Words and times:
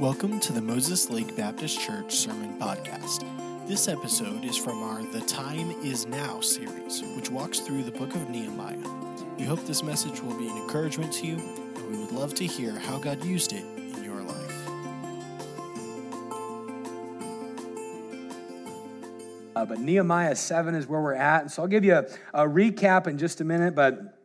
Welcome 0.00 0.40
to 0.40 0.54
the 0.54 0.62
Moses 0.62 1.10
Lake 1.10 1.36
Baptist 1.36 1.78
Church 1.78 2.16
Sermon 2.16 2.58
Podcast. 2.58 3.22
This 3.68 3.86
episode 3.86 4.46
is 4.46 4.56
from 4.56 4.82
our 4.82 5.02
The 5.02 5.20
Time 5.20 5.72
Is 5.82 6.06
Now 6.06 6.40
series, 6.40 7.02
which 7.16 7.28
walks 7.30 7.58
through 7.60 7.82
the 7.82 7.90
book 7.90 8.14
of 8.14 8.30
Nehemiah. 8.30 8.78
We 9.36 9.44
hope 9.44 9.66
this 9.66 9.82
message 9.82 10.22
will 10.22 10.38
be 10.38 10.48
an 10.48 10.56
encouragement 10.56 11.12
to 11.12 11.26
you, 11.26 11.34
and 11.34 11.90
we 11.90 11.98
would 11.98 12.12
love 12.12 12.34
to 12.36 12.46
hear 12.46 12.78
how 12.78 12.96
God 12.96 13.22
used 13.22 13.52
it 13.52 13.62
in 13.62 14.02
your 14.02 14.22
life. 14.22 14.68
Uh, 19.54 19.66
but 19.66 19.80
Nehemiah 19.80 20.34
7 20.34 20.74
is 20.76 20.86
where 20.86 21.02
we're 21.02 21.12
at. 21.12 21.42
And 21.42 21.50
so 21.52 21.60
I'll 21.60 21.68
give 21.68 21.84
you 21.84 21.96
a, 21.96 22.06
a 22.32 22.48
recap 22.48 23.06
in 23.06 23.18
just 23.18 23.42
a 23.42 23.44
minute. 23.44 23.74
But 23.74 24.18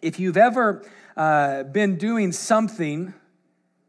if 0.00 0.20
you've 0.20 0.36
ever 0.36 0.88
uh, 1.16 1.64
been 1.64 1.96
doing 1.96 2.30
something 2.30 3.12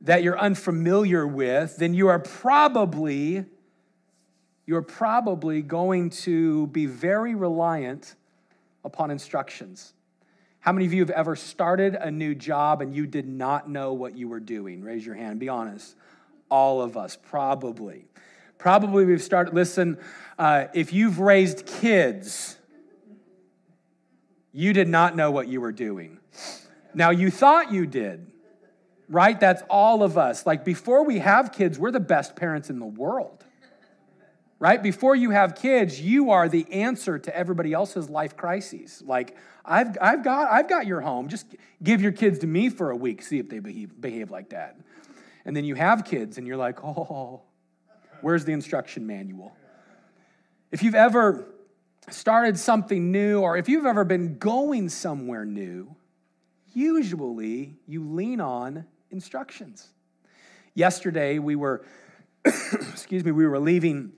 that 0.01 0.23
you're 0.23 0.39
unfamiliar 0.39 1.25
with, 1.25 1.77
then 1.77 1.93
you 1.93 2.07
are 2.07 2.19
probably 2.19 3.45
you're 4.67 4.81
probably 4.81 5.61
going 5.61 6.09
to 6.09 6.67
be 6.67 6.85
very 6.85 7.35
reliant 7.35 8.15
upon 8.83 9.09
instructions. 9.11 9.93
How 10.59 10.73
many 10.73 10.85
of 10.85 10.91
you 10.91 10.99
have 10.99 11.09
ever 11.09 11.37
started 11.37 11.95
a 11.95 12.11
new 12.11 12.35
job 12.35 12.81
and 12.81 12.93
you 12.93 13.07
did 13.07 13.29
not 13.29 13.69
know 13.69 13.93
what 13.93 14.17
you 14.17 14.27
were 14.27 14.41
doing? 14.41 14.81
Raise 14.81 15.05
your 15.05 15.15
hand, 15.15 15.39
be 15.39 15.47
honest. 15.47 15.95
All 16.51 16.81
of 16.81 16.97
us, 16.97 17.15
probably. 17.15 18.07
Probably 18.57 19.05
we've 19.05 19.21
started, 19.21 19.53
listen, 19.53 19.97
uh, 20.37 20.65
if 20.73 20.91
you've 20.91 21.19
raised 21.19 21.65
kids, 21.65 22.57
you 24.51 24.73
did 24.73 24.89
not 24.89 25.15
know 25.15 25.31
what 25.31 25.47
you 25.47 25.61
were 25.61 25.71
doing. 25.71 26.19
Now, 26.93 27.11
you 27.11 27.31
thought 27.31 27.71
you 27.71 27.85
did 27.85 28.27
right? 29.09 29.39
That's 29.39 29.63
all 29.69 30.03
of 30.03 30.17
us. 30.17 30.45
Like 30.45 30.65
before 30.65 31.05
we 31.05 31.19
have 31.19 31.51
kids, 31.51 31.79
we're 31.79 31.91
the 31.91 31.99
best 31.99 32.35
parents 32.35 32.69
in 32.69 32.79
the 32.79 32.85
world, 32.85 33.43
right? 34.59 34.81
Before 34.81 35.15
you 35.15 35.31
have 35.31 35.55
kids, 35.55 35.99
you 36.01 36.31
are 36.31 36.49
the 36.49 36.71
answer 36.71 37.17
to 37.19 37.35
everybody 37.35 37.73
else's 37.73 38.09
life 38.09 38.35
crises. 38.35 39.01
Like, 39.05 39.35
I've, 39.63 39.97
I've, 40.01 40.23
got, 40.23 40.51
I've 40.51 40.69
got 40.69 40.87
your 40.87 41.01
home. 41.01 41.27
Just 41.27 41.55
give 41.83 42.01
your 42.01 42.13
kids 42.13 42.39
to 42.39 42.47
me 42.47 42.69
for 42.69 42.91
a 42.91 42.95
week, 42.95 43.21
see 43.21 43.39
if 43.39 43.49
they 43.49 43.59
behave, 43.59 43.99
behave 43.99 44.31
like 44.31 44.49
that. 44.49 44.77
And 45.45 45.55
then 45.55 45.65
you 45.65 45.75
have 45.75 46.03
kids, 46.03 46.37
and 46.37 46.45
you're 46.45 46.57
like, 46.57 46.83
oh, 46.83 47.43
where's 48.21 48.43
the 48.45 48.51
instruction 48.51 49.07
manual? 49.07 49.55
If 50.71 50.83
you've 50.83 50.95
ever 50.95 51.47
started 52.09 52.57
something 52.59 53.11
new, 53.11 53.39
or 53.41 53.57
if 53.57 53.69
you've 53.69 53.85
ever 53.85 54.03
been 54.03 54.37
going 54.37 54.89
somewhere 54.89 55.45
new, 55.45 55.95
usually 56.73 57.77
you 57.87 58.03
lean 58.03 58.41
on 58.41 58.85
instructions. 59.11 59.89
Yesterday, 60.73 61.39
we 61.39 61.55
were, 61.55 61.85
excuse 62.45 63.23
me, 63.23 63.31
we 63.31 63.47
were 63.47 63.59
leaving 63.59 64.13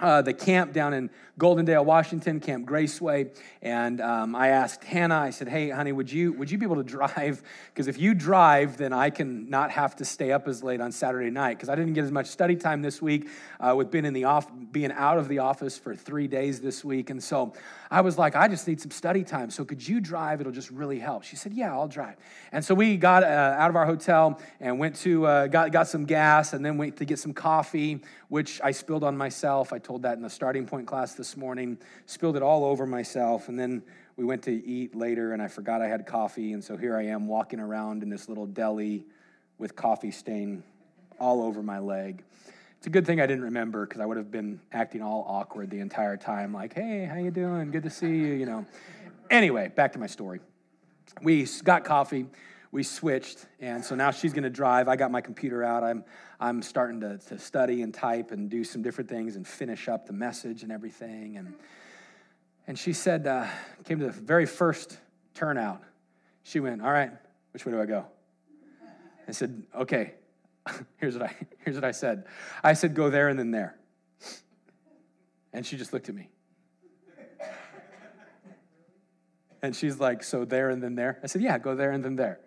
uh, 0.00 0.22
the 0.22 0.34
camp 0.34 0.72
down 0.72 0.94
in 0.94 1.10
Goldendale, 1.38 1.84
Washington, 1.84 2.40
Camp 2.40 2.68
Graceway, 2.68 3.30
and 3.62 4.00
um, 4.00 4.34
I 4.34 4.48
asked 4.48 4.82
Hannah. 4.82 5.18
I 5.18 5.30
said, 5.30 5.48
"Hey, 5.48 5.70
honey, 5.70 5.92
would 5.92 6.10
you 6.10 6.32
would 6.32 6.50
you 6.50 6.58
be 6.58 6.66
able 6.66 6.76
to 6.76 6.82
drive? 6.98 7.42
Because 7.72 7.86
if 7.86 7.96
you 7.96 8.12
drive, 8.12 8.76
then 8.76 8.92
I 8.92 9.10
can 9.10 9.48
not 9.48 9.70
have 9.70 9.94
to 9.96 10.04
stay 10.04 10.32
up 10.32 10.48
as 10.48 10.64
late 10.64 10.80
on 10.80 10.90
Saturday 10.90 11.30
night. 11.30 11.56
Because 11.56 11.68
I 11.68 11.76
didn't 11.76 11.92
get 11.92 12.02
as 12.02 12.10
much 12.10 12.26
study 12.26 12.56
time 12.56 12.82
this 12.82 13.00
week 13.00 13.28
uh, 13.60 13.72
with 13.76 13.92
being 13.92 14.04
in 14.04 14.14
the 14.14 14.24
off 14.24 14.50
being 14.72 14.90
out 14.90 15.16
of 15.16 15.28
the 15.28 15.38
office 15.38 15.78
for 15.78 15.94
three 15.94 16.26
days 16.26 16.60
this 16.60 16.84
week, 16.84 17.08
and 17.08 17.22
so 17.22 17.54
I 17.88 18.00
was 18.00 18.18
like, 18.18 18.34
I 18.34 18.48
just 18.48 18.66
need 18.66 18.80
some 18.80 18.90
study 18.90 19.22
time. 19.22 19.50
So 19.50 19.64
could 19.64 19.86
you 19.86 20.00
drive? 20.00 20.40
It'll 20.40 20.52
just 20.52 20.70
really 20.70 20.98
help." 20.98 21.22
She 21.22 21.36
said, 21.36 21.52
"Yeah, 21.52 21.72
I'll 21.72 21.86
drive." 21.86 22.16
And 22.50 22.64
so 22.64 22.74
we 22.74 22.96
got 22.96 23.22
uh, 23.22 23.26
out 23.26 23.70
of 23.70 23.76
our 23.76 23.86
hotel 23.86 24.40
and 24.58 24.80
went 24.80 24.96
to 24.96 25.24
uh, 25.24 25.46
got 25.46 25.70
got 25.70 25.86
some 25.86 26.04
gas, 26.04 26.52
and 26.52 26.64
then 26.64 26.78
went 26.78 26.96
to 26.96 27.04
get 27.04 27.20
some 27.20 27.32
coffee, 27.32 28.00
which 28.28 28.60
I 28.64 28.72
spilled 28.72 29.04
on 29.04 29.16
myself. 29.16 29.72
I 29.72 29.78
told 29.78 30.02
that 30.02 30.16
in 30.16 30.22
the 30.22 30.30
starting 30.30 30.66
point 30.66 30.88
class 30.88 31.14
this 31.14 31.27
morning, 31.36 31.78
spilled 32.06 32.36
it 32.36 32.42
all 32.42 32.64
over 32.64 32.86
myself. 32.86 33.48
And 33.48 33.58
then 33.58 33.82
we 34.16 34.24
went 34.24 34.42
to 34.44 34.50
eat 34.50 34.94
later, 34.94 35.32
and 35.32 35.42
I 35.42 35.48
forgot 35.48 35.82
I 35.82 35.88
had 35.88 36.06
coffee. 36.06 36.52
And 36.52 36.62
so 36.62 36.76
here 36.76 36.96
I 36.96 37.06
am 37.06 37.26
walking 37.26 37.60
around 37.60 38.02
in 38.02 38.08
this 38.08 38.28
little 38.28 38.46
deli 38.46 39.06
with 39.58 39.76
coffee 39.76 40.10
stain 40.10 40.62
all 41.20 41.42
over 41.42 41.62
my 41.62 41.78
leg. 41.78 42.22
It's 42.78 42.86
a 42.86 42.90
good 42.90 43.06
thing 43.06 43.20
I 43.20 43.26
didn't 43.26 43.44
remember 43.44 43.86
because 43.86 44.00
I 44.00 44.06
would 44.06 44.16
have 44.16 44.30
been 44.30 44.60
acting 44.72 45.02
all 45.02 45.24
awkward 45.28 45.68
the 45.70 45.80
entire 45.80 46.16
time, 46.16 46.52
like, 46.52 46.74
"Hey, 46.74 47.04
how 47.06 47.16
you 47.16 47.32
doing? 47.32 47.72
Good 47.72 47.82
to 47.82 47.90
see 47.90 48.06
you." 48.06 48.34
You 48.34 48.46
know. 48.46 48.66
Anyway, 49.30 49.68
back 49.74 49.92
to 49.94 49.98
my 49.98 50.06
story. 50.06 50.40
We 51.22 51.46
got 51.64 51.84
coffee 51.84 52.26
we 52.70 52.82
switched 52.82 53.46
and 53.60 53.84
so 53.84 53.94
now 53.94 54.10
she's 54.10 54.32
going 54.32 54.44
to 54.44 54.50
drive. 54.50 54.88
I 54.88 54.96
got 54.96 55.10
my 55.10 55.20
computer 55.20 55.64
out. 55.64 55.82
I'm, 55.82 56.04
I'm 56.38 56.62
starting 56.62 57.00
to, 57.00 57.18
to 57.18 57.38
study 57.38 57.82
and 57.82 57.92
type 57.92 58.30
and 58.30 58.50
do 58.50 58.64
some 58.64 58.82
different 58.82 59.08
things 59.08 59.36
and 59.36 59.46
finish 59.46 59.88
up 59.88 60.06
the 60.06 60.12
message 60.12 60.62
and 60.62 60.72
everything 60.72 61.36
and, 61.36 61.54
and 62.66 62.78
she 62.78 62.92
said 62.92 63.26
uh, 63.26 63.46
came 63.84 63.98
to 63.98 64.06
the 64.06 64.12
very 64.12 64.46
first 64.46 64.98
turnout. 65.34 65.82
She 66.42 66.60
went 66.60 66.82
all 66.82 66.92
right 66.92 67.12
which 67.52 67.64
way 67.64 67.72
do 67.72 67.80
i 67.80 67.86
go? 67.86 68.06
I 69.26 69.32
said 69.32 69.62
okay 69.74 70.14
here's 70.96 71.16
what 71.16 71.30
i 71.30 71.34
here's 71.64 71.76
what 71.76 71.84
i 71.84 71.92
said. 71.92 72.24
I 72.62 72.74
said 72.74 72.94
go 72.94 73.10
there 73.10 73.28
and 73.28 73.38
then 73.38 73.50
there. 73.50 73.78
And 75.52 75.64
she 75.64 75.76
just 75.76 75.92
looked 75.92 76.08
at 76.08 76.14
me. 76.14 76.28
And 79.62 79.74
she's 79.74 79.98
like, 79.98 80.22
so 80.22 80.44
there 80.44 80.70
and 80.70 80.82
then 80.82 80.94
there? 80.94 81.18
I 81.22 81.26
said, 81.26 81.42
yeah, 81.42 81.58
go 81.58 81.74
there 81.74 81.90
and 81.90 82.04
then 82.04 82.16
there. 82.16 82.38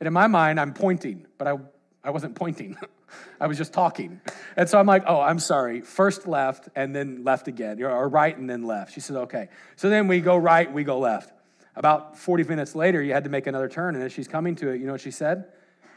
And 0.00 0.06
in 0.06 0.12
my 0.12 0.26
mind, 0.26 0.60
I'm 0.60 0.74
pointing, 0.74 1.26
but 1.38 1.46
I, 1.46 1.56
I 2.02 2.10
wasn't 2.10 2.34
pointing. 2.34 2.76
I 3.40 3.46
was 3.46 3.58
just 3.58 3.72
talking. 3.72 4.20
And 4.56 4.68
so 4.68 4.78
I'm 4.78 4.86
like, 4.86 5.04
oh, 5.06 5.20
I'm 5.20 5.38
sorry. 5.38 5.80
First 5.80 6.26
left 6.26 6.68
and 6.74 6.94
then 6.94 7.24
left 7.24 7.48
again, 7.48 7.82
or 7.82 8.08
right 8.08 8.36
and 8.36 8.48
then 8.48 8.64
left. 8.64 8.92
She 8.92 9.00
said, 9.00 9.16
okay. 9.16 9.48
So 9.76 9.88
then 9.88 10.08
we 10.08 10.20
go 10.20 10.36
right, 10.36 10.70
we 10.72 10.84
go 10.84 10.98
left. 10.98 11.32
About 11.76 12.16
40 12.16 12.44
minutes 12.44 12.74
later, 12.74 13.02
you 13.02 13.12
had 13.12 13.24
to 13.24 13.30
make 13.30 13.46
another 13.46 13.68
turn. 13.68 13.94
And 13.94 14.04
as 14.04 14.12
she's 14.12 14.28
coming 14.28 14.54
to 14.56 14.68
it, 14.70 14.80
you 14.80 14.86
know 14.86 14.92
what 14.92 15.00
she 15.00 15.10
said? 15.10 15.46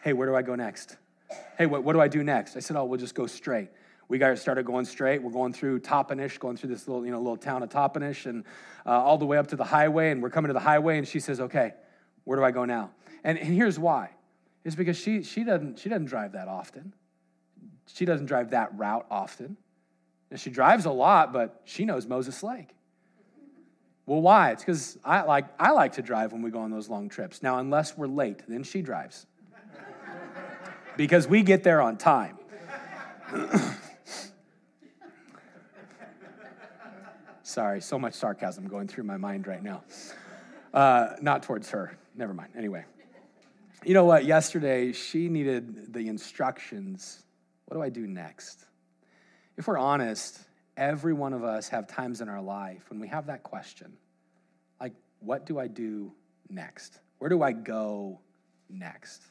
Hey, 0.03 0.13
where 0.13 0.27
do 0.27 0.35
I 0.35 0.41
go 0.41 0.55
next? 0.55 0.97
Hey, 1.57 1.65
what, 1.65 1.83
what 1.83 1.93
do 1.93 2.01
I 2.01 2.07
do 2.07 2.23
next? 2.23 2.55
I 2.55 2.59
said, 2.59 2.77
oh, 2.77 2.85
we'll 2.85 2.99
just 2.99 3.15
go 3.15 3.27
straight. 3.27 3.69
We 4.09 4.17
got 4.17 4.37
started 4.39 4.65
going 4.65 4.85
straight. 4.85 5.21
We're 5.21 5.31
going 5.31 5.53
through 5.53 5.81
Toppenish, 5.81 6.39
going 6.39 6.55
through 6.55 6.69
this 6.69 6.87
little, 6.87 7.05
you 7.05 7.11
know, 7.11 7.17
little 7.17 7.37
town 7.37 7.61
of 7.61 7.69
Toppenish, 7.69 8.25
and 8.25 8.45
uh, 8.85 8.91
all 8.91 9.17
the 9.17 9.25
way 9.25 9.37
up 9.37 9.47
to 9.47 9.57
the 9.57 9.65
highway. 9.65 10.11
And 10.11 10.23
we're 10.23 10.29
coming 10.29 10.47
to 10.47 10.53
the 10.53 10.61
highway, 10.61 10.97
and 10.97 11.07
she 11.07 11.19
says, 11.19 11.41
okay, 11.41 11.73
where 12.27 12.37
do 12.37 12.43
I 12.43 12.51
go 12.51 12.65
now? 12.65 12.91
And, 13.23 13.39
and 13.39 13.55
here's 13.55 13.79
why. 13.79 14.09
It's 14.65 14.75
because 14.75 14.97
she, 14.97 15.23
she, 15.23 15.45
doesn't, 15.45 15.79
she 15.79 15.87
doesn't 15.87 16.07
drive 16.07 16.33
that 16.33 16.49
often. 16.49 16.93
She 17.85 18.03
doesn't 18.03 18.25
drive 18.25 18.49
that 18.49 18.77
route 18.77 19.05
often. 19.09 19.55
And 20.29 20.37
she 20.37 20.49
drives 20.49 20.83
a 20.83 20.91
lot, 20.91 21.31
but 21.31 21.61
she 21.63 21.85
knows 21.85 22.05
Moses 22.05 22.43
Lake. 22.43 22.75
Well, 24.05 24.19
why? 24.19 24.51
It's 24.51 24.61
because 24.61 24.97
I 25.05 25.21
like, 25.21 25.45
I 25.57 25.71
like 25.71 25.93
to 25.93 26.01
drive 26.01 26.33
when 26.33 26.41
we 26.41 26.51
go 26.51 26.59
on 26.59 26.69
those 26.69 26.89
long 26.89 27.07
trips. 27.07 27.41
Now, 27.41 27.59
unless 27.59 27.97
we're 27.97 28.07
late, 28.07 28.41
then 28.45 28.63
she 28.63 28.81
drives. 28.81 29.25
because 30.97 31.29
we 31.29 31.43
get 31.43 31.63
there 31.63 31.81
on 31.81 31.95
time. 31.95 32.37
Sorry, 37.41 37.79
so 37.79 37.97
much 37.97 38.15
sarcasm 38.15 38.67
going 38.67 38.89
through 38.89 39.05
my 39.05 39.15
mind 39.15 39.47
right 39.47 39.63
now. 39.63 39.83
Uh, 40.73 41.15
not 41.21 41.43
towards 41.43 41.69
her. 41.69 41.97
Never 42.17 42.33
mind. 42.33 42.53
Anyway. 42.57 42.83
You 43.85 43.93
know 43.93 44.05
what? 44.05 44.25
Yesterday, 44.25 44.91
she 44.91 45.29
needed 45.29 45.93
the 45.93 46.07
instructions. 46.07 47.23
What 47.65 47.77
do 47.77 47.83
I 47.83 47.89
do 47.89 48.07
next? 48.07 48.65
If 49.55 49.67
we're 49.67 49.77
honest, 49.77 50.39
every 50.75 51.13
one 51.13 51.33
of 51.33 51.43
us 51.43 51.69
have 51.69 51.87
times 51.87 52.19
in 52.19 52.27
our 52.27 52.41
life 52.41 52.89
when 52.89 52.99
we 52.99 53.07
have 53.07 53.27
that 53.27 53.43
question 53.43 53.93
like, 54.79 54.93
what 55.19 55.45
do 55.45 55.59
I 55.59 55.67
do 55.67 56.11
next? 56.49 56.99
Where 57.19 57.29
do 57.29 57.41
I 57.41 57.51
go 57.51 58.19
next? 58.69 59.23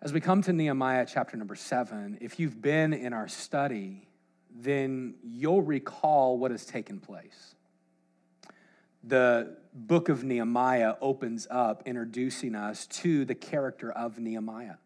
As 0.00 0.12
we 0.12 0.20
come 0.20 0.42
to 0.42 0.52
Nehemiah 0.52 1.06
chapter 1.08 1.36
number 1.36 1.56
seven, 1.56 2.18
if 2.20 2.38
you've 2.38 2.60
been 2.62 2.92
in 2.92 3.12
our 3.12 3.26
study, 3.26 4.06
then 4.54 5.14
you'll 5.24 5.62
recall 5.62 6.38
what 6.38 6.52
has 6.52 6.64
taken 6.64 7.00
place 7.00 7.54
the 9.08 9.56
book 9.74 10.08
of 10.08 10.24
Nehemiah 10.24 10.94
opens 11.00 11.46
up 11.50 11.82
introducing 11.86 12.54
us 12.54 12.86
to 12.86 13.24
the 13.24 13.34
character 13.34 13.90
of 13.90 14.18
Nehemiah. 14.18 14.76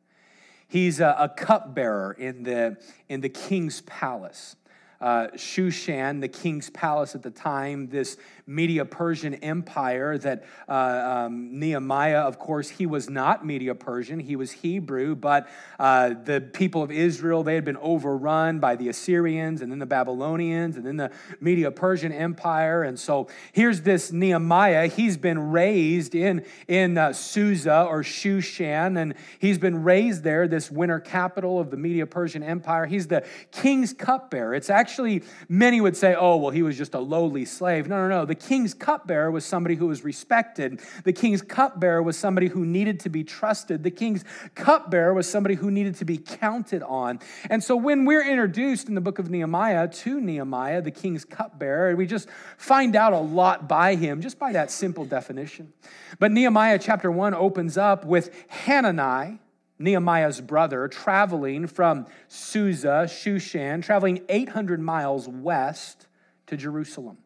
He's 0.69 1.01
a, 1.01 1.17
a 1.19 1.29
cupbearer 1.29 2.13
in 2.13 2.45
the, 2.45 2.77
in 3.09 3.21
the 3.21 3.29
king's 3.29 3.81
palace. 3.83 4.57
uh, 5.03 5.27
Shushan, 5.35 6.21
the 6.21 6.29
king's 6.29 6.71
palace 6.71 7.17
at 7.17 7.23
the 7.23 7.31
time, 7.31 7.89
this 7.89 8.17
Media 8.47 8.85
Persian 8.85 9.35
empire 9.35 10.19
that 10.19 10.45
uh, 10.69 11.25
um, 11.27 11.59
Nehemiah, 11.59 12.21
of 12.21 12.39
course, 12.39 12.69
he 12.69 12.87
was 12.87 13.09
not 13.09 13.47
Media 13.47 13.75
Persian, 13.75 14.19
he 14.19 14.37
was 14.37 14.51
Hebrew, 14.51 15.15
but 15.15 15.49
uh, 15.79 16.15
the 16.25 16.41
people 16.41 16.83
of 16.83 16.91
Israel, 16.91 17.43
they 17.43 17.55
had 17.55 17.65
been 17.65 17.77
overrun 17.77 18.59
by 18.59 18.77
the 18.77 18.89
Assyrians 18.89 19.63
and 19.63 19.71
then 19.71 19.79
the 19.79 19.87
Babylonians 19.87 20.77
and 20.77 20.85
then 20.85 20.97
the 20.97 21.11
Media 21.41 21.71
Persian 21.71 22.13
empire. 22.13 22.83
And 22.83 22.99
so 22.99 23.29
here's 23.53 23.83
this 23.83 24.11
Nehemiah, 24.11 24.89
he's 24.89 25.17
been 25.17 25.51
raised 25.53 26.15
in, 26.15 26.45
in 26.67 26.99
uh, 26.99 27.13
Susa 27.13 27.85
or 27.85 28.03
Shushan, 28.03 29.01
and 29.01 29.15
he's 29.39 29.59
been 29.59 29.83
raised 29.83 30.23
there, 30.25 30.49
this 30.49 30.71
winter 30.71 31.01
capital 31.01 31.61
of 31.61 31.71
the 31.71 31.77
Media 31.77 32.07
Persian 32.07 32.43
empire. 32.43 32.87
He's 32.87 33.07
the 33.07 33.25
king's 33.51 33.93
cupbearer. 33.93 34.55
It's 34.55 34.71
actually, 34.71 35.23
many 35.49 35.81
would 35.81 35.97
say, 35.97 36.15
oh, 36.15 36.37
well, 36.37 36.51
he 36.51 36.63
was 36.63 36.77
just 36.77 36.95
a 36.95 37.01
lowly 37.01 37.45
slave. 37.45 37.89
No, 37.89 38.09
no, 38.09 38.09
no. 38.09 38.32
The 38.33 38.37
king's 38.37 38.73
cupbearer 38.73 39.31
was 39.31 39.45
somebody 39.45 39.75
who 39.75 39.89
was 39.89 40.05
respected. 40.05 40.81
The 41.05 41.13
king's 41.13 41.43
cupbearer 41.43 42.03
was 42.03 42.17
somebody 42.17 42.47
who 42.47 42.65
needed 42.65 42.99
to 43.01 43.11
be 43.11 43.25
trusted. 43.25 43.83
The 43.83 43.91
king's 43.91 44.25
cupbearer 44.55 45.13
was 45.13 45.29
somebody 45.29 45.55
who 45.55 45.71
needed 45.71 45.97
to 45.97 46.07
be 46.07 46.17
counted 46.17 46.83
on. 46.83 47.21
And 47.51 47.63
so 47.63 47.77
when 47.77 48.07
we're 48.07 48.27
introduced 48.27 48.89
in 48.89 48.95
the 48.95 49.03
book 49.03 49.19
of 49.19 49.29
Nehemiah 49.29 49.87
to 49.87 50.19
Nehemiah, 50.19 50.81
the 50.81 50.91
king's 50.91 51.27
cupbearer, 51.27 51.95
we 51.95 52.07
just 52.07 52.27
find 52.57 52.97
out 52.97 53.13
a 53.13 53.19
lot 53.19 53.69
by 53.69 53.97
him, 53.97 54.23
just 54.23 54.39
by 54.39 54.53
that 54.53 54.71
simple 54.71 55.05
definition. 55.05 55.71
But 56.19 56.33
Nehemiah 56.33 56.79
chapter 56.79 57.11
1 57.11 57.35
opens 57.35 57.77
up 57.77 58.07
with 58.07 58.35
Hanani, 58.49 59.41
Nehemiah's 59.79 60.41
brother, 60.41 60.89
traveling 60.89 61.67
from 61.67 62.07
Susa, 62.29 63.05
Shushan, 63.07 63.83
traveling 63.83 64.23
800 64.31 64.81
miles 64.81 65.29
west 65.29 66.07
to 66.47 66.57
Jerusalem. 66.57 67.19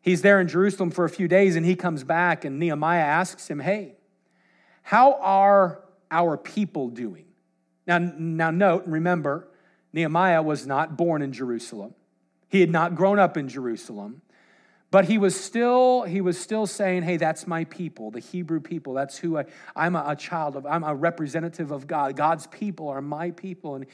He's 0.00 0.22
there 0.22 0.40
in 0.40 0.48
Jerusalem 0.48 0.90
for 0.90 1.04
a 1.04 1.10
few 1.10 1.28
days 1.28 1.56
and 1.56 1.66
he 1.66 1.76
comes 1.76 2.04
back, 2.04 2.44
and 2.44 2.58
Nehemiah 2.58 3.00
asks 3.00 3.48
him, 3.48 3.60
Hey, 3.60 3.96
how 4.82 5.14
are 5.20 5.82
our 6.10 6.36
people 6.36 6.88
doing? 6.88 7.26
Now, 7.86 7.98
now 7.98 8.50
note 8.50 8.84
and 8.84 8.92
remember, 8.92 9.48
Nehemiah 9.92 10.42
was 10.42 10.66
not 10.66 10.96
born 10.96 11.22
in 11.22 11.32
Jerusalem. 11.32 11.94
He 12.48 12.60
had 12.60 12.70
not 12.70 12.94
grown 12.94 13.18
up 13.18 13.36
in 13.36 13.48
Jerusalem. 13.48 14.22
But 14.90 15.04
he 15.04 15.18
was 15.18 15.38
still, 15.38 16.04
he 16.04 16.22
was 16.22 16.38
still 16.38 16.66
saying, 16.66 17.02
hey, 17.02 17.18
that's 17.18 17.46
my 17.46 17.64
people, 17.64 18.10
the 18.10 18.20
Hebrew 18.20 18.60
people. 18.60 18.94
That's 18.94 19.18
who 19.18 19.36
I, 19.36 19.44
I'm 19.76 19.94
a, 19.94 20.04
a 20.08 20.16
child 20.16 20.56
of, 20.56 20.64
I'm 20.64 20.82
a 20.82 20.94
representative 20.94 21.70
of 21.70 21.86
God. 21.86 22.16
God's 22.16 22.46
people 22.46 22.88
are 22.88 23.02
my 23.02 23.32
people. 23.32 23.74
And 23.74 23.84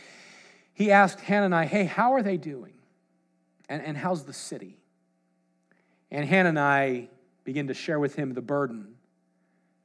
he 0.72 0.92
asked 0.92 1.20
Hanani, 1.20 1.66
hey, 1.66 1.84
how 1.84 2.12
are 2.12 2.22
they 2.22 2.36
doing? 2.36 2.74
And, 3.68 3.82
and 3.82 3.96
how's 3.96 4.24
the 4.24 4.32
city? 4.32 4.76
And 6.14 6.28
Hanani 6.28 7.08
begin 7.42 7.66
to 7.66 7.74
share 7.74 7.98
with 7.98 8.14
him 8.14 8.34
the 8.34 8.40
burden. 8.40 8.94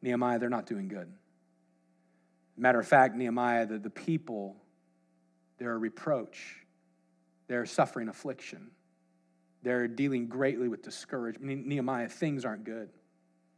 Nehemiah, 0.03 0.37
they're 0.37 0.47
not 0.47 0.67
doing 0.67 0.87
good. 0.87 1.11
Matter 2.55 2.79
of 2.79 2.87
fact, 2.87 3.15
Nehemiah, 3.15 3.65
the, 3.65 3.79
the 3.79 3.89
people, 3.89 4.55
they're 5.57 5.73
a 5.73 5.77
reproach. 5.77 6.57
They're 7.47 7.65
suffering 7.65 8.09
affliction. 8.09 8.69
They're 9.63 9.87
dealing 9.87 10.27
greatly 10.27 10.67
with 10.67 10.83
discouragement. 10.83 11.65
Nehemiah, 11.65 12.07
things 12.07 12.45
aren't 12.45 12.63
good. 12.63 12.89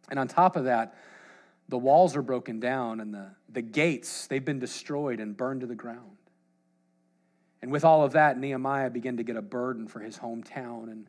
And 0.09 0.17
on 0.17 0.29
top 0.29 0.55
of 0.55 0.63
that, 0.63 0.95
the 1.67 1.77
walls 1.77 2.15
are 2.15 2.21
broken 2.21 2.61
down 2.61 3.01
and 3.01 3.13
the, 3.13 3.31
the 3.49 3.61
gates, 3.61 4.27
they've 4.27 4.45
been 4.45 4.59
destroyed 4.59 5.19
and 5.19 5.35
burned 5.35 5.59
to 5.59 5.67
the 5.67 5.75
ground. 5.75 6.15
And 7.61 7.69
with 7.69 7.83
all 7.83 8.05
of 8.05 8.13
that, 8.13 8.39
Nehemiah 8.39 8.91
began 8.91 9.17
to 9.17 9.23
get 9.23 9.35
a 9.35 9.41
burden 9.41 9.89
for 9.89 9.99
his 9.99 10.17
hometown. 10.17 10.83
And 10.83 11.07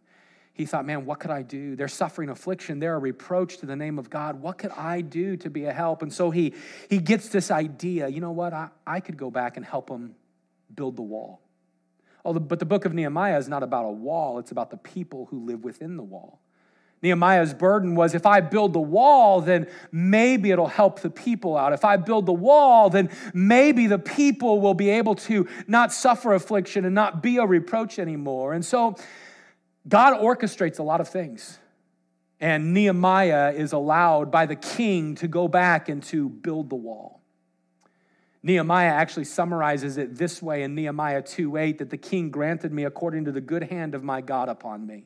he 0.55 0.67
thought, 0.67 0.85
man, 0.85 1.07
what 1.07 1.19
could 1.19 1.31
I 1.31 1.43
do? 1.43 1.77
They're 1.77 1.89
suffering 1.89 2.29
affliction. 2.29 2.79
They're 2.79 2.95
a 2.95 2.99
reproach 2.99 3.59
to 3.59 3.67
the 3.67 3.77
name 3.77 3.99
of 3.99 4.11
God. 4.11 4.41
What 4.43 4.59
could 4.59 4.73
I 4.73 5.01
do 5.01 5.37
to 5.39 5.49
be 5.49 5.65
a 5.65 5.73
help? 5.73 6.03
And 6.03 6.13
so 6.13 6.31
he, 6.31 6.55
he 6.91 6.99
gets 6.99 7.29
this 7.31 7.51
idea 7.51 8.09
you 8.09 8.21
know 8.21 8.33
what? 8.33 8.53
I, 8.53 8.69
I 8.87 9.01
could 9.01 9.17
go 9.17 9.31
back 9.31 9.57
and 9.57 9.65
help 9.65 9.89
them 9.89 10.15
build 10.75 10.97
the 10.97 11.03
wall. 11.03 11.41
Oh, 12.25 12.35
but 12.35 12.59
the 12.59 12.67
book 12.67 12.85
of 12.85 12.93
Nehemiah 12.93 13.39
is 13.39 13.49
not 13.49 13.63
about 13.63 13.85
a 13.85 13.91
wall, 13.91 14.39
it's 14.39 14.53
about 14.53 14.71
the 14.71 14.77
people 14.77 15.27
who 15.31 15.45
live 15.45 15.65
within 15.65 15.97
the 15.97 16.03
wall. 16.03 16.41
Nehemiah's 17.03 17.53
burden 17.53 17.97
was 17.97 18.15
if 18.15 18.27
I 18.27 18.41
build 18.41 18.75
the 18.75 18.81
wall, 18.81 19.41
then 19.41 19.67
maybe 19.91 20.53
it'll 20.53 20.69
help 20.69 21.01
the 21.01 21.11
people 21.11 21.57
out. 21.57 21.73
If 21.73 21.85
I 21.85 21.97
build 21.97 22.27
the 22.27 22.33
wall, 22.33 22.91
then 22.91 23.11
maybe 23.35 23.89
the 23.89 23.99
people 23.99 24.61
will 24.61 24.75
be 24.75 24.89
able 24.89 25.17
to 25.17 25.49
not 25.67 25.93
suffer 25.93 26.33
affliction 26.33 26.85
and 26.85 26.95
not 26.95 27.21
be 27.21 27.39
a 27.39 27.45
reproach 27.45 27.99
anymore. 27.99 28.53
And 28.53 28.65
so 28.65 28.95
God 29.89 30.21
orchestrates 30.21 30.79
a 30.79 30.83
lot 30.83 31.01
of 31.01 31.09
things. 31.09 31.59
And 32.41 32.75
Nehemiah 32.75 33.53
is 33.53 33.73
allowed 33.73 34.31
by 34.31 34.47
the 34.47 34.57
king 34.57 35.15
to 35.17 35.29
go 35.29 35.47
back 35.47 35.89
and 35.89 36.03
to 36.05 36.29
build 36.29 36.71
the 36.71 36.77
wall. 36.77 37.21
Nehemiah 38.43 38.89
actually 38.89 39.25
summarizes 39.25 39.97
it 39.97 40.17
this 40.17 40.43
way 40.43 40.65
in 40.65 40.75
Nehemiah 40.75 41.23
2 41.23 41.57
8 41.57 41.79
that 41.79 41.91
the 41.91 41.97
king 41.97 42.31
granted 42.31 42.73
me 42.73 42.85
according 42.85 43.27
to 43.27 43.33
the 43.33 43.41
good 43.41 43.63
hand 43.65 43.95
of 43.95 44.03
my 44.03 44.21
God 44.21 44.49
upon 44.49 44.85
me. 44.85 45.05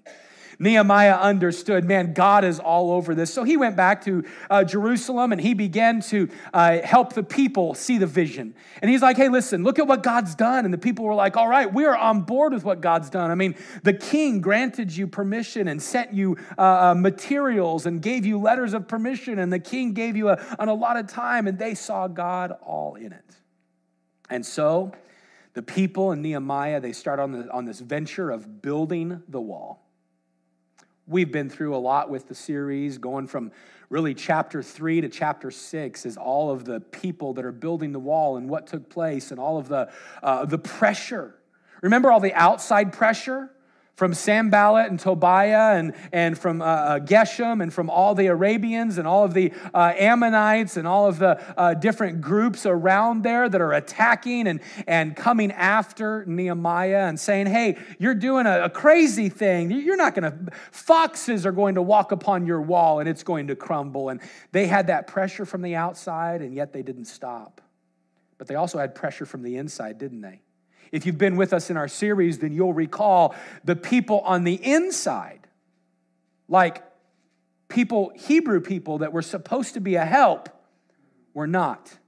Nehemiah 0.58 1.16
understood, 1.16 1.84
man, 1.84 2.14
God 2.14 2.44
is 2.44 2.58
all 2.58 2.92
over 2.92 3.14
this. 3.14 3.32
So 3.32 3.44
he 3.44 3.56
went 3.56 3.76
back 3.76 4.04
to 4.04 4.24
uh, 4.48 4.64
Jerusalem 4.64 5.32
and 5.32 5.40
he 5.40 5.54
began 5.54 6.00
to 6.02 6.28
uh, 6.52 6.80
help 6.80 7.12
the 7.12 7.22
people 7.22 7.74
see 7.74 7.98
the 7.98 8.06
vision. 8.06 8.54
And 8.80 8.90
he's 8.90 9.02
like, 9.02 9.16
hey, 9.16 9.28
listen, 9.28 9.62
look 9.64 9.78
at 9.78 9.86
what 9.86 10.02
God's 10.02 10.34
done. 10.34 10.64
And 10.64 10.72
the 10.72 10.78
people 10.78 11.04
were 11.04 11.14
like, 11.14 11.36
all 11.36 11.48
right, 11.48 11.72
we 11.72 11.84
are 11.84 11.96
on 11.96 12.22
board 12.22 12.52
with 12.52 12.64
what 12.64 12.80
God's 12.80 13.10
done. 13.10 13.30
I 13.30 13.34
mean, 13.34 13.54
the 13.82 13.92
king 13.92 14.40
granted 14.40 14.94
you 14.96 15.06
permission 15.06 15.68
and 15.68 15.82
sent 15.82 16.12
you 16.12 16.36
uh, 16.56 16.90
uh 16.90 16.94
materials 16.94 17.86
and 17.86 18.00
gave 18.00 18.24
you 18.24 18.38
letters 18.38 18.72
of 18.72 18.88
permission. 18.88 19.38
And 19.38 19.52
the 19.52 19.58
king 19.58 19.92
gave 19.92 20.16
you 20.16 20.30
a, 20.30 20.40
an 20.58 20.68
allotted 20.68 21.08
time 21.08 21.46
and 21.46 21.58
they 21.58 21.74
saw 21.74 22.08
God 22.08 22.52
all 22.62 22.94
in 22.94 23.12
it. 23.12 23.36
And 24.30 24.44
so 24.44 24.92
the 25.54 25.62
people 25.62 26.12
in 26.12 26.22
Nehemiah, 26.22 26.80
they 26.80 26.92
start 26.92 27.18
on, 27.18 27.32
the, 27.32 27.50
on 27.50 27.64
this 27.64 27.80
venture 27.80 28.30
of 28.30 28.60
building 28.60 29.22
the 29.28 29.40
wall. 29.40 29.85
We've 31.08 31.30
been 31.30 31.48
through 31.48 31.76
a 31.76 31.78
lot 31.78 32.10
with 32.10 32.26
the 32.26 32.34
series, 32.34 32.98
going 32.98 33.28
from 33.28 33.52
really 33.90 34.12
chapter 34.12 34.60
three 34.60 35.00
to 35.00 35.08
chapter 35.08 35.52
six, 35.52 36.04
is 36.04 36.16
all 36.16 36.50
of 36.50 36.64
the 36.64 36.80
people 36.80 37.34
that 37.34 37.44
are 37.44 37.52
building 37.52 37.92
the 37.92 38.00
wall 38.00 38.36
and 38.36 38.48
what 38.48 38.66
took 38.66 38.90
place 38.90 39.30
and 39.30 39.38
all 39.38 39.56
of 39.56 39.68
the, 39.68 39.88
uh, 40.20 40.44
the 40.44 40.58
pressure. 40.58 41.36
Remember 41.80 42.10
all 42.10 42.18
the 42.18 42.34
outside 42.34 42.92
pressure? 42.92 43.50
From 43.96 44.12
Sanballat 44.12 44.90
and 44.90 45.00
Tobiah 45.00 45.78
and, 45.78 45.94
and 46.12 46.38
from 46.38 46.60
uh, 46.60 46.64
uh, 46.64 46.98
Geshem 47.00 47.62
and 47.62 47.72
from 47.72 47.88
all 47.88 48.14
the 48.14 48.26
Arabians 48.26 48.98
and 48.98 49.08
all 49.08 49.24
of 49.24 49.32
the 49.32 49.52
uh, 49.72 49.94
Ammonites 49.96 50.76
and 50.76 50.86
all 50.86 51.08
of 51.08 51.18
the 51.18 51.42
uh, 51.58 51.72
different 51.72 52.20
groups 52.20 52.66
around 52.66 53.22
there 53.22 53.48
that 53.48 53.60
are 53.60 53.72
attacking 53.72 54.48
and, 54.48 54.60
and 54.86 55.16
coming 55.16 55.50
after 55.50 56.26
Nehemiah 56.26 57.06
and 57.08 57.18
saying, 57.18 57.46
hey, 57.46 57.78
you're 57.98 58.14
doing 58.14 58.44
a, 58.44 58.64
a 58.64 58.70
crazy 58.70 59.30
thing. 59.30 59.70
You're 59.70 59.96
not 59.96 60.14
going 60.14 60.30
to, 60.30 60.52
foxes 60.70 61.46
are 61.46 61.52
going 61.52 61.76
to 61.76 61.82
walk 61.82 62.12
upon 62.12 62.46
your 62.46 62.60
wall 62.60 63.00
and 63.00 63.08
it's 63.08 63.22
going 63.22 63.46
to 63.46 63.56
crumble. 63.56 64.10
And 64.10 64.20
they 64.52 64.66
had 64.66 64.88
that 64.88 65.06
pressure 65.06 65.46
from 65.46 65.62
the 65.62 65.74
outside 65.74 66.42
and 66.42 66.54
yet 66.54 66.74
they 66.74 66.82
didn't 66.82 67.06
stop. 67.06 67.62
But 68.36 68.46
they 68.46 68.56
also 68.56 68.78
had 68.78 68.94
pressure 68.94 69.24
from 69.24 69.42
the 69.42 69.56
inside, 69.56 69.96
didn't 69.96 70.20
they? 70.20 70.42
If 70.92 71.06
you've 71.06 71.18
been 71.18 71.36
with 71.36 71.52
us 71.52 71.70
in 71.70 71.76
our 71.76 71.88
series, 71.88 72.38
then 72.38 72.52
you'll 72.52 72.72
recall 72.72 73.34
the 73.64 73.76
people 73.76 74.20
on 74.20 74.44
the 74.44 74.54
inside, 74.54 75.46
like 76.48 76.82
people, 77.68 78.12
Hebrew 78.14 78.60
people 78.60 78.98
that 78.98 79.12
were 79.12 79.22
supposed 79.22 79.74
to 79.74 79.80
be 79.80 79.96
a 79.96 80.04
help, 80.04 80.48
were 81.34 81.46
not. 81.46 81.98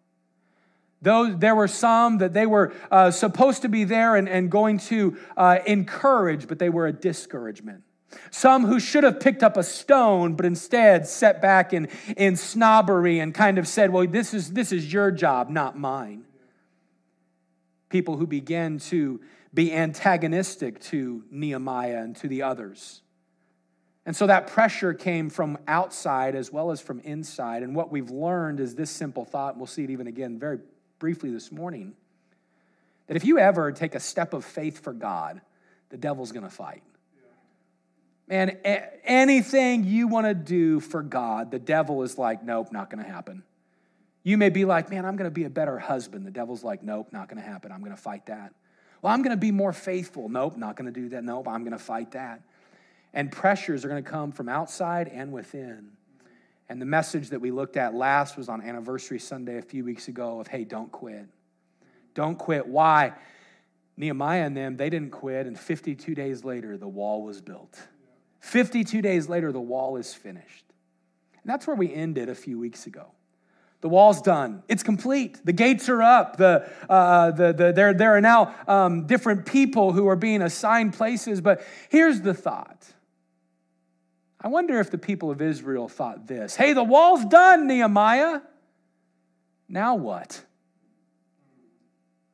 Though 1.00 1.32
there 1.32 1.54
were 1.54 1.68
some 1.68 2.18
that 2.18 2.32
they 2.32 2.46
were 2.46 2.72
uh, 2.90 3.10
supposed 3.10 3.62
to 3.62 3.68
be 3.68 3.84
there 3.84 4.16
and, 4.16 4.28
and 4.28 4.50
going 4.50 4.78
to 4.78 5.16
uh, 5.36 5.58
encourage, 5.66 6.48
but 6.48 6.58
they 6.58 6.70
were 6.70 6.86
a 6.86 6.92
discouragement. 6.92 7.84
Some 8.30 8.64
who 8.64 8.80
should 8.80 9.04
have 9.04 9.20
picked 9.20 9.42
up 9.42 9.56
a 9.56 9.62
stone, 9.62 10.34
but 10.34 10.46
instead 10.46 11.06
sat 11.06 11.42
back 11.42 11.72
in, 11.72 11.88
in 12.16 12.36
snobbery 12.36 13.20
and 13.20 13.34
kind 13.34 13.58
of 13.58 13.68
said, 13.68 13.90
Well, 13.90 14.06
this 14.06 14.32
is, 14.32 14.52
this 14.52 14.72
is 14.72 14.90
your 14.92 15.10
job, 15.10 15.50
not 15.50 15.78
mine 15.78 16.24
people 17.88 18.16
who 18.16 18.26
began 18.26 18.78
to 18.78 19.20
be 19.54 19.72
antagonistic 19.72 20.80
to 20.80 21.24
Nehemiah 21.30 22.02
and 22.02 22.14
to 22.16 22.28
the 22.28 22.42
others. 22.42 23.02
And 24.04 24.16
so 24.16 24.26
that 24.26 24.46
pressure 24.46 24.94
came 24.94 25.28
from 25.28 25.58
outside 25.66 26.34
as 26.34 26.50
well 26.50 26.70
as 26.70 26.80
from 26.80 27.00
inside. 27.00 27.62
And 27.62 27.74
what 27.74 27.92
we've 27.92 28.10
learned 28.10 28.60
is 28.60 28.74
this 28.74 28.90
simple 28.90 29.24
thought, 29.24 29.54
and 29.54 29.60
we'll 29.60 29.66
see 29.66 29.84
it 29.84 29.90
even 29.90 30.06
again 30.06 30.38
very 30.38 30.60
briefly 30.98 31.30
this 31.30 31.52
morning 31.52 31.94
that 33.06 33.16
if 33.16 33.24
you 33.24 33.38
ever 33.38 33.72
take 33.72 33.94
a 33.94 34.00
step 34.00 34.34
of 34.34 34.44
faith 34.44 34.82
for 34.82 34.92
God, 34.92 35.40
the 35.90 35.96
devil's 35.96 36.32
gonna 36.32 36.50
fight. 36.50 36.82
Man, 38.28 38.58
anything 39.04 39.84
you 39.84 40.08
wanna 40.08 40.34
do 40.34 40.80
for 40.80 41.02
God, 41.02 41.50
the 41.50 41.58
devil 41.58 42.02
is 42.02 42.18
like, 42.18 42.42
nope, 42.42 42.70
not 42.70 42.90
gonna 42.90 43.02
happen. 43.02 43.42
You 44.28 44.36
may 44.36 44.50
be 44.50 44.66
like, 44.66 44.90
man, 44.90 45.06
I'm 45.06 45.16
going 45.16 45.24
to 45.24 45.34
be 45.34 45.44
a 45.44 45.50
better 45.50 45.78
husband. 45.78 46.26
The 46.26 46.30
devil's 46.30 46.62
like, 46.62 46.82
nope, 46.82 47.08
not 47.12 47.30
going 47.30 47.42
to 47.42 47.48
happen. 47.48 47.72
I'm 47.72 47.80
going 47.80 47.96
to 47.96 48.02
fight 48.02 48.26
that. 48.26 48.52
Well, 49.00 49.10
I'm 49.10 49.22
going 49.22 49.34
to 49.34 49.40
be 49.40 49.50
more 49.50 49.72
faithful. 49.72 50.28
Nope, 50.28 50.58
not 50.58 50.76
going 50.76 50.84
to 50.84 51.00
do 51.00 51.08
that. 51.08 51.24
Nope, 51.24 51.48
I'm 51.48 51.62
going 51.62 51.72
to 51.72 51.82
fight 51.82 52.10
that. 52.10 52.42
And 53.14 53.32
pressures 53.32 53.86
are 53.86 53.88
going 53.88 54.04
to 54.04 54.10
come 54.10 54.32
from 54.32 54.50
outside 54.50 55.08
and 55.08 55.32
within. 55.32 55.92
And 56.68 56.78
the 56.78 56.84
message 56.84 57.30
that 57.30 57.40
we 57.40 57.50
looked 57.50 57.78
at 57.78 57.94
last 57.94 58.36
was 58.36 58.50
on 58.50 58.60
Anniversary 58.60 59.18
Sunday 59.18 59.56
a 59.56 59.62
few 59.62 59.82
weeks 59.82 60.08
ago 60.08 60.40
of, 60.40 60.46
hey, 60.46 60.64
don't 60.64 60.92
quit. 60.92 61.24
Don't 62.12 62.36
quit. 62.36 62.66
Why? 62.66 63.14
Nehemiah 63.96 64.44
and 64.44 64.54
them, 64.54 64.76
they 64.76 64.90
didn't 64.90 65.10
quit, 65.10 65.46
and 65.46 65.58
52 65.58 66.14
days 66.14 66.44
later, 66.44 66.76
the 66.76 66.86
wall 66.86 67.22
was 67.22 67.40
built. 67.40 67.80
52 68.40 69.00
days 69.00 69.26
later, 69.26 69.52
the 69.52 69.58
wall 69.58 69.96
is 69.96 70.12
finished. 70.12 70.66
And 71.42 71.50
that's 71.50 71.66
where 71.66 71.76
we 71.76 71.90
ended 71.94 72.28
a 72.28 72.34
few 72.34 72.58
weeks 72.58 72.86
ago. 72.86 73.12
The 73.80 73.88
wall's 73.88 74.20
done. 74.20 74.64
It's 74.66 74.82
complete. 74.82 75.44
The 75.44 75.52
gates 75.52 75.88
are 75.88 76.02
up. 76.02 76.36
The, 76.36 76.68
uh, 76.88 77.30
the, 77.30 77.52
the, 77.52 77.72
there, 77.72 77.94
there 77.94 78.16
are 78.16 78.20
now 78.20 78.54
um, 78.66 79.06
different 79.06 79.46
people 79.46 79.92
who 79.92 80.08
are 80.08 80.16
being 80.16 80.42
assigned 80.42 80.94
places. 80.94 81.40
But 81.40 81.62
here's 81.88 82.20
the 82.20 82.34
thought 82.34 82.92
I 84.40 84.48
wonder 84.48 84.78
if 84.78 84.90
the 84.90 84.98
people 84.98 85.30
of 85.30 85.42
Israel 85.42 85.88
thought 85.88 86.26
this 86.26 86.56
Hey, 86.56 86.72
the 86.72 86.84
wall's 86.84 87.24
done, 87.24 87.66
Nehemiah. 87.66 88.40
Now 89.68 89.94
what? 89.94 90.42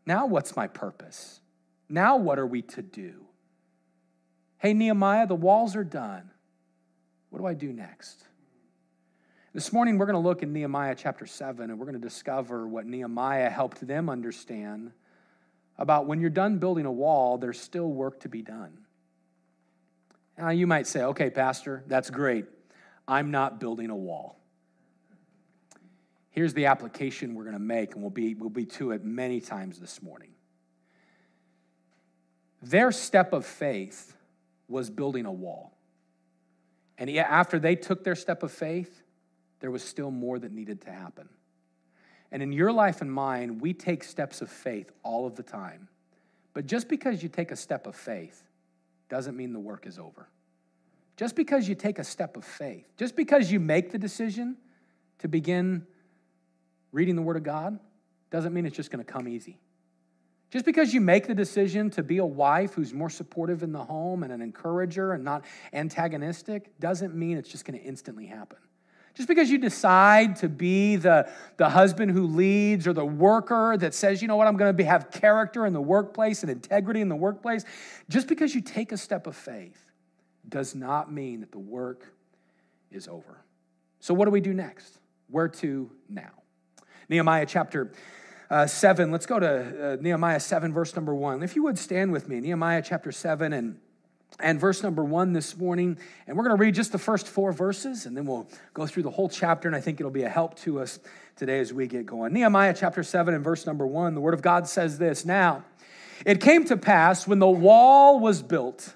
Now 0.06 0.26
what's 0.26 0.56
my 0.56 0.66
purpose? 0.66 1.40
Now 1.88 2.16
what 2.16 2.38
are 2.38 2.46
we 2.46 2.62
to 2.62 2.82
do? 2.82 3.26
Hey, 4.58 4.72
Nehemiah, 4.72 5.26
the 5.26 5.34
walls 5.34 5.76
are 5.76 5.84
done. 5.84 6.30
What 7.30 7.40
do 7.40 7.46
I 7.46 7.54
do 7.54 7.72
next? 7.72 8.23
This 9.54 9.72
morning, 9.72 9.98
we're 9.98 10.06
going 10.06 10.14
to 10.14 10.18
look 10.18 10.42
in 10.42 10.52
Nehemiah 10.52 10.96
chapter 10.96 11.26
7, 11.26 11.70
and 11.70 11.78
we're 11.78 11.86
going 11.86 12.00
to 12.00 12.04
discover 12.04 12.66
what 12.66 12.86
Nehemiah 12.86 13.48
helped 13.48 13.86
them 13.86 14.10
understand 14.10 14.90
about 15.78 16.06
when 16.06 16.20
you're 16.20 16.28
done 16.28 16.58
building 16.58 16.86
a 16.86 16.90
wall, 16.90 17.38
there's 17.38 17.60
still 17.60 17.86
work 17.86 18.18
to 18.20 18.28
be 18.28 18.42
done. 18.42 18.76
Now, 20.36 20.48
you 20.48 20.66
might 20.66 20.88
say, 20.88 21.02
okay, 21.02 21.30
Pastor, 21.30 21.84
that's 21.86 22.10
great. 22.10 22.46
I'm 23.06 23.30
not 23.30 23.60
building 23.60 23.90
a 23.90 23.96
wall. 23.96 24.40
Here's 26.30 26.52
the 26.52 26.66
application 26.66 27.36
we're 27.36 27.44
going 27.44 27.52
to 27.52 27.60
make, 27.60 27.92
and 27.92 28.02
we'll 28.02 28.10
be, 28.10 28.34
we'll 28.34 28.50
be 28.50 28.66
to 28.66 28.90
it 28.90 29.04
many 29.04 29.40
times 29.40 29.78
this 29.78 30.02
morning. 30.02 30.30
Their 32.60 32.90
step 32.90 33.32
of 33.32 33.46
faith 33.46 34.16
was 34.66 34.90
building 34.90 35.26
a 35.26 35.32
wall. 35.32 35.78
And 36.98 37.08
after 37.08 37.60
they 37.60 37.76
took 37.76 38.02
their 38.02 38.16
step 38.16 38.42
of 38.42 38.50
faith, 38.50 39.03
there 39.60 39.70
was 39.70 39.82
still 39.82 40.10
more 40.10 40.38
that 40.38 40.52
needed 40.52 40.82
to 40.82 40.90
happen. 40.90 41.28
And 42.30 42.42
in 42.42 42.52
your 42.52 42.72
life 42.72 43.00
and 43.00 43.12
mine, 43.12 43.58
we 43.58 43.72
take 43.72 44.02
steps 44.02 44.42
of 44.42 44.50
faith 44.50 44.90
all 45.02 45.26
of 45.26 45.36
the 45.36 45.42
time. 45.42 45.88
But 46.52 46.66
just 46.66 46.88
because 46.88 47.22
you 47.22 47.28
take 47.28 47.50
a 47.50 47.56
step 47.56 47.86
of 47.86 47.94
faith 47.94 48.42
doesn't 49.08 49.36
mean 49.36 49.52
the 49.52 49.60
work 49.60 49.86
is 49.86 49.98
over. 49.98 50.28
Just 51.16 51.36
because 51.36 51.68
you 51.68 51.74
take 51.74 51.98
a 51.98 52.04
step 52.04 52.36
of 52.36 52.44
faith, 52.44 52.86
just 52.96 53.14
because 53.14 53.52
you 53.52 53.60
make 53.60 53.92
the 53.92 53.98
decision 53.98 54.56
to 55.20 55.28
begin 55.28 55.86
reading 56.90 57.14
the 57.14 57.22
Word 57.22 57.36
of 57.36 57.44
God, 57.44 57.78
doesn't 58.30 58.52
mean 58.52 58.66
it's 58.66 58.76
just 58.76 58.90
going 58.90 59.04
to 59.04 59.12
come 59.12 59.28
easy. 59.28 59.60
Just 60.50 60.64
because 60.64 60.94
you 60.94 61.00
make 61.00 61.26
the 61.26 61.34
decision 61.34 61.90
to 61.90 62.02
be 62.02 62.18
a 62.18 62.26
wife 62.26 62.74
who's 62.74 62.92
more 62.92 63.10
supportive 63.10 63.62
in 63.62 63.72
the 63.72 63.82
home 63.82 64.22
and 64.22 64.32
an 64.32 64.40
encourager 64.40 65.12
and 65.12 65.24
not 65.24 65.44
antagonistic 65.72 66.78
doesn't 66.78 67.14
mean 67.14 67.38
it's 67.38 67.48
just 67.48 67.64
going 67.64 67.78
to 67.78 67.84
instantly 67.84 68.26
happen. 68.26 68.58
Just 69.14 69.28
because 69.28 69.48
you 69.48 69.58
decide 69.58 70.36
to 70.36 70.48
be 70.48 70.96
the, 70.96 71.30
the 71.56 71.68
husband 71.68 72.10
who 72.10 72.26
leads 72.26 72.86
or 72.86 72.92
the 72.92 73.04
worker 73.04 73.76
that 73.76 73.94
says, 73.94 74.20
you 74.20 74.26
know 74.26 74.34
what, 74.34 74.48
I'm 74.48 74.56
going 74.56 74.76
to 74.76 74.84
have 74.84 75.10
character 75.12 75.66
in 75.66 75.72
the 75.72 75.80
workplace 75.80 76.42
and 76.42 76.50
integrity 76.50 77.00
in 77.00 77.08
the 77.08 77.16
workplace, 77.16 77.64
just 78.08 78.26
because 78.26 78.54
you 78.54 78.60
take 78.60 78.90
a 78.90 78.96
step 78.96 79.28
of 79.28 79.36
faith 79.36 79.90
does 80.48 80.74
not 80.74 81.12
mean 81.12 81.40
that 81.40 81.52
the 81.52 81.60
work 81.60 82.12
is 82.90 83.06
over. 83.06 83.44
So, 84.00 84.12
what 84.14 84.24
do 84.24 84.32
we 84.32 84.40
do 84.40 84.52
next? 84.52 84.98
Where 85.30 85.48
to 85.48 85.90
now? 86.08 86.32
Nehemiah 87.08 87.46
chapter 87.46 87.92
uh, 88.50 88.66
7. 88.66 89.10
Let's 89.10 89.26
go 89.26 89.38
to 89.38 89.92
uh, 89.92 89.96
Nehemiah 90.00 90.40
7, 90.40 90.72
verse 90.72 90.94
number 90.94 91.14
1. 91.14 91.42
If 91.42 91.56
you 91.56 91.62
would 91.62 91.78
stand 91.78 92.12
with 92.12 92.28
me, 92.28 92.40
Nehemiah 92.40 92.82
chapter 92.82 93.12
7 93.12 93.52
and 93.52 93.78
and 94.40 94.60
verse 94.60 94.82
number 94.82 95.04
one 95.04 95.32
this 95.32 95.56
morning. 95.56 95.98
And 96.26 96.36
we're 96.36 96.44
going 96.44 96.56
to 96.56 96.60
read 96.60 96.74
just 96.74 96.92
the 96.92 96.98
first 96.98 97.26
four 97.26 97.52
verses, 97.52 98.06
and 98.06 98.16
then 98.16 98.26
we'll 98.26 98.48
go 98.72 98.86
through 98.86 99.04
the 99.04 99.10
whole 99.10 99.28
chapter, 99.28 99.68
and 99.68 99.76
I 99.76 99.80
think 99.80 100.00
it'll 100.00 100.12
be 100.12 100.24
a 100.24 100.28
help 100.28 100.56
to 100.60 100.80
us 100.80 100.98
today 101.36 101.60
as 101.60 101.72
we 101.72 101.86
get 101.86 102.06
going. 102.06 102.32
Nehemiah 102.32 102.74
chapter 102.76 103.02
7 103.02 103.34
and 103.34 103.42
verse 103.42 103.66
number 103.66 103.86
one, 103.86 104.14
the 104.14 104.20
word 104.20 104.34
of 104.34 104.42
God 104.42 104.68
says 104.68 104.98
this 104.98 105.24
Now, 105.24 105.64
it 106.24 106.40
came 106.40 106.64
to 106.64 106.76
pass 106.76 107.26
when 107.26 107.38
the 107.38 107.48
wall 107.48 108.20
was 108.20 108.42
built 108.42 108.94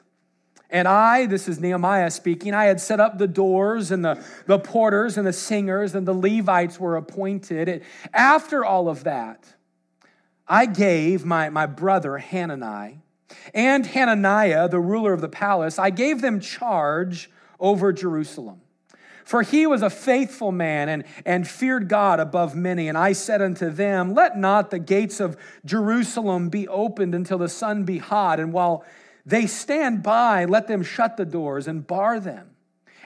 and 0.71 0.87
I, 0.87 1.27
this 1.27 1.49
is 1.49 1.61
Nehemiah 1.61 2.11
speaking, 2.11 2.53
I 2.53 2.65
had 2.67 2.81
set 2.81 3.01
up 3.01 3.17
the 3.17 3.27
doors 3.27 3.91
and 3.91 4.05
the, 4.05 4.23
the 4.47 4.59
porters 4.59 5.17
and 5.17 5.27
the 5.27 5.33
singers 5.33 5.95
and 5.95 6.07
the 6.07 6.13
Levites 6.13 6.79
were 6.79 6.97
appointed. 6.97 7.83
After 8.13 8.65
all 8.65 8.89
of 8.89 9.05
that, 9.05 9.55
I 10.47 10.67
gave 10.67 11.25
my, 11.25 11.49
my 11.49 11.65
brother 11.65 12.19
Hanani 12.19 13.01
and 13.55 13.87
Hananiah, 13.87 14.69
the 14.69 14.81
ruler 14.81 15.13
of 15.13 15.21
the 15.21 15.29
palace, 15.29 15.79
I 15.79 15.91
gave 15.91 16.21
them 16.21 16.41
charge 16.41 17.31
over 17.61 17.93
Jerusalem. 17.93 18.61
For 19.25 19.43
he 19.43 19.67
was 19.67 19.83
a 19.83 19.91
faithful 19.91 20.53
man 20.53 20.89
and, 20.89 21.05
and 21.27 21.47
feared 21.47 21.89
God 21.89 22.19
above 22.19 22.57
many. 22.57 22.89
And 22.89 22.97
I 22.97 23.13
said 23.13 23.43
unto 23.43 23.69
them, 23.69 24.15
Let 24.15 24.39
not 24.39 24.71
the 24.71 24.79
gates 24.79 25.21
of 25.21 25.37
Jerusalem 25.67 26.49
be 26.49 26.67
opened 26.67 27.15
until 27.15 27.37
the 27.37 27.51
sun 27.51 27.85
be 27.85 27.99
hot. 27.99 28.41
And 28.41 28.55
while 28.55 28.87
they 29.27 29.47
stand 29.47 30.03
by, 30.03 30.47
let 30.47 30.67
them 30.67 30.83
shut 30.83 31.19
the 31.19 31.27
doors 31.27 31.69
and 31.69 31.87
bar 31.87 32.19
them, 32.19 32.49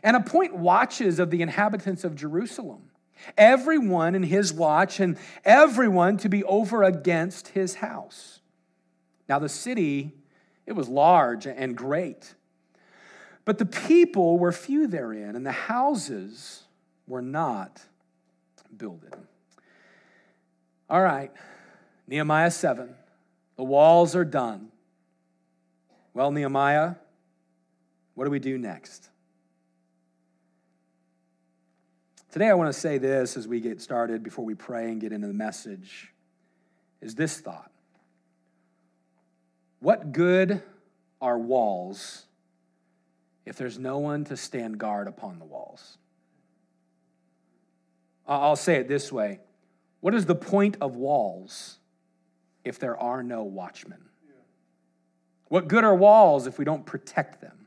and 0.04 0.14
appoint 0.16 0.54
watches 0.54 1.18
of 1.18 1.30
the 1.30 1.42
inhabitants 1.42 2.04
of 2.04 2.14
Jerusalem, 2.14 2.90
everyone 3.36 4.14
in 4.14 4.22
his 4.22 4.52
watch, 4.52 5.00
and 5.00 5.18
everyone 5.44 6.18
to 6.18 6.28
be 6.28 6.44
over 6.44 6.84
against 6.84 7.48
his 7.48 7.74
house. 7.74 8.41
Now, 9.32 9.38
the 9.38 9.48
city, 9.48 10.12
it 10.66 10.72
was 10.72 10.90
large 10.90 11.46
and 11.46 11.74
great, 11.74 12.34
but 13.46 13.56
the 13.56 13.64
people 13.64 14.38
were 14.38 14.52
few 14.52 14.86
therein, 14.86 15.36
and 15.36 15.46
the 15.46 15.52
houses 15.52 16.64
were 17.06 17.22
not 17.22 17.80
builded. 18.76 19.14
All 20.90 21.00
right, 21.00 21.32
Nehemiah 22.06 22.50
7. 22.50 22.94
The 23.56 23.64
walls 23.64 24.14
are 24.14 24.26
done. 24.26 24.70
Well, 26.12 26.30
Nehemiah, 26.30 26.96
what 28.14 28.26
do 28.26 28.30
we 28.30 28.38
do 28.38 28.58
next? 28.58 29.08
Today, 32.30 32.50
I 32.50 32.52
want 32.52 32.68
to 32.68 32.78
say 32.78 32.98
this 32.98 33.38
as 33.38 33.48
we 33.48 33.60
get 33.60 33.80
started 33.80 34.22
before 34.22 34.44
we 34.44 34.54
pray 34.54 34.90
and 34.90 35.00
get 35.00 35.10
into 35.10 35.26
the 35.26 35.32
message 35.32 36.12
is 37.00 37.14
this 37.14 37.40
thought 37.40 37.71
What 39.82 40.12
good 40.12 40.62
are 41.20 41.36
walls 41.36 42.24
if 43.44 43.56
there's 43.56 43.80
no 43.80 43.98
one 43.98 44.24
to 44.26 44.36
stand 44.36 44.78
guard 44.78 45.08
upon 45.08 45.40
the 45.40 45.44
walls? 45.44 45.98
I'll 48.28 48.54
say 48.54 48.76
it 48.76 48.86
this 48.86 49.10
way 49.10 49.40
What 50.00 50.14
is 50.14 50.24
the 50.24 50.36
point 50.36 50.76
of 50.80 50.94
walls 50.94 51.78
if 52.64 52.78
there 52.78 52.96
are 52.96 53.24
no 53.24 53.42
watchmen? 53.42 54.04
What 55.48 55.66
good 55.66 55.82
are 55.82 55.96
walls 55.96 56.46
if 56.46 56.60
we 56.60 56.64
don't 56.64 56.86
protect 56.86 57.40
them? 57.40 57.66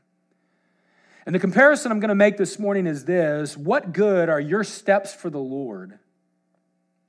And 1.26 1.34
the 1.34 1.38
comparison 1.38 1.92
I'm 1.92 2.00
going 2.00 2.08
to 2.08 2.14
make 2.14 2.38
this 2.38 2.58
morning 2.58 2.86
is 2.86 3.04
this 3.04 3.58
What 3.58 3.92
good 3.92 4.30
are 4.30 4.40
your 4.40 4.64
steps 4.64 5.12
for 5.12 5.28
the 5.28 5.38
Lord 5.38 5.98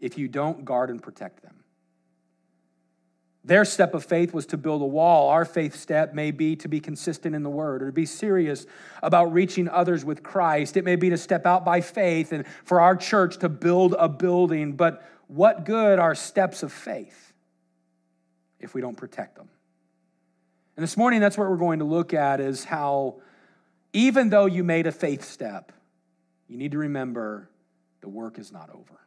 if 0.01 0.17
you 0.17 0.27
don't 0.27 0.65
guard 0.65 0.89
and 0.89 1.01
protect 1.01 1.43
them? 1.43 1.63
Their 3.47 3.63
step 3.63 3.93
of 3.93 4.03
faith 4.03 4.33
was 4.33 4.45
to 4.47 4.57
build 4.57 4.81
a 4.81 4.85
wall. 4.85 5.29
Our 5.29 5.45
faith 5.45 5.73
step 5.73 6.13
may 6.13 6.31
be 6.31 6.57
to 6.57 6.67
be 6.67 6.81
consistent 6.81 7.33
in 7.33 7.43
the 7.43 7.49
word 7.49 7.81
or 7.81 7.85
to 7.85 7.93
be 7.93 8.05
serious 8.05 8.65
about 9.01 9.31
reaching 9.31 9.69
others 9.69 10.03
with 10.03 10.21
Christ. 10.21 10.75
It 10.75 10.83
may 10.83 10.97
be 10.97 11.09
to 11.11 11.17
step 11.17 11.45
out 11.45 11.63
by 11.63 11.79
faith 11.79 12.33
and 12.33 12.45
for 12.65 12.81
our 12.81 12.93
church 12.97 13.37
to 13.37 13.47
build 13.47 13.95
a 13.97 14.09
building. 14.09 14.73
But 14.73 15.09
what 15.27 15.63
good 15.63 15.97
are 15.97 16.13
steps 16.13 16.61
of 16.61 16.73
faith 16.73 17.31
if 18.59 18.73
we 18.73 18.81
don't 18.81 18.97
protect 18.97 19.37
them? 19.37 19.47
And 20.75 20.83
this 20.83 20.97
morning, 20.97 21.21
that's 21.21 21.37
what 21.37 21.49
we're 21.49 21.55
going 21.55 21.79
to 21.79 21.85
look 21.85 22.13
at 22.13 22.41
is 22.41 22.65
how, 22.65 23.21
even 23.93 24.29
though 24.29 24.45
you 24.45 24.65
made 24.65 24.87
a 24.87 24.91
faith 24.91 25.23
step, 25.23 25.71
you 26.49 26.57
need 26.57 26.73
to 26.73 26.79
remember 26.79 27.49
the 28.01 28.09
work 28.09 28.39
is 28.39 28.51
not 28.51 28.69
over. 28.71 28.99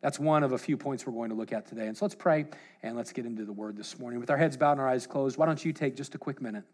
That's 0.00 0.18
one 0.18 0.44
of 0.44 0.52
a 0.52 0.58
few 0.58 0.76
points 0.76 1.06
we're 1.06 1.12
going 1.12 1.30
to 1.30 1.34
look 1.34 1.52
at 1.52 1.66
today. 1.66 1.88
And 1.88 1.96
so 1.96 2.04
let's 2.04 2.14
pray 2.14 2.46
and 2.82 2.96
let's 2.96 3.12
get 3.12 3.26
into 3.26 3.44
the 3.44 3.52
word 3.52 3.76
this 3.76 3.98
morning. 3.98 4.20
With 4.20 4.30
our 4.30 4.36
heads 4.36 4.56
bowed 4.56 4.72
and 4.72 4.80
our 4.80 4.88
eyes 4.88 5.06
closed, 5.06 5.36
why 5.36 5.46
don't 5.46 5.64
you 5.64 5.72
take 5.72 5.96
just 5.96 6.14
a 6.14 6.18
quick 6.18 6.40
minute 6.40 6.64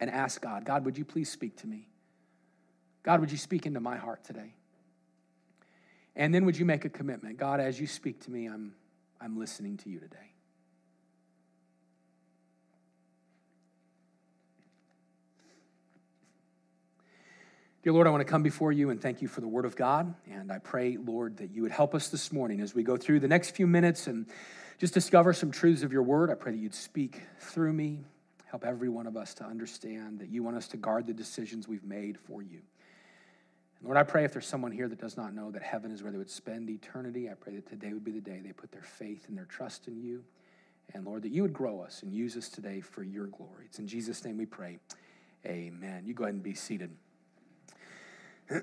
and 0.00 0.10
ask 0.10 0.40
God, 0.40 0.64
God, 0.64 0.84
would 0.84 0.98
you 0.98 1.04
please 1.04 1.30
speak 1.30 1.56
to 1.58 1.66
me? 1.66 1.88
God, 3.02 3.20
would 3.20 3.30
you 3.30 3.38
speak 3.38 3.64
into 3.66 3.80
my 3.80 3.96
heart 3.96 4.24
today? 4.24 4.54
And 6.16 6.34
then 6.34 6.44
would 6.44 6.56
you 6.56 6.64
make 6.64 6.84
a 6.84 6.90
commitment? 6.90 7.38
God, 7.38 7.60
as 7.60 7.80
you 7.80 7.86
speak 7.86 8.22
to 8.24 8.30
me, 8.30 8.46
I'm, 8.46 8.74
I'm 9.20 9.38
listening 9.38 9.76
to 9.78 9.88
you 9.88 9.98
today. 9.98 10.33
Dear 17.84 17.92
Lord, 17.92 18.06
I 18.06 18.10
want 18.10 18.22
to 18.22 18.24
come 18.24 18.42
before 18.42 18.72
you 18.72 18.88
and 18.88 18.98
thank 18.98 19.20
you 19.20 19.28
for 19.28 19.42
the 19.42 19.46
word 19.46 19.66
of 19.66 19.76
God. 19.76 20.14
And 20.32 20.50
I 20.50 20.56
pray, 20.56 20.96
Lord, 20.96 21.36
that 21.36 21.50
you 21.50 21.60
would 21.60 21.70
help 21.70 21.94
us 21.94 22.08
this 22.08 22.32
morning 22.32 22.62
as 22.62 22.74
we 22.74 22.82
go 22.82 22.96
through 22.96 23.20
the 23.20 23.28
next 23.28 23.50
few 23.50 23.66
minutes 23.66 24.06
and 24.06 24.24
just 24.78 24.94
discover 24.94 25.34
some 25.34 25.50
truths 25.50 25.82
of 25.82 25.92
your 25.92 26.02
word. 26.02 26.30
I 26.30 26.34
pray 26.34 26.52
that 26.52 26.58
you'd 26.58 26.74
speak 26.74 27.20
through 27.40 27.74
me, 27.74 28.00
help 28.46 28.64
every 28.64 28.88
one 28.88 29.06
of 29.06 29.18
us 29.18 29.34
to 29.34 29.44
understand 29.44 30.20
that 30.20 30.30
you 30.30 30.42
want 30.42 30.56
us 30.56 30.66
to 30.68 30.78
guard 30.78 31.06
the 31.06 31.12
decisions 31.12 31.68
we've 31.68 31.84
made 31.84 32.18
for 32.18 32.40
you. 32.40 32.62
And 33.80 33.84
Lord, 33.84 33.98
I 33.98 34.02
pray 34.02 34.24
if 34.24 34.32
there's 34.32 34.46
someone 34.46 34.72
here 34.72 34.88
that 34.88 34.98
does 34.98 35.18
not 35.18 35.34
know 35.34 35.50
that 35.50 35.62
heaven 35.62 35.90
is 35.90 36.02
where 36.02 36.10
they 36.10 36.16
would 36.16 36.30
spend 36.30 36.70
eternity, 36.70 37.28
I 37.28 37.34
pray 37.34 37.56
that 37.56 37.68
today 37.68 37.92
would 37.92 38.02
be 38.02 38.12
the 38.12 38.20
day 38.22 38.40
they 38.42 38.52
put 38.52 38.72
their 38.72 38.80
faith 38.80 39.26
and 39.28 39.36
their 39.36 39.44
trust 39.44 39.88
in 39.88 40.00
you. 40.00 40.24
And 40.94 41.04
Lord, 41.04 41.20
that 41.20 41.32
you 41.32 41.42
would 41.42 41.52
grow 41.52 41.82
us 41.82 42.02
and 42.02 42.14
use 42.14 42.34
us 42.34 42.48
today 42.48 42.80
for 42.80 43.02
your 43.02 43.26
glory. 43.26 43.66
It's 43.66 43.78
in 43.78 43.86
Jesus' 43.86 44.24
name 44.24 44.38
we 44.38 44.46
pray. 44.46 44.78
Amen. 45.44 46.04
You 46.06 46.14
go 46.14 46.24
ahead 46.24 46.32
and 46.32 46.42
be 46.42 46.54
seated. 46.54 46.90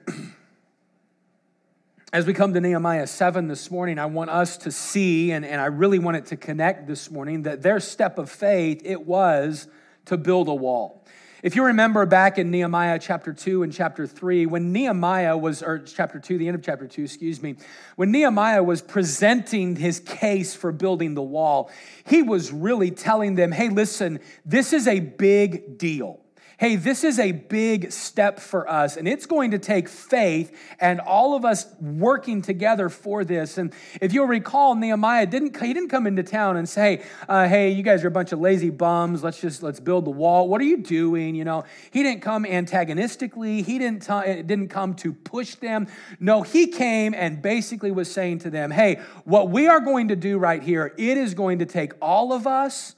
As 2.13 2.25
we 2.25 2.33
come 2.33 2.53
to 2.53 2.61
Nehemiah 2.61 3.07
7 3.07 3.47
this 3.47 3.71
morning, 3.71 3.97
I 3.97 4.05
want 4.05 4.29
us 4.29 4.57
to 4.57 4.71
see, 4.71 5.31
and, 5.31 5.43
and 5.45 5.59
I 5.59 5.65
really 5.65 5.97
want 5.97 6.17
it 6.17 6.27
to 6.27 6.37
connect 6.37 6.85
this 6.87 7.09
morning, 7.09 7.43
that 7.43 7.61
their 7.61 7.79
step 7.79 8.17
of 8.17 8.29
faith, 8.29 8.81
it 8.83 9.05
was 9.05 9.67
to 10.05 10.17
build 10.17 10.49
a 10.49 10.53
wall. 10.53 11.03
If 11.41 11.55
you 11.55 11.65
remember 11.65 12.05
back 12.05 12.37
in 12.37 12.51
Nehemiah 12.51 12.99
chapter 12.99 13.33
2 13.33 13.63
and 13.63 13.73
chapter 13.73 14.05
3, 14.05 14.45
when 14.45 14.71
Nehemiah 14.71 15.35
was, 15.35 15.63
or 15.63 15.79
chapter 15.79 16.19
2, 16.19 16.37
the 16.37 16.47
end 16.47 16.53
of 16.53 16.61
chapter 16.61 16.85
2, 16.85 17.03
excuse 17.03 17.41
me, 17.41 17.55
when 17.95 18.11
Nehemiah 18.11 18.61
was 18.61 18.83
presenting 18.83 19.75
his 19.75 19.99
case 19.99 20.53
for 20.53 20.71
building 20.71 21.15
the 21.15 21.23
wall, 21.23 21.71
he 22.05 22.21
was 22.21 22.51
really 22.51 22.91
telling 22.91 23.33
them, 23.33 23.51
hey, 23.51 23.69
listen, 23.69 24.19
this 24.45 24.73
is 24.73 24.87
a 24.87 24.99
big 24.99 25.79
deal 25.79 26.19
hey, 26.61 26.75
this 26.75 27.03
is 27.03 27.17
a 27.17 27.31
big 27.31 27.91
step 27.91 28.39
for 28.39 28.69
us, 28.69 28.95
and 28.95 29.07
it's 29.07 29.25
going 29.25 29.49
to 29.49 29.57
take 29.57 29.89
faith 29.89 30.55
and 30.79 30.99
all 30.99 31.33
of 31.33 31.43
us 31.43 31.65
working 31.81 32.39
together 32.39 32.87
for 32.87 33.25
this. 33.25 33.57
And 33.57 33.73
if 33.99 34.13
you'll 34.13 34.27
recall, 34.27 34.75
Nehemiah 34.75 35.25
didn't 35.25 35.59
he 35.59 35.73
didn't 35.73 35.89
come 35.89 36.05
into 36.05 36.21
town 36.21 36.57
and 36.57 36.69
say, 36.69 37.03
uh, 37.27 37.47
hey, 37.47 37.71
you 37.71 37.81
guys 37.81 38.03
are 38.03 38.09
a 38.09 38.11
bunch 38.11 38.31
of 38.31 38.39
lazy 38.39 38.69
bums. 38.69 39.23
Let's 39.23 39.41
just 39.41 39.63
let's 39.63 39.79
build 39.79 40.05
the 40.05 40.11
wall. 40.11 40.47
What 40.47 40.61
are 40.61 40.65
you 40.65 40.77
doing? 40.77 41.33
You 41.33 41.45
know, 41.45 41.63
he 41.89 42.03
didn't 42.03 42.21
come 42.21 42.45
antagonistically. 42.45 43.63
He 43.63 43.79
didn't 43.79 44.03
t- 44.03 44.43
didn't 44.43 44.67
come 44.67 44.93
to 44.97 45.13
push 45.13 45.55
them. 45.55 45.87
No, 46.19 46.43
he 46.43 46.67
came 46.67 47.15
and 47.15 47.41
basically 47.41 47.89
was 47.89 48.11
saying 48.11 48.37
to 48.39 48.51
them, 48.51 48.69
hey, 48.69 49.01
what 49.25 49.49
we 49.49 49.67
are 49.67 49.79
going 49.79 50.09
to 50.09 50.15
do 50.15 50.37
right 50.37 50.61
here, 50.61 50.93
it 50.99 51.17
is 51.17 51.33
going 51.33 51.57
to 51.57 51.65
take 51.65 51.93
all 51.99 52.31
of 52.31 52.45
us 52.45 52.93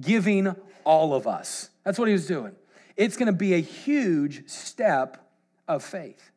giving 0.00 0.54
all 0.84 1.14
of 1.14 1.26
us. 1.26 1.70
That's 1.82 1.98
what 1.98 2.06
he 2.06 2.12
was 2.12 2.28
doing. 2.28 2.54
It's 2.96 3.16
going 3.16 3.26
to 3.26 3.32
be 3.32 3.54
a 3.54 3.60
huge 3.60 4.48
step 4.48 5.30
of 5.68 5.82
faith. 5.84 6.30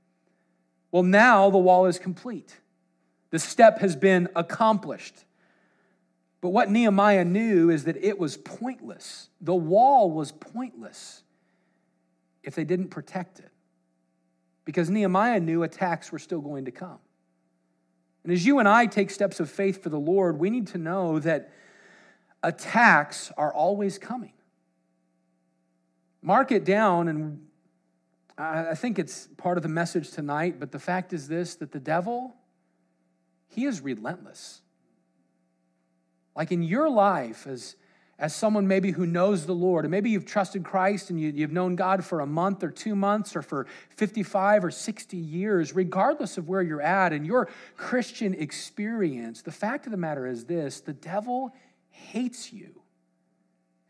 Well, 0.92 1.04
now 1.04 1.50
the 1.50 1.58
wall 1.58 1.86
is 1.86 2.00
complete. 2.00 2.60
The 3.30 3.40
step 3.40 3.80
has 3.80 3.96
been 3.96 4.28
accomplished. 4.36 5.26
But 6.42 6.50
what 6.50 6.70
Nehemiah 6.70 7.26
knew 7.26 7.70
is 7.70 7.84
that 7.84 7.98
it 7.98 8.18
was 8.18 8.38
pointless. 8.38 9.30
The 9.42 9.56
wall 9.56 10.10
was 10.12 10.32
pointless 10.32 11.24
if 12.44 12.56
they 12.56 12.64
didn't 12.64 12.90
protect 12.90 13.40
it. 13.40 13.52
Because 14.66 14.90
Nehemiah 14.90 15.40
knew 15.40 15.64
attacks 15.64 16.12
were 16.12 16.20
still 16.20 16.42
going 16.42 16.66
to 16.66 16.72
come. 16.72 17.00
And 18.24 18.34
as 18.34 18.46
you 18.46 18.60
and 18.60 18.68
I 18.68 18.86
take 18.86 19.10
steps 19.10 19.40
of 19.40 19.50
faith 19.50 19.82
for 19.82 19.90
the 19.90 20.00
Lord, 20.00 20.40
we 20.40 20.50
need 20.50 20.68
to 20.68 20.78
know 20.78 21.20
that 21.20 21.52
attacks 22.44 23.32
are 23.38 23.54
always 23.54 23.98
coming. 23.98 24.34
Mark 26.22 26.52
it 26.52 26.66
down, 26.66 27.08
and 27.08 27.46
I 28.38 28.76
think 28.76 29.00
it's 29.00 29.28
part 29.38 29.58
of 29.58 29.64
the 29.64 29.70
message 29.70 30.12
tonight, 30.12 30.60
but 30.60 30.72
the 30.72 30.80
fact 30.80 31.14
is 31.14 31.28
this 31.28 31.56
that 31.56 31.72
the 31.72 31.80
devil, 31.80 32.36
he 33.48 33.66
is 33.66 33.82
relentless. 33.82 34.62
Like 36.36 36.52
in 36.52 36.64
your 36.64 36.90
life, 36.90 37.48
as, 37.48 37.76
as 38.18 38.34
someone 38.34 38.66
maybe 38.66 38.92
who 38.92 39.06
knows 39.06 39.46
the 39.46 39.54
Lord, 39.54 39.84
and 39.84 39.92
maybe 39.92 40.10
you've 40.10 40.26
trusted 40.26 40.64
Christ 40.64 41.10
and 41.10 41.20
you, 41.20 41.34
you've 41.36 41.52
known 41.52 41.76
God 41.76 42.06
for 42.06 42.22
a 42.22 42.26
month 42.26 42.64
or 42.64 42.70
two 42.70 42.96
months 42.96 43.36
or 43.36 43.42
for 43.42 43.68
55 43.98 44.64
or 44.64 44.72
60 44.72 45.18
years, 45.18 45.76
regardless 45.76 46.38
of 46.38 46.48
where 46.48 46.62
you're 46.62 46.82
at 46.82 47.12
in 47.12 47.26
your 47.26 47.50
Christian 47.76 48.34
experience, 48.34 49.42
the 49.42 49.52
fact 49.52 49.86
of 49.86 49.92
the 49.92 49.98
matter 49.98 50.26
is 50.26 50.46
this 50.46 50.80
the 50.80 50.94
devil 50.94 51.54
hates 51.90 52.54
you, 52.54 52.82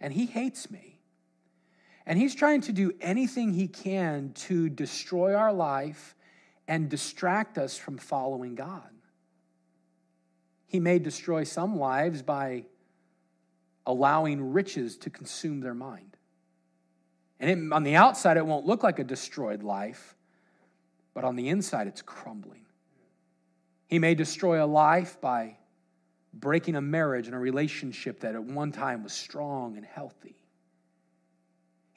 and 0.01 0.11
he 0.11 0.25
hates 0.25 0.71
me. 0.71 0.88
And 2.09 2.17
he's 2.17 2.33
trying 2.33 2.61
to 2.61 2.71
do 2.71 2.91
anything 3.01 3.53
he 3.53 3.67
can 3.67 4.31
to 4.33 4.67
destroy 4.67 5.35
our 5.35 5.53
life 5.53 6.15
and 6.67 6.89
distract 6.89 7.59
us 7.59 7.77
from 7.77 7.99
following 7.99 8.55
God. 8.55 8.89
He 10.65 10.79
may 10.79 10.97
destroy 10.97 11.43
some 11.43 11.77
lives 11.77 12.23
by 12.23 12.65
allowing 13.85 14.53
riches 14.53 14.97
to 14.97 15.11
consume 15.11 15.59
their 15.59 15.75
mind. 15.75 16.17
And 17.39 17.51
it, 17.51 17.73
on 17.73 17.83
the 17.83 17.95
outside, 17.95 18.37
it 18.37 18.45
won't 18.45 18.65
look 18.65 18.81
like 18.81 18.97
a 18.97 19.03
destroyed 19.03 19.61
life, 19.61 20.15
but 21.13 21.23
on 21.23 21.35
the 21.35 21.47
inside, 21.49 21.85
it's 21.85 22.01
crumbling. 22.01 22.65
He 23.85 23.99
may 23.99 24.15
destroy 24.15 24.63
a 24.63 24.65
life 24.65 25.21
by 25.21 25.57
breaking 26.33 26.75
a 26.75 26.81
marriage 26.81 27.27
and 27.27 27.35
a 27.35 27.39
relationship 27.39 28.21
that 28.21 28.33
at 28.33 28.43
one 28.43 28.71
time 28.71 29.03
was 29.03 29.13
strong 29.13 29.77
and 29.77 29.85
healthy. 29.85 30.38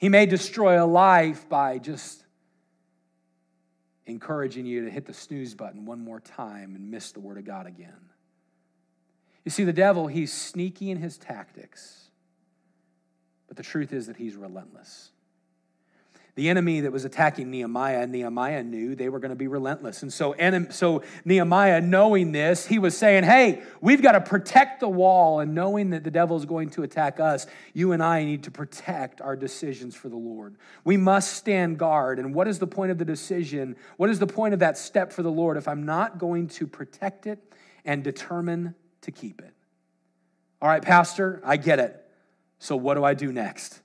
He 0.03 0.09
may 0.09 0.25
destroy 0.25 0.83
a 0.83 0.85
life 0.85 1.47
by 1.47 1.77
just 1.77 2.25
encouraging 4.05 4.65
you 4.65 4.83
to 4.83 4.91
hit 4.91 5.05
the 5.05 5.13
snooze 5.13 5.55
button 5.55 5.85
one 5.85 6.01
more 6.01 6.19
time 6.19 6.75
and 6.75 6.91
miss 6.91 7.13
the 7.13 7.21
Word 7.21 7.37
of 7.37 7.45
God 7.45 7.67
again. 7.67 8.09
You 9.45 9.51
see, 9.51 9.63
the 9.63 9.71
devil, 9.71 10.07
he's 10.07 10.33
sneaky 10.33 10.91
in 10.91 10.97
his 10.97 11.17
tactics, 11.17 12.09
but 13.47 13.55
the 13.55 13.63
truth 13.63 13.93
is 13.93 14.07
that 14.07 14.17
he's 14.17 14.35
relentless. 14.35 15.12
The 16.35 16.49
enemy 16.49 16.79
that 16.81 16.91
was 16.91 17.05
attacking 17.05 17.51
Nehemiah, 17.51 18.07
Nehemiah 18.07 18.63
knew 18.63 18.95
they 18.95 19.07
were 19.07 19.19
going 19.19 19.29
to 19.29 19.35
be 19.35 19.47
relentless. 19.47 20.01
And 20.01 20.11
so, 20.11 20.35
so 20.71 21.03
Nehemiah, 21.25 21.79
knowing 21.79 22.31
this, 22.31 22.65
he 22.65 22.79
was 22.79 22.97
saying, 22.97 23.23
Hey, 23.23 23.61
we've 23.81 24.01
got 24.01 24.13
to 24.13 24.21
protect 24.21 24.79
the 24.79 24.89
wall. 24.89 25.41
And 25.41 25.53
knowing 25.53 25.91
that 25.91 26.03
the 26.03 26.09
devil 26.09 26.35
is 26.35 26.45
going 26.45 26.71
to 26.71 26.81
attack 26.81 27.19
us, 27.19 27.45
you 27.73 27.91
and 27.91 28.01
I 28.01 28.23
need 28.23 28.43
to 28.43 28.51
protect 28.51 29.21
our 29.21 29.35
decisions 29.35 29.93
for 29.95 30.09
the 30.09 30.15
Lord. 30.15 30.55
We 30.83 30.97
must 30.97 31.33
stand 31.33 31.77
guard. 31.77 32.17
And 32.17 32.33
what 32.33 32.47
is 32.47 32.57
the 32.57 32.67
point 32.67 32.89
of 32.89 32.97
the 32.97 33.05
decision? 33.05 33.75
What 33.97 34.09
is 34.09 34.17
the 34.17 34.25
point 34.25 34.55
of 34.55 34.59
that 34.61 34.75
step 34.79 35.13
for 35.13 35.21
the 35.21 35.31
Lord 35.31 35.55
if 35.55 35.67
I'm 35.67 35.85
not 35.85 36.17
going 36.17 36.47
to 36.49 36.65
protect 36.65 37.27
it 37.27 37.37
and 37.85 38.03
determine 38.03 38.73
to 39.01 39.11
keep 39.11 39.39
it? 39.39 39.53
All 40.63 40.67
right, 40.67 40.81
Pastor, 40.81 41.41
I 41.45 41.57
get 41.57 41.77
it. 41.77 41.99
So, 42.57 42.75
what 42.75 42.95
do 42.95 43.03
I 43.03 43.13
do 43.13 43.31
next? 43.31 43.82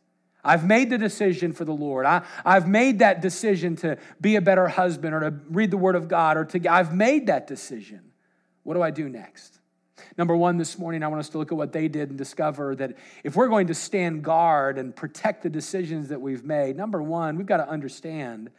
I've 0.49 0.65
made 0.65 0.89
the 0.89 0.97
decision 0.97 1.53
for 1.53 1.67
the 1.67 1.75
Lord. 1.75 2.07
I, 2.07 2.23
I've 2.43 2.67
made 2.67 3.01
that 3.01 3.21
decision 3.21 3.77
to 3.77 3.99
be 4.19 4.37
a 4.37 4.41
better 4.41 4.67
husband 4.67 5.15
or 5.15 5.21
to 5.21 5.35
read 5.51 5.71
the 5.71 5.77
Word 5.77 5.95
of 5.95 6.09
God 6.09 6.39
or 6.39 6.47
to, 6.47 6.73
I've 6.73 6.95
made 6.95 7.27
that 7.27 7.47
decision. 7.47 8.01
What 8.63 8.73
do 8.75 8.83
I 8.83 8.91
do 8.91 9.11
next? 9.11 9.59
Number 10.17 10.35
one, 10.35 10.57
this 10.57 10.79
morning, 10.79 11.03
I 11.03 11.09
want 11.09 11.21
us 11.21 11.29
to 11.31 11.39
look 11.39 11.53
at 11.53 11.59
what 11.59 11.73
they 11.73 11.87
did 11.87 12.09
and 12.09 12.17
discover 12.17 12.75
that 12.77 12.97
if 13.25 13.37
we're 13.37 13.49
going 13.49 13.67
to 13.67 13.75
stand 13.75 14.25
guard 14.25 14.79
and 14.79 14.97
protect 14.97 15.43
the 15.43 15.51
decisions 15.51 16.09
that 16.09 16.21
we've 16.21 16.45
made, 16.45 16.77
number 16.77 17.03
one, 17.03 17.37
we've 17.37 17.47
got 17.47 17.59
to 17.59 17.69
understand 17.69 18.51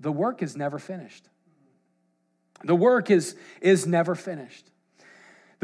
the 0.00 0.10
work 0.10 0.42
is 0.42 0.56
never 0.56 0.78
finished. 0.78 1.28
The 2.64 2.74
work 2.74 3.10
is, 3.10 3.36
is 3.60 3.86
never 3.86 4.14
finished. 4.14 4.70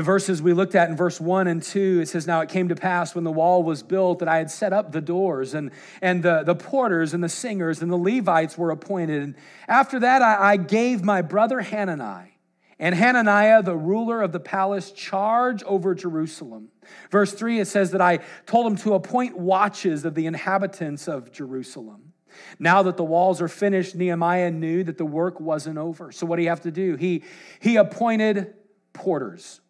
The 0.00 0.04
verses 0.04 0.40
we 0.40 0.54
looked 0.54 0.74
at 0.74 0.88
in 0.88 0.96
verse 0.96 1.20
1 1.20 1.46
and 1.46 1.62
2, 1.62 2.00
it 2.00 2.08
says, 2.08 2.26
Now 2.26 2.40
it 2.40 2.48
came 2.48 2.68
to 2.68 2.74
pass 2.74 3.14
when 3.14 3.22
the 3.22 3.30
wall 3.30 3.62
was 3.62 3.82
built 3.82 4.20
that 4.20 4.28
I 4.28 4.38
had 4.38 4.50
set 4.50 4.72
up 4.72 4.92
the 4.92 5.02
doors, 5.02 5.52
and, 5.52 5.70
and 6.00 6.22
the, 6.22 6.42
the 6.42 6.54
porters 6.54 7.12
and 7.12 7.22
the 7.22 7.28
singers 7.28 7.82
and 7.82 7.92
the 7.92 7.98
Levites 7.98 8.56
were 8.56 8.70
appointed. 8.70 9.22
And 9.22 9.34
after 9.68 10.00
that, 10.00 10.22
I, 10.22 10.52
I 10.52 10.56
gave 10.56 11.04
my 11.04 11.20
brother 11.20 11.60
Hanani 11.60 12.38
and 12.78 12.94
Hananiah, 12.94 13.62
the 13.62 13.76
ruler 13.76 14.22
of 14.22 14.32
the 14.32 14.40
palace, 14.40 14.90
charge 14.90 15.62
over 15.64 15.94
Jerusalem. 15.94 16.68
Verse 17.10 17.34
3, 17.34 17.60
it 17.60 17.66
says 17.66 17.90
that 17.90 18.00
I 18.00 18.20
told 18.46 18.68
him 18.68 18.76
to 18.78 18.94
appoint 18.94 19.36
watches 19.36 20.06
of 20.06 20.14
the 20.14 20.24
inhabitants 20.24 21.08
of 21.08 21.30
Jerusalem. 21.30 22.14
Now 22.58 22.82
that 22.84 22.96
the 22.96 23.04
walls 23.04 23.42
are 23.42 23.48
finished, 23.48 23.94
Nehemiah 23.94 24.50
knew 24.50 24.82
that 24.82 24.96
the 24.96 25.04
work 25.04 25.40
wasn't 25.40 25.76
over. 25.76 26.10
So 26.10 26.24
what 26.24 26.36
do 26.36 26.42
you 26.42 26.48
have 26.48 26.62
to 26.62 26.70
do? 26.70 26.96
He, 26.96 27.22
he 27.60 27.76
appointed 27.76 28.54
porters. 28.94 29.60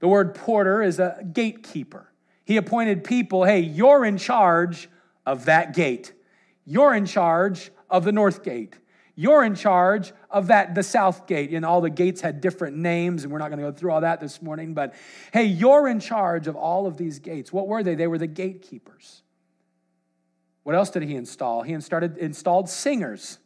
The 0.00 0.08
word 0.08 0.34
porter 0.34 0.82
is 0.82 0.98
a 0.98 1.22
gatekeeper. 1.32 2.10
He 2.44 2.56
appointed 2.56 3.04
people, 3.04 3.44
hey, 3.44 3.60
you're 3.60 4.04
in 4.04 4.18
charge 4.18 4.88
of 5.24 5.44
that 5.44 5.74
gate. 5.74 6.12
You're 6.64 6.94
in 6.94 7.06
charge 7.06 7.70
of 7.88 8.04
the 8.04 8.12
north 8.12 8.42
gate. 8.42 8.76
You're 9.14 9.44
in 9.44 9.54
charge 9.54 10.12
of 10.30 10.46
that 10.46 10.74
the 10.74 10.82
south 10.82 11.26
gate. 11.26 11.52
And 11.52 11.64
all 11.64 11.80
the 11.80 11.90
gates 11.90 12.22
had 12.22 12.40
different 12.40 12.76
names, 12.76 13.22
and 13.22 13.32
we're 13.32 13.38
not 13.38 13.50
going 13.50 13.60
to 13.60 13.70
go 13.70 13.72
through 13.72 13.92
all 13.92 14.00
that 14.00 14.20
this 14.20 14.40
morning, 14.40 14.72
but 14.72 14.94
hey, 15.32 15.44
you're 15.44 15.86
in 15.86 16.00
charge 16.00 16.46
of 16.46 16.56
all 16.56 16.86
of 16.86 16.96
these 16.96 17.18
gates. 17.18 17.52
What 17.52 17.68
were 17.68 17.82
they? 17.82 17.94
They 17.94 18.06
were 18.06 18.18
the 18.18 18.26
gatekeepers. 18.26 19.22
What 20.62 20.74
else 20.74 20.90
did 20.90 21.02
he 21.02 21.16
install? 21.16 21.62
He 21.62 21.78
started, 21.80 22.16
installed 22.18 22.68
singers. 22.68 23.38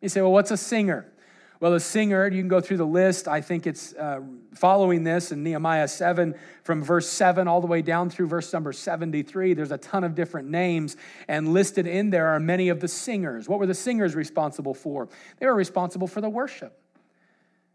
You 0.00 0.08
say, 0.08 0.20
well, 0.20 0.32
what's 0.32 0.50
a 0.50 0.56
singer? 0.56 1.12
Well, 1.60 1.74
a 1.74 1.80
singer, 1.80 2.28
you 2.28 2.40
can 2.40 2.48
go 2.48 2.60
through 2.60 2.76
the 2.76 2.86
list. 2.86 3.26
I 3.26 3.40
think 3.40 3.66
it's 3.66 3.92
uh, 3.94 4.20
following 4.54 5.02
this 5.02 5.32
in 5.32 5.42
Nehemiah 5.42 5.88
7, 5.88 6.36
from 6.62 6.84
verse 6.84 7.08
7 7.08 7.48
all 7.48 7.60
the 7.60 7.66
way 7.66 7.82
down 7.82 8.10
through 8.10 8.28
verse 8.28 8.52
number 8.52 8.72
73. 8.72 9.54
There's 9.54 9.72
a 9.72 9.78
ton 9.78 10.04
of 10.04 10.14
different 10.14 10.48
names, 10.48 10.96
and 11.26 11.52
listed 11.52 11.88
in 11.88 12.10
there 12.10 12.28
are 12.28 12.38
many 12.38 12.68
of 12.68 12.78
the 12.78 12.86
singers. 12.86 13.48
What 13.48 13.58
were 13.58 13.66
the 13.66 13.74
singers 13.74 14.14
responsible 14.14 14.72
for? 14.72 15.08
They 15.40 15.46
were 15.46 15.54
responsible 15.54 16.06
for 16.06 16.20
the 16.20 16.28
worship. 16.28 16.80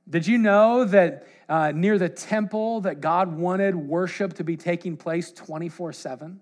Did 0.10 0.28
you 0.28 0.38
know 0.38 0.86
that 0.86 1.28
uh, 1.50 1.74
near 1.76 1.98
the 1.98 2.10
temple 2.10 2.82
that 2.82 3.02
God 3.02 3.36
wanted 3.36 3.76
worship 3.76 4.34
to 4.36 4.46
be 4.46 4.56
taking 4.56 4.96
place 4.96 5.32
24 5.32 5.92
7? 5.92 6.40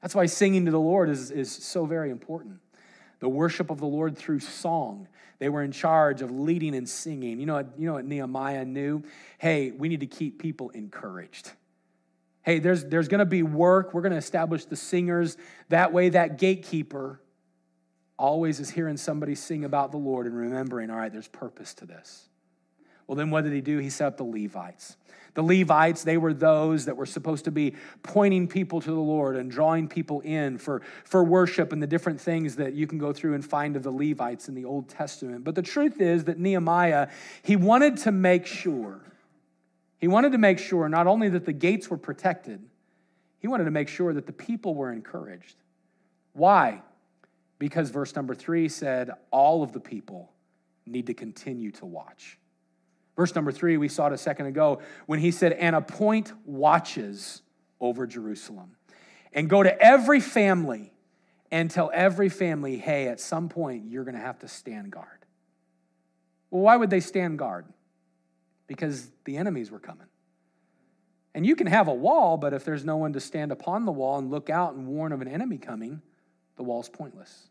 That's 0.00 0.14
why 0.14 0.26
singing 0.26 0.66
to 0.66 0.70
the 0.70 0.78
Lord 0.78 1.10
is, 1.10 1.32
is 1.32 1.50
so 1.50 1.86
very 1.86 2.10
important. 2.10 2.60
The 3.20 3.28
worship 3.28 3.70
of 3.70 3.78
the 3.78 3.86
Lord 3.86 4.16
through 4.16 4.40
song. 4.40 5.08
They 5.38 5.48
were 5.48 5.62
in 5.62 5.72
charge 5.72 6.22
of 6.22 6.30
leading 6.30 6.74
and 6.74 6.88
singing. 6.88 7.38
You 7.40 7.46
know, 7.46 7.54
what, 7.54 7.68
you 7.78 7.86
know 7.86 7.94
what 7.94 8.04
Nehemiah 8.04 8.64
knew? 8.64 9.02
Hey, 9.38 9.70
we 9.70 9.88
need 9.88 10.00
to 10.00 10.06
keep 10.06 10.38
people 10.40 10.70
encouraged. 10.70 11.52
Hey, 12.42 12.58
there's, 12.58 12.84
there's 12.84 13.08
going 13.08 13.18
to 13.18 13.26
be 13.26 13.42
work. 13.42 13.92
We're 13.92 14.02
going 14.02 14.12
to 14.12 14.18
establish 14.18 14.64
the 14.66 14.76
singers. 14.76 15.36
That 15.68 15.92
way, 15.92 16.10
that 16.10 16.38
gatekeeper 16.38 17.20
always 18.18 18.60
is 18.60 18.70
hearing 18.70 18.96
somebody 18.96 19.34
sing 19.34 19.64
about 19.64 19.90
the 19.90 19.98
Lord 19.98 20.26
and 20.26 20.36
remembering, 20.36 20.90
all 20.90 20.96
right, 20.96 21.12
there's 21.12 21.28
purpose 21.28 21.74
to 21.74 21.86
this. 21.86 22.28
Well, 23.06 23.16
then 23.16 23.30
what 23.30 23.44
did 23.44 23.52
he 23.52 23.60
do? 23.60 23.78
He 23.78 23.90
set 23.90 24.06
up 24.06 24.16
the 24.16 24.24
Levites. 24.24 24.96
The 25.36 25.42
Levites, 25.42 26.02
they 26.02 26.16
were 26.16 26.32
those 26.32 26.86
that 26.86 26.96
were 26.96 27.04
supposed 27.04 27.44
to 27.44 27.50
be 27.50 27.74
pointing 28.02 28.48
people 28.48 28.80
to 28.80 28.90
the 28.90 28.96
Lord 28.96 29.36
and 29.36 29.50
drawing 29.50 29.86
people 29.86 30.22
in 30.22 30.56
for, 30.56 30.80
for 31.04 31.22
worship 31.22 31.74
and 31.74 31.82
the 31.82 31.86
different 31.86 32.18
things 32.18 32.56
that 32.56 32.72
you 32.72 32.86
can 32.86 32.96
go 32.96 33.12
through 33.12 33.34
and 33.34 33.44
find 33.44 33.76
of 33.76 33.82
the 33.82 33.90
Levites 33.90 34.48
in 34.48 34.54
the 34.54 34.64
Old 34.64 34.88
Testament. 34.88 35.44
But 35.44 35.54
the 35.54 35.60
truth 35.60 36.00
is 36.00 36.24
that 36.24 36.38
Nehemiah, 36.38 37.08
he 37.42 37.54
wanted 37.54 37.98
to 37.98 38.12
make 38.12 38.46
sure, 38.46 39.02
he 39.98 40.08
wanted 40.08 40.32
to 40.32 40.38
make 40.38 40.58
sure 40.58 40.88
not 40.88 41.06
only 41.06 41.28
that 41.28 41.44
the 41.44 41.52
gates 41.52 41.90
were 41.90 41.98
protected, 41.98 42.62
he 43.38 43.46
wanted 43.46 43.64
to 43.64 43.70
make 43.70 43.88
sure 43.88 44.14
that 44.14 44.26
the 44.26 44.32
people 44.32 44.74
were 44.74 44.90
encouraged. 44.90 45.56
Why? 46.32 46.80
Because 47.58 47.90
verse 47.90 48.16
number 48.16 48.34
three 48.34 48.70
said, 48.70 49.10
all 49.30 49.62
of 49.62 49.72
the 49.72 49.80
people 49.80 50.32
need 50.86 51.08
to 51.08 51.14
continue 51.14 51.72
to 51.72 51.84
watch. 51.84 52.38
Verse 53.16 53.34
number 53.34 53.50
three, 53.50 53.76
we 53.78 53.88
saw 53.88 54.08
it 54.08 54.12
a 54.12 54.18
second 54.18 54.46
ago 54.46 54.80
when 55.06 55.18
he 55.18 55.30
said, 55.30 55.52
and 55.52 55.74
appoint 55.74 56.32
watches 56.44 57.42
over 57.80 58.06
Jerusalem. 58.06 58.76
And 59.32 59.48
go 59.48 59.62
to 59.62 59.82
every 59.82 60.20
family 60.20 60.92
and 61.50 61.70
tell 61.70 61.90
every 61.94 62.28
family, 62.28 62.76
hey, 62.76 63.08
at 63.08 63.20
some 63.20 63.48
point 63.48 63.86
you're 63.88 64.04
going 64.04 64.14
to 64.14 64.20
have 64.20 64.38
to 64.40 64.48
stand 64.48 64.90
guard. 64.90 65.24
Well, 66.50 66.62
why 66.62 66.76
would 66.76 66.90
they 66.90 67.00
stand 67.00 67.38
guard? 67.38 67.66
Because 68.66 69.08
the 69.24 69.36
enemies 69.36 69.70
were 69.70 69.78
coming. 69.78 70.06
And 71.34 71.44
you 71.44 71.54
can 71.54 71.66
have 71.66 71.88
a 71.88 71.94
wall, 71.94 72.36
but 72.38 72.54
if 72.54 72.64
there's 72.64 72.84
no 72.84 72.96
one 72.96 73.12
to 73.12 73.20
stand 73.20 73.52
upon 73.52 73.84
the 73.84 73.92
wall 73.92 74.18
and 74.18 74.30
look 74.30 74.48
out 74.48 74.74
and 74.74 74.86
warn 74.86 75.12
of 75.12 75.20
an 75.20 75.28
enemy 75.28 75.58
coming, 75.58 76.00
the 76.56 76.62
wall's 76.62 76.88
pointless. 76.88 77.48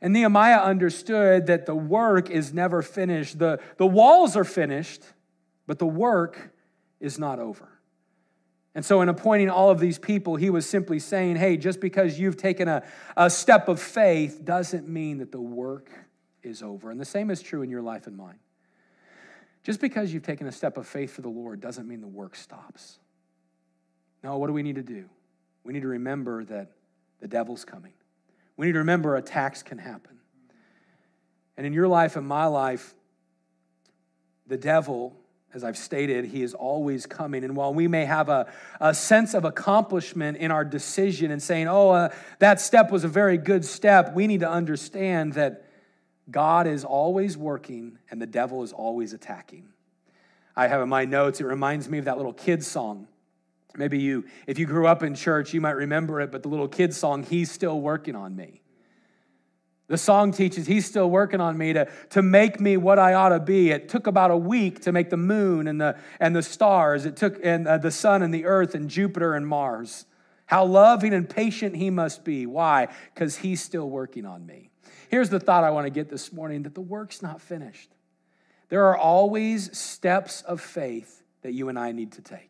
And 0.00 0.12
Nehemiah 0.12 0.60
understood 0.60 1.46
that 1.46 1.66
the 1.66 1.74
work 1.74 2.30
is 2.30 2.52
never 2.52 2.82
finished. 2.82 3.38
The, 3.38 3.60
the 3.76 3.86
walls 3.86 4.36
are 4.36 4.44
finished, 4.44 5.02
but 5.66 5.78
the 5.78 5.86
work 5.86 6.54
is 7.00 7.18
not 7.18 7.38
over. 7.38 7.68
And 8.74 8.84
so, 8.84 9.00
in 9.00 9.08
appointing 9.08 9.50
all 9.50 9.70
of 9.70 9.80
these 9.80 9.98
people, 9.98 10.36
he 10.36 10.50
was 10.50 10.68
simply 10.68 11.00
saying, 11.00 11.36
hey, 11.36 11.56
just 11.56 11.80
because 11.80 12.18
you've 12.18 12.36
taken 12.36 12.68
a, 12.68 12.84
a 13.16 13.28
step 13.28 13.66
of 13.66 13.80
faith 13.80 14.44
doesn't 14.44 14.88
mean 14.88 15.18
that 15.18 15.32
the 15.32 15.40
work 15.40 15.90
is 16.42 16.62
over. 16.62 16.90
And 16.90 17.00
the 17.00 17.04
same 17.04 17.30
is 17.30 17.42
true 17.42 17.62
in 17.62 17.70
your 17.70 17.82
life 17.82 18.06
and 18.06 18.16
mine. 18.16 18.38
Just 19.64 19.80
because 19.80 20.14
you've 20.14 20.22
taken 20.22 20.46
a 20.46 20.52
step 20.52 20.76
of 20.76 20.86
faith 20.86 21.12
for 21.12 21.22
the 21.22 21.28
Lord 21.28 21.60
doesn't 21.60 21.88
mean 21.88 22.00
the 22.00 22.06
work 22.06 22.36
stops. 22.36 23.00
No, 24.22 24.38
what 24.38 24.46
do 24.46 24.52
we 24.52 24.62
need 24.62 24.76
to 24.76 24.82
do? 24.82 25.08
We 25.64 25.72
need 25.72 25.82
to 25.82 25.88
remember 25.88 26.44
that 26.44 26.72
the 27.20 27.28
devil's 27.28 27.64
coming. 27.64 27.92
We 28.58 28.66
need 28.66 28.72
to 28.72 28.80
remember 28.80 29.16
attacks 29.16 29.62
can 29.62 29.78
happen. 29.78 30.18
And 31.56 31.66
in 31.66 31.72
your 31.72 31.88
life 31.88 32.16
and 32.16 32.26
my 32.26 32.46
life, 32.46 32.94
the 34.46 34.56
devil, 34.56 35.16
as 35.54 35.62
I've 35.62 35.78
stated, 35.78 36.26
he 36.26 36.42
is 36.42 36.54
always 36.54 37.06
coming. 37.06 37.44
And 37.44 37.54
while 37.56 37.72
we 37.72 37.86
may 37.86 38.04
have 38.04 38.28
a, 38.28 38.52
a 38.80 38.92
sense 38.92 39.32
of 39.34 39.44
accomplishment 39.44 40.38
in 40.38 40.50
our 40.50 40.64
decision 40.64 41.30
and 41.30 41.40
saying, 41.40 41.68
oh, 41.68 41.90
uh, 41.90 42.08
that 42.40 42.60
step 42.60 42.90
was 42.90 43.04
a 43.04 43.08
very 43.08 43.38
good 43.38 43.64
step, 43.64 44.12
we 44.12 44.26
need 44.26 44.40
to 44.40 44.50
understand 44.50 45.34
that 45.34 45.64
God 46.28 46.66
is 46.66 46.84
always 46.84 47.36
working 47.36 47.98
and 48.10 48.20
the 48.20 48.26
devil 48.26 48.64
is 48.64 48.72
always 48.72 49.12
attacking. 49.12 49.68
I 50.56 50.66
have 50.66 50.82
in 50.82 50.88
my 50.88 51.04
notes, 51.04 51.40
it 51.40 51.46
reminds 51.46 51.88
me 51.88 51.98
of 51.98 52.06
that 52.06 52.16
little 52.16 52.32
kid 52.32 52.64
song. 52.64 53.06
Maybe 53.76 53.98
you, 53.98 54.24
if 54.46 54.58
you 54.58 54.66
grew 54.66 54.86
up 54.86 55.02
in 55.02 55.14
church, 55.14 55.52
you 55.52 55.60
might 55.60 55.76
remember 55.76 56.20
it, 56.20 56.32
but 56.32 56.42
the 56.42 56.48
little 56.48 56.68
kid 56.68 56.94
song, 56.94 57.22
He's 57.22 57.50
Still 57.50 57.80
Working 57.80 58.16
on 58.16 58.34
Me. 58.34 58.62
The 59.88 59.98
song 59.98 60.32
teaches 60.32 60.66
He's 60.66 60.86
still 60.86 61.10
working 61.10 61.40
on 61.40 61.56
me 61.56 61.72
to, 61.72 61.88
to 62.10 62.22
make 62.22 62.60
me 62.60 62.76
what 62.76 62.98
I 62.98 63.14
ought 63.14 63.30
to 63.30 63.40
be. 63.40 63.70
It 63.70 63.88
took 63.88 64.06
about 64.06 64.30
a 64.30 64.36
week 64.36 64.82
to 64.82 64.92
make 64.92 65.10
the 65.10 65.16
moon 65.16 65.66
and 65.66 65.80
the, 65.80 65.96
and 66.20 66.36
the 66.36 66.42
stars. 66.42 67.06
It 67.06 67.16
took 67.16 67.38
and, 67.42 67.66
uh, 67.66 67.78
the 67.78 67.90
sun 67.90 68.22
and 68.22 68.32
the 68.32 68.44
earth 68.44 68.74
and 68.74 68.88
Jupiter 68.88 69.34
and 69.34 69.46
Mars. 69.46 70.04
How 70.46 70.64
loving 70.64 71.14
and 71.14 71.28
patient 71.28 71.76
He 71.76 71.90
must 71.90 72.24
be. 72.24 72.46
Why? 72.46 72.88
Because 73.14 73.36
He's 73.36 73.62
still 73.62 73.88
working 73.88 74.26
on 74.26 74.44
me. 74.44 74.70
Here's 75.10 75.30
the 75.30 75.40
thought 75.40 75.64
I 75.64 75.70
want 75.70 75.86
to 75.86 75.90
get 75.90 76.10
this 76.10 76.32
morning 76.32 76.64
that 76.64 76.74
the 76.74 76.82
work's 76.82 77.22
not 77.22 77.40
finished. 77.40 77.90
There 78.68 78.86
are 78.86 78.96
always 78.96 79.76
steps 79.76 80.42
of 80.42 80.60
faith 80.60 81.22
that 81.42 81.52
you 81.52 81.70
and 81.70 81.78
I 81.78 81.92
need 81.92 82.12
to 82.12 82.22
take. 82.22 82.47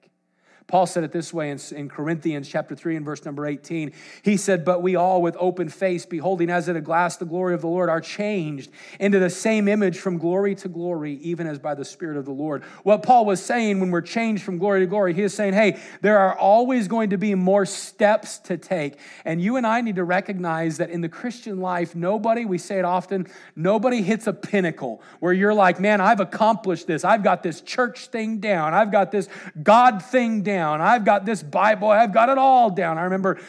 Paul 0.69 0.85
said 0.85 1.03
it 1.03 1.13
this 1.13 1.33
way 1.33 1.51
in, 1.51 1.59
in, 1.75 1.89
Corinthians 1.89 2.47
chapter 2.47 2.77
3 2.77 2.97
and 2.97 3.05
verse 3.05 3.25
number 3.25 3.47
18. 3.47 3.91
He 4.21 4.37
said, 4.37 4.67
But 4.67 4.83
we 4.83 4.97
all 4.97 5.23
with 5.23 5.35
open 5.41 5.71
face, 5.71 6.05
beholding 6.05 6.51
as 6.51 6.69
in 6.69 6.77
a 6.77 6.83
glass 6.83 7.17
the 7.17 7.25
glory 7.25 7.55
of 7.55 7.63
the 7.63 7.69
Lord, 7.69 7.89
are 7.89 8.03
changed 8.03 8.71
into 9.01 9.19
the 9.19 9.31
same 9.31 9.67
image 9.67 9.99
from 9.99 10.19
glory 10.19 10.55
to 10.57 10.69
glory, 10.69 11.15
even 11.23 11.47
as 11.47 11.59
by 11.59 11.75
the 11.75 11.87
Spirit 11.87 12.19
of 12.19 12.27
the 12.27 12.33
Lord. 12.33 12.65
What 12.83 13.03
Paul 13.03 13.25
was 13.25 13.43
saying 13.43 13.81
when 13.81 13.91
we're 13.91 14.03
changed 14.03 14.43
from 14.43 14.59
glory 14.59 14.81
to 14.81 14.87
glory, 14.87 15.15
he 15.15 15.23
is 15.23 15.33
saying, 15.33 15.55
Hey, 15.55 15.81
there 16.03 16.19
are 16.19 16.37
always 16.37 16.87
going 16.87 17.11
to 17.11 17.17
be 17.17 17.35
more 17.35 17.65
steps 17.65 18.39
to 18.41 18.59
take. 18.59 18.99
And 19.25 19.41
you 19.41 19.57
and 19.57 19.67
I 19.67 19.81
need 19.81 19.97
to 19.97 20.05
recognize 20.05 20.77
that 20.77 20.91
in 20.91 21.01
the 21.01 21.09
Christian 21.09 21.63
life, 21.63 21.97
nobody, 21.97 22.45
we 22.45 22.59
say 22.59 22.79
it 22.79 22.85
often, 22.85 23.27
nobody 23.57 24.03
hits 24.03 24.27
a 24.27 24.35
pinnacle 24.35 25.01
where 25.21 25.33
you're 25.33 25.55
like, 25.55 25.81
Man, 25.81 26.03
I've 26.03 26.21
accomplished 26.21 26.87
this. 26.87 27.05
I've 27.07 27.23
got 27.23 27.43
this 27.43 27.63
church 27.63 28.09
thing 28.09 28.41
down. 28.41 28.75
I've 28.75 28.93
got 28.93 29.11
this 29.11 29.31
God 29.63 30.03
thing 30.03 30.43
down 30.43 30.58
down. 30.59 30.81
I've 30.81 31.05
got 31.05 31.25
this 31.25 31.43
Bible, 31.43 31.89
I've 31.89 32.13
got 32.13 32.29
it 32.29 32.39
all 32.39 32.71
down. 32.71 32.99
I 32.99 33.03
remember 33.03 33.41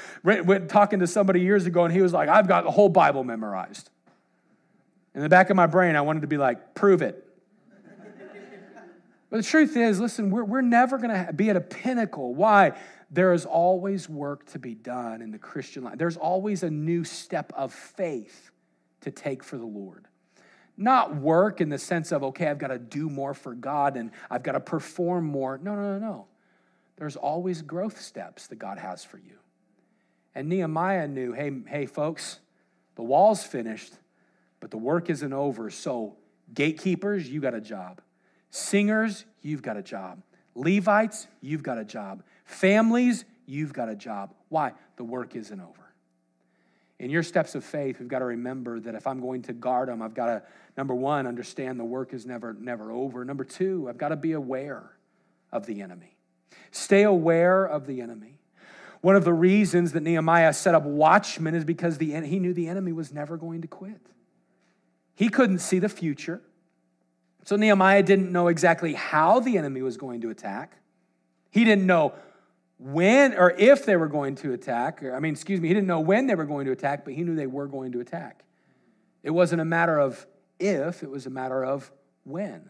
talking 0.67 0.99
to 0.99 1.07
somebody 1.07 1.41
years 1.41 1.65
ago, 1.65 1.85
and 1.85 1.93
he 1.93 2.01
was 2.01 2.13
like, 2.13 2.29
I've 2.29 2.47
got 2.47 2.63
the 2.65 2.71
whole 2.71 2.89
Bible 2.89 3.23
memorized. 3.23 3.89
In 5.15 5.21
the 5.21 5.29
back 5.29 5.49
of 5.49 5.55
my 5.55 5.65
brain, 5.65 5.95
I 5.95 6.01
wanted 6.01 6.21
to 6.21 6.27
be 6.27 6.37
like, 6.37 6.75
prove 6.75 7.01
it. 7.01 7.25
but 9.31 9.37
the 9.37 9.43
truth 9.43 9.75
is, 9.75 9.99
listen, 9.99 10.29
we're, 10.29 10.43
we're 10.43 10.61
never 10.61 10.99
going 10.99 11.25
to 11.25 11.33
be 11.33 11.49
at 11.49 11.55
a 11.55 11.61
pinnacle. 11.61 12.35
Why? 12.35 12.73
There 13.09 13.33
is 13.33 13.43
always 13.43 14.07
work 14.07 14.45
to 14.51 14.59
be 14.59 14.75
done 14.75 15.23
in 15.23 15.31
the 15.31 15.39
Christian 15.39 15.83
life. 15.83 15.97
There's 15.97 16.17
always 16.17 16.61
a 16.61 16.69
new 16.69 17.03
step 17.03 17.51
of 17.55 17.73
faith 17.73 18.51
to 19.01 19.09
take 19.09 19.43
for 19.43 19.57
the 19.57 19.65
Lord. 19.65 20.05
Not 20.77 21.15
work 21.15 21.59
in 21.59 21.69
the 21.69 21.79
sense 21.79 22.11
of, 22.11 22.23
okay, 22.23 22.47
I've 22.47 22.59
got 22.59 22.67
to 22.67 22.77
do 22.77 23.09
more 23.09 23.33
for 23.33 23.55
God 23.55 23.97
and 23.97 24.11
I've 24.29 24.43
got 24.43 24.51
to 24.51 24.59
perform 24.59 25.25
more. 25.25 25.57
No, 25.57 25.73
no, 25.73 25.97
no, 25.97 25.99
no 25.99 26.28
there's 26.99 27.15
always 27.15 27.61
growth 27.61 27.99
steps 27.99 28.47
that 28.47 28.57
God 28.57 28.77
has 28.77 29.03
for 29.03 29.17
you. 29.17 29.37
And 30.35 30.49
Nehemiah 30.49 31.07
knew 31.07 31.31
hey, 31.31 31.51
hey, 31.67 31.85
folks, 31.85 32.39
the 32.95 33.03
wall's 33.03 33.43
finished, 33.43 33.93
but 34.59 34.69
the 34.69 34.77
work 34.77 35.09
isn't 35.09 35.33
over. 35.33 35.69
So, 35.69 36.17
gatekeepers, 36.53 37.29
you 37.29 37.39
got 37.39 37.53
a 37.53 37.61
job. 37.61 38.01
Singers, 38.51 39.25
you've 39.41 39.61
got 39.61 39.77
a 39.77 39.81
job. 39.81 40.21
Levites, 40.55 41.27
you've 41.41 41.63
got 41.63 41.77
a 41.77 41.85
job. 41.85 42.23
Families, 42.43 43.23
you've 43.45 43.71
got 43.73 43.87
a 43.87 43.95
job. 43.95 44.33
Why? 44.49 44.73
The 44.97 45.03
work 45.03 45.35
isn't 45.35 45.59
over. 45.59 45.93
In 46.99 47.09
your 47.09 47.23
steps 47.23 47.55
of 47.55 47.63
faith, 47.63 47.99
we've 47.99 48.09
got 48.09 48.19
to 48.19 48.25
remember 48.25 48.79
that 48.81 48.93
if 48.93 49.07
I'm 49.07 49.21
going 49.21 49.43
to 49.43 49.53
guard 49.53 49.87
them, 49.87 50.01
I've 50.01 50.13
got 50.13 50.25
to, 50.25 50.43
number 50.75 50.93
one, 50.93 51.27
understand 51.27 51.79
the 51.79 51.85
work 51.85 52.13
is 52.13 52.25
never, 52.25 52.53
never 52.53 52.91
over. 52.91 53.23
Number 53.23 53.45
two, 53.45 53.87
I've 53.87 53.97
got 53.97 54.09
to 54.09 54.17
be 54.17 54.33
aware 54.33 54.91
of 55.53 55.65
the 55.65 55.81
enemy. 55.81 56.18
Stay 56.71 57.03
aware 57.03 57.65
of 57.65 57.87
the 57.87 58.01
enemy. 58.01 58.39
One 59.01 59.15
of 59.15 59.23
the 59.23 59.33
reasons 59.33 59.93
that 59.93 60.03
Nehemiah 60.03 60.53
set 60.53 60.75
up 60.75 60.83
watchmen 60.83 61.55
is 61.55 61.63
because 61.63 61.97
the, 61.97 62.11
he 62.21 62.39
knew 62.39 62.53
the 62.53 62.67
enemy 62.67 62.91
was 62.91 63.13
never 63.13 63.37
going 63.37 63.61
to 63.61 63.67
quit. 63.67 64.01
He 65.15 65.29
couldn't 65.29 65.59
see 65.59 65.79
the 65.79 65.89
future. 65.89 66.41
So 67.45 67.55
Nehemiah 67.55 68.03
didn't 68.03 68.31
know 68.31 68.47
exactly 68.47 68.93
how 68.93 69.39
the 69.39 69.57
enemy 69.57 69.81
was 69.81 69.97
going 69.97 70.21
to 70.21 70.29
attack. 70.29 70.77
He 71.49 71.63
didn't 71.63 71.85
know 71.85 72.13
when 72.77 73.33
or 73.33 73.51
if 73.51 73.85
they 73.85 73.95
were 73.95 74.07
going 74.07 74.35
to 74.35 74.53
attack. 74.53 75.03
I 75.03 75.19
mean, 75.19 75.33
excuse 75.33 75.59
me, 75.59 75.67
he 75.67 75.73
didn't 75.73 75.87
know 75.87 75.99
when 75.99 76.27
they 76.27 76.35
were 76.35 76.45
going 76.45 76.65
to 76.65 76.71
attack, 76.71 77.05
but 77.05 77.13
he 77.13 77.23
knew 77.23 77.35
they 77.35 77.47
were 77.47 77.67
going 77.67 77.91
to 77.93 78.01
attack. 78.01 78.43
It 79.23 79.31
wasn't 79.31 79.61
a 79.61 79.65
matter 79.65 79.99
of 79.99 80.25
if, 80.59 81.03
it 81.03 81.09
was 81.09 81.25
a 81.25 81.29
matter 81.29 81.63
of 81.63 81.91
when. 82.23 82.69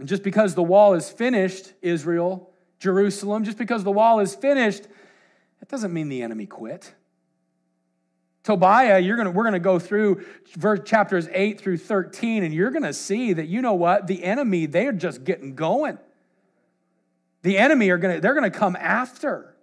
And 0.00 0.08
just 0.08 0.22
because 0.22 0.54
the 0.54 0.62
wall 0.62 0.94
is 0.94 1.10
finished, 1.10 1.74
Israel, 1.82 2.50
Jerusalem, 2.78 3.44
just 3.44 3.58
because 3.58 3.84
the 3.84 3.90
wall 3.90 4.18
is 4.20 4.34
finished, 4.34 4.84
that 5.60 5.68
doesn't 5.68 5.92
mean 5.92 6.08
the 6.08 6.22
enemy 6.22 6.46
quit. 6.46 6.94
Tobiah, 8.42 8.98
you're 8.98 9.18
gonna, 9.18 9.30
we're 9.30 9.42
going 9.42 9.52
to 9.52 9.60
go 9.60 9.78
through 9.78 10.24
verse, 10.56 10.80
chapters 10.86 11.28
8 11.30 11.60
through 11.60 11.76
13, 11.76 12.42
and 12.44 12.54
you're 12.54 12.70
going 12.70 12.84
to 12.84 12.94
see 12.94 13.34
that, 13.34 13.48
you 13.48 13.60
know 13.60 13.74
what? 13.74 14.06
The 14.06 14.24
enemy, 14.24 14.64
they're 14.64 14.92
just 14.92 15.22
getting 15.22 15.54
going. 15.54 15.98
The 17.42 17.58
enemy 17.58 17.90
are 17.90 17.98
going 17.98 18.14
to, 18.14 18.20
they're 18.22 18.34
going 18.34 18.50
to 18.50 18.58
come 18.58 18.76
after. 18.76 19.54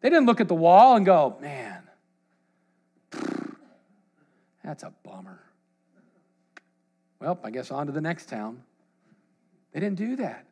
They 0.00 0.10
didn't 0.10 0.26
look 0.26 0.40
at 0.40 0.46
the 0.46 0.54
wall 0.54 0.94
and 0.94 1.04
go, 1.04 1.36
man, 1.40 1.82
that's 4.62 4.84
a 4.84 4.92
bummer. 5.02 5.40
Well, 7.18 7.40
I 7.42 7.50
guess 7.50 7.72
on 7.72 7.86
to 7.86 7.92
the 7.92 8.00
next 8.00 8.28
town. 8.28 8.62
They 9.72 9.80
didn't 9.80 9.98
do 9.98 10.16
that. 10.16 10.46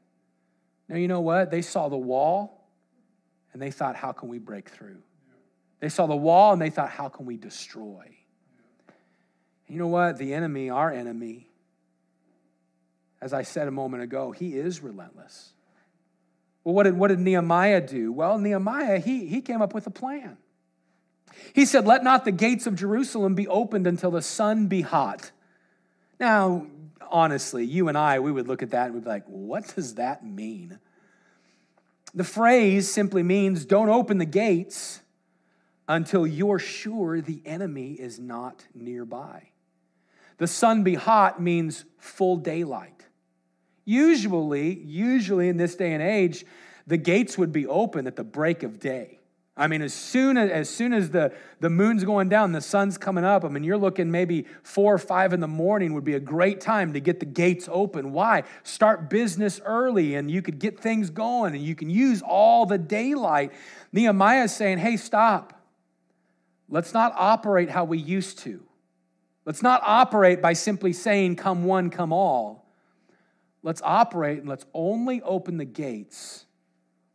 Now, 0.89 0.97
you 0.97 1.09
know 1.09 1.21
what? 1.21 1.51
They 1.51 1.63
saw 1.63 1.89
the 1.89 1.97
wall 1.97 2.69
and 3.53 3.61
they 3.61 3.71
thought, 3.71 3.97
how 3.97 4.13
can 4.13 4.29
we 4.29 4.39
break 4.39 4.69
through? 4.69 5.03
They 5.81 5.89
saw 5.89 6.07
the 6.07 6.17
wall 6.17 6.53
and 6.53 6.61
they 6.61 6.71
thought, 6.71 6.91
how 6.91 7.09
can 7.09 7.27
we 7.27 7.37
destroy? 7.37 8.17
You 9.67 9.79
know 9.79 9.87
what? 9.87 10.19
The 10.19 10.35
enemy, 10.35 10.69
our 10.69 10.93
enemy, 10.93 11.49
as 13.21 13.33
I 13.33 13.43
said 13.43 13.69
a 13.69 13.71
moment 13.71 14.03
ago, 14.03 14.33
he 14.33 14.57
is 14.57 14.83
relentless. 14.83 15.53
Well, 16.65 16.75
what 16.75 16.85
did, 16.85 16.97
what 16.97 17.09
did 17.09 17.21
Nehemiah 17.21 17.81
do? 17.81 18.13
Well, 18.13 18.39
Nehemiah, 18.39 18.99
he, 18.99 19.27
he 19.27 19.41
came 19.41 19.63
up 19.63 19.73
with 19.73 19.87
a 19.87 19.91
plan. 19.91 20.37
He 21.55 21.65
said, 21.65 21.87
Let 21.87 22.03
not 22.03 22.25
the 22.25 22.33
gates 22.33 22.67
of 22.67 22.75
Jerusalem 22.75 23.35
be 23.35 23.47
opened 23.49 23.87
until 23.87 24.11
the 24.11 24.23
sun 24.23 24.67
be 24.67 24.83
hot. 24.83 25.31
Now, 26.19 26.67
honestly, 27.11 27.65
you 27.65 27.89
and 27.89 27.97
I, 27.97 28.21
we 28.21 28.33
would 28.33 28.49
look 28.49 28.63
at 28.63 28.71
that 28.71 28.87
and 28.87 28.95
we'd 28.95 29.05
be 29.05 29.11
like, 29.11 29.27
What 29.27 29.75
does 29.75 29.95
that 29.95 30.25
mean? 30.25 30.79
The 32.15 32.25
phrase 32.25 32.91
simply 32.91 33.23
means 33.23 33.65
don't 33.65 33.89
open 33.89 34.19
the 34.19 34.25
gates 34.25 35.01
until 35.89 36.27
you're 36.27 36.59
sure 36.59 37.21
the 37.21 37.41
enemy 37.45 37.93
is 37.93 38.19
not 38.19 38.65
nearby. 38.75 39.49
The 40.39 40.47
sun 40.47 40.83
be 40.83 40.95
hot 40.95 41.41
means 41.41 41.85
full 41.99 42.37
daylight. 42.37 43.07
Usually, 43.85 44.75
usually 44.81 45.49
in 45.49 45.57
this 45.57 45.75
day 45.77 45.93
and 45.93 46.03
age, 46.03 46.45
the 46.87 46.97
gates 46.97 47.39
would 47.39 47.53
be 47.53 47.67
open 47.67 48.07
at 48.07 48.17
the 48.17 48.25
break 48.25 48.63
of 48.63 48.81
day. 48.81 49.20
I 49.61 49.67
mean, 49.67 49.83
as 49.83 49.93
soon 49.93 50.39
as, 50.39 50.51
as 50.51 50.71
soon 50.71 50.95
as 50.95 51.11
the, 51.11 51.35
the 51.61 51.69
moon's 51.69 52.03
going 52.03 52.31
down, 52.31 52.53
the 52.53 52.63
sun's 52.63 52.97
coming 52.97 53.25
up, 53.25 53.45
I 53.45 53.49
mean, 53.49 53.63
you're 53.63 53.77
looking 53.77 54.11
maybe 54.11 54.47
four 54.63 54.95
or 54.95 54.99
five 54.99 55.35
in 55.35 55.41
the 55.41 55.49
morning 55.49 55.93
would 55.93 56.03
be 56.03 56.15
a 56.15 56.21
great 56.21 56.63
time 56.63 56.95
to 56.95 57.01
get 57.01 57.21
the 57.21 57.27
gates 57.27 57.69
open. 57.71 58.13
Why? 58.13 58.45
Start 58.63 59.11
business 59.11 59.61
early 59.63 60.15
and 60.15 60.31
you 60.31 60.41
could 60.41 60.59
get 60.59 60.81
things 60.81 61.11
going 61.11 61.55
and 61.55 61.63
you 61.63 61.75
can 61.75 61.91
use 61.91 62.23
all 62.23 62.65
the 62.65 62.79
daylight. 62.79 63.53
Nehemiah 63.93 64.45
is 64.45 64.57
saying, 64.57 64.79
hey, 64.79 64.97
stop. 64.97 65.63
Let's 66.71 66.95
not 66.95 67.13
operate 67.15 67.69
how 67.69 67.85
we 67.85 67.99
used 67.99 68.39
to. 68.39 68.63
Let's 69.45 69.63
not 69.63 69.83
operate 69.85 70.41
by 70.41 70.55
simply 70.55 70.95
saying, 70.95 71.37
come 71.37 71.65
one, 71.65 71.91
come 71.91 72.15
all. 72.15 72.73
Let's 73.63 73.83
operate 73.85 74.39
and 74.39 74.49
let's 74.49 74.65
only 74.73 75.21
open 75.21 75.59
the 75.59 75.67
gates 75.67 76.47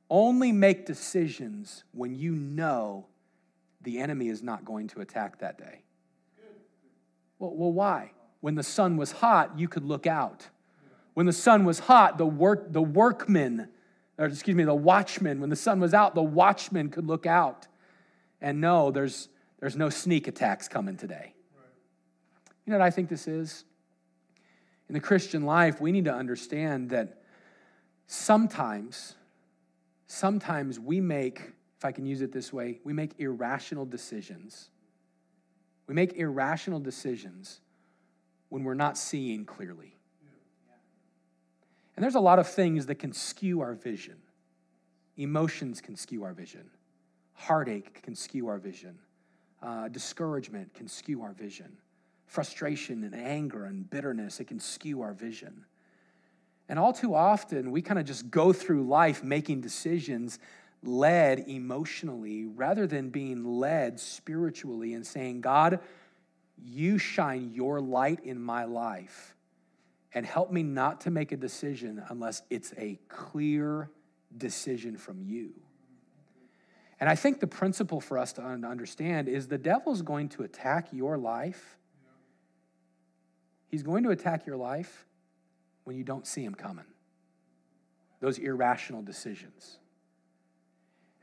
only 0.09 0.51
make 0.51 0.85
decisions 0.85 1.83
when 1.91 2.15
you 2.15 2.33
know 2.33 3.07
the 3.81 3.99
enemy 3.99 4.27
is 4.27 4.43
not 4.43 4.65
going 4.65 4.87
to 4.89 5.01
attack 5.01 5.39
that 5.39 5.57
day. 5.57 5.81
Well, 7.39 7.53
well, 7.55 7.71
why? 7.71 8.11
When 8.41 8.55
the 8.55 8.63
sun 8.63 8.97
was 8.97 9.11
hot, 9.11 9.57
you 9.57 9.67
could 9.67 9.83
look 9.83 10.07
out. 10.07 10.47
When 11.13 11.25
the 11.25 11.33
sun 11.33 11.65
was 11.65 11.79
hot, 11.79 12.17
the, 12.17 12.25
work, 12.25 12.71
the 12.71 12.81
workmen, 12.81 13.69
or 14.17 14.25
excuse 14.25 14.55
me, 14.55 14.63
the 14.63 14.75
watchmen, 14.75 15.39
when 15.39 15.49
the 15.49 15.55
sun 15.55 15.79
was 15.79 15.93
out, 15.93 16.15
the 16.15 16.23
watchmen 16.23 16.89
could 16.89 17.07
look 17.07 17.25
out 17.25 17.67
and 18.41 18.61
know 18.61 18.91
there's, 18.91 19.29
there's 19.59 19.75
no 19.75 19.89
sneak 19.89 20.27
attacks 20.27 20.67
coming 20.67 20.97
today. 20.97 21.33
You 22.65 22.71
know 22.71 22.79
what 22.79 22.85
I 22.85 22.89
think 22.89 23.09
this 23.09 23.27
is? 23.27 23.63
In 24.89 24.93
the 24.93 24.99
Christian 24.99 25.43
life, 25.43 25.79
we 25.79 25.91
need 25.91 26.05
to 26.05 26.13
understand 26.13 26.89
that 26.89 27.21
sometimes 28.07 29.15
sometimes 30.07 30.79
we 30.79 31.01
make, 31.01 31.39
if 31.77 31.85
I 31.85 31.91
can 31.91 32.05
use 32.05 32.21
it 32.21 32.31
this 32.31 32.51
way, 32.53 32.79
we 32.83 32.93
make 32.93 33.19
irrational 33.19 33.85
decisions. 33.85 34.69
We 35.87 35.93
make 35.93 36.13
irrational 36.13 36.79
decisions 36.79 37.61
when 38.49 38.63
we're 38.63 38.73
not 38.73 38.97
seeing 38.97 39.45
clearly. 39.45 39.95
And 41.95 42.03
there's 42.03 42.15
a 42.15 42.19
lot 42.19 42.39
of 42.39 42.47
things 42.47 42.87
that 42.87 42.95
can 42.95 43.13
skew 43.13 43.61
our 43.61 43.73
vision. 43.73 44.17
Emotions 45.17 45.79
can 45.79 45.95
skew 45.95 46.23
our 46.23 46.33
vision. 46.33 46.69
Heartache 47.33 48.01
can 48.01 48.15
skew 48.15 48.47
our 48.47 48.57
vision. 48.57 48.99
Uh, 49.61 49.87
discouragement 49.87 50.73
can 50.73 50.87
skew 50.87 51.21
our 51.21 51.31
vision. 51.31 51.77
Frustration 52.27 53.03
and 53.03 53.15
anger 53.15 53.65
and 53.65 53.89
bitterness, 53.89 54.39
it 54.39 54.47
can 54.47 54.59
skew 54.59 55.01
our 55.01 55.13
vision. 55.13 55.65
And 56.67 56.79
all 56.79 56.93
too 56.93 57.13
often, 57.13 57.71
we 57.71 57.81
kind 57.81 57.99
of 57.99 58.05
just 58.05 58.31
go 58.31 58.51
through 58.51 58.87
life 58.87 59.23
making 59.23 59.61
decisions 59.61 60.39
led 60.83 61.45
emotionally 61.47 62.45
rather 62.45 62.87
than 62.87 63.09
being 63.09 63.43
led 63.43 63.99
spiritually 63.99 64.93
and 64.93 65.05
saying, 65.05 65.41
God, 65.41 65.79
you 66.63 66.97
shine 66.97 67.51
your 67.53 67.79
light 67.81 68.19
in 68.23 68.41
my 68.41 68.65
life 68.65 69.35
and 70.13 70.25
help 70.25 70.51
me 70.51 70.63
not 70.63 71.01
to 71.01 71.11
make 71.11 71.31
a 71.31 71.37
decision 71.37 72.01
unless 72.09 72.41
it's 72.49 72.73
a 72.77 72.99
clear 73.09 73.89
decision 74.37 74.97
from 74.97 75.21
you. 75.21 75.51
And 76.99 77.09
I 77.09 77.15
think 77.15 77.41
the 77.41 77.47
principle 77.47 77.99
for 77.99 78.17
us 78.17 78.31
to 78.33 78.41
understand 78.41 79.27
is 79.27 79.47
the 79.47 79.57
devil's 79.57 80.01
going 80.01 80.29
to 80.29 80.43
attack 80.43 80.87
your 80.91 81.17
life. 81.17 81.77
He's 83.67 83.83
going 83.83 84.03
to 84.03 84.11
attack 84.11 84.45
your 84.45 84.55
life 84.55 85.05
when 85.85 85.95
you 85.95 86.03
don't 86.03 86.27
see 86.27 86.43
them 86.43 86.55
coming. 86.55 86.85
Those 88.19 88.37
irrational 88.37 89.01
decisions. 89.01 89.77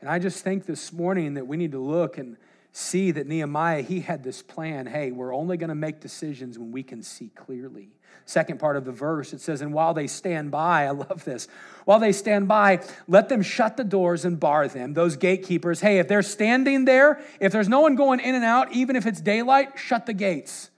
And 0.01 0.09
I 0.09 0.19
just 0.19 0.43
think 0.43 0.67
this 0.67 0.93
morning 0.93 1.35
that 1.35 1.47
we 1.47 1.57
need 1.57 1.73
to 1.73 1.79
look 1.79 2.19
and 2.19 2.37
see 2.73 3.11
that 3.11 3.27
Nehemiah, 3.27 3.83
he 3.83 4.01
had 4.01 4.25
this 4.25 4.43
plan. 4.43 4.87
Hey, 4.87 5.13
we're 5.13 5.35
only 5.35 5.57
going 5.57 5.69
to 5.69 5.75
make 5.75 6.01
decisions 6.01 6.59
when 6.59 6.73
we 6.73 6.83
can 6.83 7.03
see 7.03 7.29
clearly. 7.29 7.91
Second 8.25 8.59
part 8.59 8.77
of 8.77 8.85
the 8.85 8.93
verse, 8.93 9.33
it 9.33 9.41
says, 9.41 9.61
And 9.61 9.73
while 9.73 9.95
they 9.95 10.07
stand 10.07 10.51
by, 10.51 10.87
I 10.87 10.91
love 10.91 11.25
this, 11.25 11.49
while 11.85 11.99
they 11.99 12.13
stand 12.13 12.49
by, 12.49 12.85
let 13.09 13.29
them 13.29 13.43
shut 13.43 13.77
the 13.77 13.85
doors 13.85 14.25
and 14.25 14.39
bar 14.39 14.69
them, 14.69 14.95
those 14.95 15.17
gatekeepers. 15.17 15.81
Hey, 15.81 15.99
if 15.99 16.09
they're 16.09 16.23
standing 16.23 16.85
there, 16.85 17.21
if 17.41 17.53
there's 17.53 17.69
no 17.69 17.81
one 17.81 17.95
going 17.95 18.21
in 18.21 18.35
and 18.35 18.45
out, 18.45 18.73
even 18.73 18.97
if 18.97 19.07
it's 19.07 19.21
daylight, 19.21 19.79
shut 19.79 20.07
the 20.07 20.15
gates. 20.15 20.71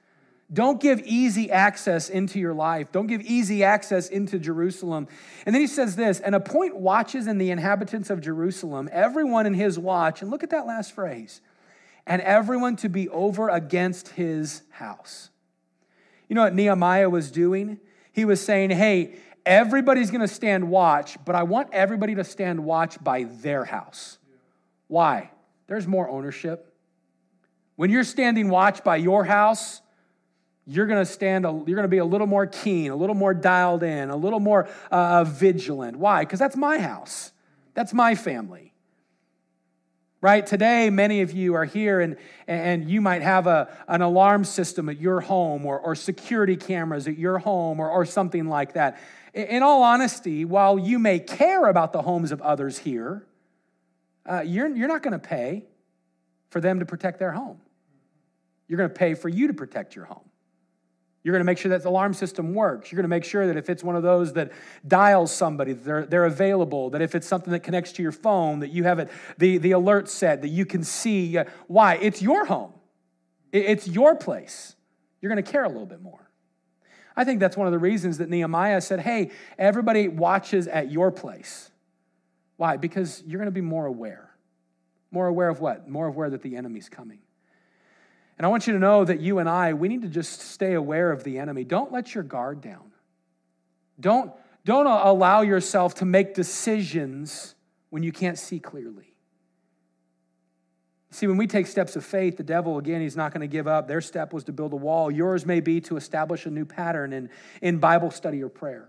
Don't 0.55 0.81
give 0.81 1.01
easy 1.01 1.51
access 1.51 2.09
into 2.09 2.39
your 2.39 2.55
life. 2.55 2.93
Don't 2.93 3.09
give 3.09 3.21
easy 3.23 3.65
access 3.65 4.09
into 4.09 4.39
Jerusalem. 4.39 5.09
And 5.45 5.55
then 5.55 5.61
he 5.61 5.67
says 5.67 5.97
this 5.97 6.21
and 6.21 6.35
appoint 6.35 6.77
watches 6.77 7.27
in 7.27 7.39
the 7.39 7.51
inhabitants 7.51 8.09
of 8.09 8.21
Jerusalem, 8.21 8.89
everyone 8.93 9.47
in 9.47 9.55
his 9.55 9.79
watch. 9.79 10.23
And 10.23 10.31
look 10.31 10.43
at 10.45 10.51
that 10.51 10.67
last 10.67 10.93
phrase 10.93 11.41
and 12.07 12.23
everyone 12.23 12.77
to 12.77 12.89
be 12.89 13.09
over 13.09 13.49
against 13.49 14.09
his 14.11 14.63
house. 14.71 15.31
You 16.29 16.37
know 16.37 16.43
what 16.43 16.55
Nehemiah 16.55 17.11
was 17.11 17.31
doing? 17.31 17.81
He 18.13 18.25
was 18.25 18.41
saying, 18.41 18.71
hey, 18.71 19.17
everybody's 19.45 20.11
going 20.11 20.21
to 20.21 20.29
stand 20.29 20.71
watch, 20.71 21.19
but 21.25 21.35
I 21.35 21.43
want 21.43 21.69
everybody 21.73 22.15
to 22.15 22.25
stand 22.25 22.65
watch 22.65 23.03
by 23.03 23.25
their 23.25 23.65
house. 23.65 24.19
Why? 24.87 25.31
There's 25.67 25.87
more 25.87 26.09
ownership. 26.09 26.73
When 27.77 27.91
you're 27.91 28.05
standing 28.05 28.49
watch 28.49 28.85
by 28.85 28.97
your 28.97 29.25
house, 29.25 29.81
you're 30.67 30.87
going 30.87 31.05
to 31.05 31.11
stand, 31.11 31.45
a, 31.45 31.51
you're 31.51 31.77
going 31.77 31.83
to 31.83 31.89
be 31.89 31.99
a 31.99 32.05
little 32.05 32.27
more 32.27 32.47
keen, 32.47 32.91
a 32.91 32.97
little 32.97 33.15
more 33.15 33.35
dialed 33.35 33.83
in, 33.83 34.11
a 34.11 34.17
little 34.17 34.41
more 34.41 34.69
uh, 34.91 35.25
vigilant. 35.25 35.97
Why? 35.99 36.25
Because 36.25 36.39
that's 36.39 36.57
my 36.57 36.79
house, 36.79 37.33
that's 37.75 37.93
my 37.93 38.15
family. 38.15 38.73
Right? 40.21 40.47
Today, 40.47 40.89
many 40.89 41.21
of 41.21 41.33
you 41.33 41.53
are 41.53 41.67
here 41.67 42.01
and, 42.01 42.17
and 42.47 42.91
you 42.91 43.03
might 43.03 43.21
have 43.21 43.47
a, 43.47 43.71
an 43.89 44.01
alarm 44.01 44.45
system 44.45 44.89
at 44.89 44.99
your 44.99 45.21
home 45.21 45.67
or, 45.67 45.79
or 45.79 45.95
security 45.95 46.57
cameras 46.57 47.07
at 47.07 47.19
your 47.19 47.39
home 47.39 47.79
or, 47.79 47.91
or 47.91 48.07
something 48.07 48.49
like 48.49 48.73
that. 48.73 48.99
In 49.35 49.63
all 49.63 49.83
honesty, 49.83 50.47
while 50.47 50.79
you 50.79 50.99
may 50.99 51.19
care 51.19 51.67
about 51.67 51.93
the 51.93 52.01
homes 52.01 52.33
of 52.33 52.41
others 52.41 52.79
here, 52.79 53.27
uh, 54.25 54.41
you're, 54.41 54.75
you're 54.75 54.89
not 54.89 55.03
going 55.03 55.13
to 55.13 55.19
pay 55.19 55.67
for 56.49 56.59
them 56.59 56.79
to 56.79 56.87
protect 56.87 57.19
their 57.19 57.33
home. 57.33 57.61
You're 58.67 58.79
going 58.79 58.89
to 58.89 58.95
pay 58.95 59.13
for 59.13 59.29
you 59.29 59.49
to 59.49 59.53
protect 59.53 59.95
your 59.95 60.07
home. 60.07 60.25
You're 61.25 61.33
going 61.33 61.41
to 61.41 61.47
make 61.47 61.57
sure 61.57 61.71
that 61.71 61.83
the 61.83 61.89
alarm 61.89 62.13
system 62.13 62.53
works. 62.53 62.93
You're 62.93 62.99
going 62.99 63.05
to 63.05 63.09
make 63.09 63.25
sure 63.25 63.47
that 63.47 63.57
if 63.57 63.71
it's 63.71 63.83
one 63.83 63.97
of 63.97 64.03
those 64.03 64.35
that 64.35 64.53
dials 64.87 65.35
somebody, 65.35 65.73
that 65.73 65.83
they're, 65.83 66.07
they're 66.07 66.27
available. 66.27 66.91
That 66.91 67.01
if 67.01 67.15
it's 67.15 67.27
something 67.27 67.51
that 67.53 67.61
connects 67.61 67.93
to 67.93 68.03
your 68.03 68.13
phone, 68.13 68.61
that 68.61 68.71
you 68.71 68.85
have 68.85 68.99
it, 68.99 69.11
the, 69.39 69.57
the 69.57 69.73
alert 69.73 70.11
set, 70.11 70.43
that 70.43 70.49
you 70.49 70.67
can 70.67 70.85
see. 70.85 71.39
Uh, 71.39 71.45
why? 71.67 71.95
It's 71.95 72.21
your 72.21 72.45
home. 72.45 72.75
It's 73.53 73.89
your 73.89 74.15
place. 74.15 74.77
You're 75.23 75.33
going 75.33 75.43
to 75.43 75.51
care 75.51 75.65
a 75.65 75.69
little 75.69 75.87
bit 75.87 76.03
more. 76.03 76.31
I 77.17 77.25
think 77.25 77.41
that's 77.41 77.57
one 77.57 77.67
of 77.67 77.73
the 77.73 77.79
reasons 77.79 78.19
that 78.19 78.29
Nehemiah 78.29 78.83
said, 78.83 79.01
hey, 79.01 79.31
everybody 79.59 80.09
watches 80.09 80.69
at 80.69 80.91
your 80.91 81.11
place. 81.11 81.71
Why? 82.57 82.77
Because 82.77 83.23
you're 83.27 83.39
going 83.39 83.47
to 83.47 83.53
be 83.53 83.63
more 83.63 83.87
aware. 83.87 84.35
More 85.11 85.27
aware 85.27 85.49
of 85.49 85.61
what? 85.61 85.89
More 85.89 86.07
aware 86.07 86.29
that 86.29 86.43
the 86.43 86.57
enemy's 86.57 86.91
coming. 86.91 87.21
And 88.37 88.45
I 88.45 88.49
want 88.49 88.67
you 88.67 88.73
to 88.73 88.79
know 88.79 89.05
that 89.05 89.21
you 89.21 89.39
and 89.39 89.49
I, 89.49 89.75
we 89.75 89.89
need 89.89 90.03
to 90.03 90.09
just 90.09 90.41
stay 90.41 90.75
aware 90.75 91.13
of 91.13 91.25
the 91.25 91.39
enemy. 91.39 91.65
Don't 91.65 91.93
let 91.93 92.15
your 92.15 92.25
guard 92.25 92.61
down. 92.61 92.93
Don't, 94.01 94.33
don't 94.65 94.87
allow 94.87 95.43
yourself 95.43 95.95
to 95.97 96.05
make 96.05 96.35
decisions 96.35 97.55
when 97.91 98.03
you 98.03 98.11
can't 98.11 98.39
see 98.39 98.59
clearly. 98.59 99.15
See, 101.13 101.29
when 101.29 101.37
we 101.37 101.47
take 101.47 101.69
steps 101.69 101.95
of 101.95 102.05
faith, 102.05 102.37
the 102.37 102.43
devil, 102.43 102.77
again, 102.77 103.01
he's 103.01 103.17
not 103.17 103.33
going 103.33 103.43
to 103.43 103.47
give 103.47 103.69
up. 103.69 103.87
Their 103.87 104.01
step 104.01 104.33
was 104.33 104.43
to 104.45 104.53
build 104.53 104.73
a 104.73 104.77
wall. 104.77 105.13
Yours 105.13 105.47
may 105.47 105.61
be 105.61 105.81
to 105.83 105.97
establish 105.97 106.45
a 106.45 106.51
new 106.51 106.65
pattern 106.65 107.13
in, 107.13 107.31
in 107.63 107.79
Bible 107.79 108.11
study 108.11 108.43
or 108.43 108.49
prayer. 108.49 108.89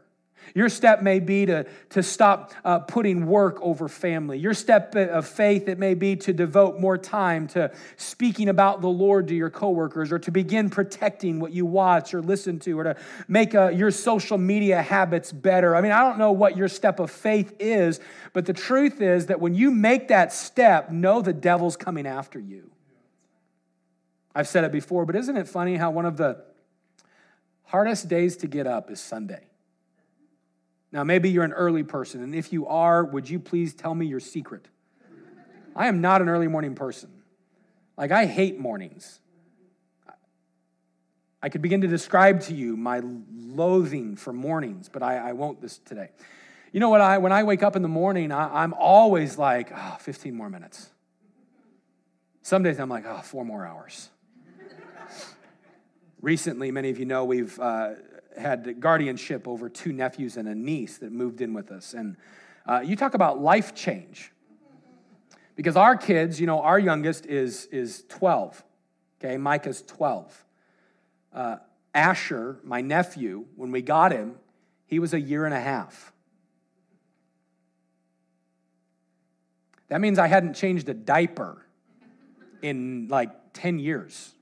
Your 0.54 0.70
step 0.70 1.02
may 1.02 1.20
be 1.20 1.46
to, 1.48 1.66
to 1.90 2.04
stop 2.04 2.54
uh, 2.64 2.80
putting 2.80 3.26
work 3.26 3.60
over 3.62 3.88
family. 3.88 4.38
Your 4.38 4.54
step 4.54 4.96
of 4.96 5.28
faith, 5.28 5.68
it 5.68 5.80
may 5.80 5.96
be 5.96 6.16
to 6.18 6.34
devote 6.34 6.80
more 6.80 6.98
time 6.98 7.48
to 7.50 7.72
speaking 7.98 8.48
about 8.48 8.82
the 8.82 8.88
Lord 8.88 9.28
to 9.30 9.36
your 9.36 9.50
coworkers 9.50 10.12
or 10.12 10.20
to 10.20 10.32
begin 10.32 10.70
protecting 10.70 11.40
what 11.40 11.52
you 11.52 11.66
watch 11.66 12.14
or 12.14 12.22
listen 12.22 12.60
to 12.60 12.80
or 12.80 12.84
to 12.84 12.96
make 13.28 13.56
uh, 13.56 13.70
your 13.70 13.92
social 13.92 14.38
media 14.38 14.82
habits 14.82 15.32
better. 15.32 15.76
I 15.76 15.82
mean, 15.82 15.92
I 15.92 16.02
don't 16.02 16.20
know 16.20 16.32
what 16.32 16.56
your 16.56 16.68
step 16.68 17.00
of 17.00 17.10
faith 17.10 17.54
is, 17.60 18.00
but 18.32 18.46
the 18.46 18.54
truth 18.54 19.02
is 19.02 19.26
that 19.26 19.42
when 19.42 19.56
you 19.56 19.72
make 19.72 20.10
that 20.10 20.32
step, 20.32 20.92
know 20.92 21.22
the 21.22 21.34
devil's 21.34 21.76
coming 21.76 22.06
after 22.06 22.40
you. 22.40 22.70
I've 24.36 24.48
said 24.48 24.64
it 24.64 24.72
before, 24.72 25.06
but 25.06 25.16
isn't 25.16 25.38
it 25.38 25.48
funny 25.48 25.78
how 25.78 25.92
one 25.92 26.06
of 26.06 26.18
the 26.18 26.44
hardest 27.64 28.10
days 28.10 28.38
to 28.38 28.48
get 28.48 28.68
up 28.68 28.92
is 28.92 29.00
Sunday? 29.00 29.48
Now, 30.96 31.04
maybe 31.04 31.30
you're 31.30 31.44
an 31.44 31.52
early 31.52 31.84
person, 31.84 32.24
and 32.24 32.34
if 32.34 32.54
you 32.54 32.68
are, 32.68 33.04
would 33.04 33.30
you 33.30 33.38
please 33.38 33.76
tell 33.76 33.94
me 33.94 34.06
your 34.06 34.22
secret? 34.22 34.70
I 35.76 35.88
am 35.88 36.00
not 36.00 36.22
an 36.22 36.30
early 36.30 36.48
morning 36.48 36.74
person. 36.74 37.10
Like, 37.98 38.12
I 38.12 38.26
hate 38.26 38.58
mornings. 38.58 39.20
I 41.44 41.50
could 41.50 41.62
begin 41.62 41.82
to 41.82 41.90
describe 41.90 42.40
to 42.44 42.54
you 42.54 42.78
my 42.78 43.02
loathing 43.04 44.16
for 44.16 44.32
mornings, 44.32 44.88
but 44.88 45.04
I, 45.04 45.18
I 45.18 45.32
won't 45.34 45.60
this 45.60 45.80
today. 45.80 46.12
You 46.72 46.80
know 46.80 46.88
what? 46.88 47.02
I, 47.02 47.18
when 47.18 47.34
I 47.34 47.44
wake 47.44 47.62
up 47.62 47.76
in 47.76 47.82
the 47.82 47.90
morning, 47.90 48.32
I, 48.32 48.64
am 48.64 48.74
always 48.74 49.38
like, 49.38 49.74
oh, 49.76 49.98
15 50.00 50.34
more 50.34 50.50
minutes. 50.50 50.92
Some 52.42 52.64
days 52.64 52.80
I'm 52.80 52.88
like, 52.88 53.04
oh, 53.06 53.20
four 53.22 53.44
more 53.44 53.66
hours. 53.66 54.08
Recently, 56.22 56.72
many 56.72 56.90
of 56.90 57.00
you 57.00 57.06
know 57.06 57.26
we've 57.26 57.60
uh, 57.60 57.96
had 58.38 58.80
guardianship 58.80 59.48
over 59.48 59.70
two 59.70 59.94
nephews 59.94 60.38
and 60.38 60.48
a 60.48 60.56
niece 60.56 60.98
that 61.00 61.12
moved 61.12 61.42
in 61.42 61.54
with 61.54 61.72
us. 61.72 61.94
And 61.94 62.18
uh, 62.66 62.82
you 62.84 62.96
talk 62.96 63.14
about 63.14 63.42
life 63.42 63.74
change. 63.76 64.32
Because 65.56 65.78
our 65.78 65.96
kids, 65.96 66.40
you 66.40 66.48
know, 66.48 66.62
our 66.62 66.78
youngest 66.78 67.26
is, 67.26 67.66
is 67.68 68.04
12. 68.10 68.64
Okay, 69.24 69.38
Micah's 69.38 69.82
12. 69.84 70.46
Uh, 71.34 71.56
Asher, 71.94 72.60
my 72.64 72.82
nephew, 72.82 73.46
when 73.56 73.72
we 73.72 73.82
got 73.82 74.12
him, 74.12 74.36
he 74.86 75.00
was 75.00 75.14
a 75.14 75.20
year 75.20 75.46
and 75.46 75.54
a 75.54 75.60
half. 75.60 76.12
That 79.88 80.02
means 80.02 80.20
I 80.20 80.28
hadn't 80.28 80.56
changed 80.56 80.90
a 80.90 80.94
diaper 80.94 81.66
in 82.62 83.08
like 83.10 83.30
10 83.54 83.80
years, 83.80 84.34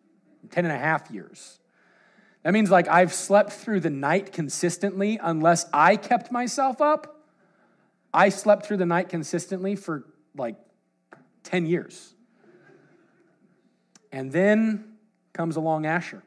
10 0.49 0.65
and 0.65 0.73
a 0.73 0.77
half 0.77 1.11
years. 1.11 1.59
That 2.43 2.53
means 2.53 2.69
like 2.69 2.87
I've 2.89 3.13
slept 3.13 3.53
through 3.53 3.79
the 3.79 3.89
night 3.89 4.33
consistently 4.33 5.17
unless 5.21 5.65
I 5.73 5.95
kept 5.95 6.31
myself 6.31 6.81
up. 6.81 7.21
I 8.13 8.29
slept 8.29 8.65
through 8.65 8.77
the 8.77 8.85
night 8.85 9.09
consistently 9.09 9.75
for 9.75 10.05
like 10.35 10.57
10 11.43 11.65
years. 11.65 12.13
And 14.11 14.31
then 14.31 14.93
comes 15.31 15.55
along 15.55 15.85
Asher. 15.85 16.21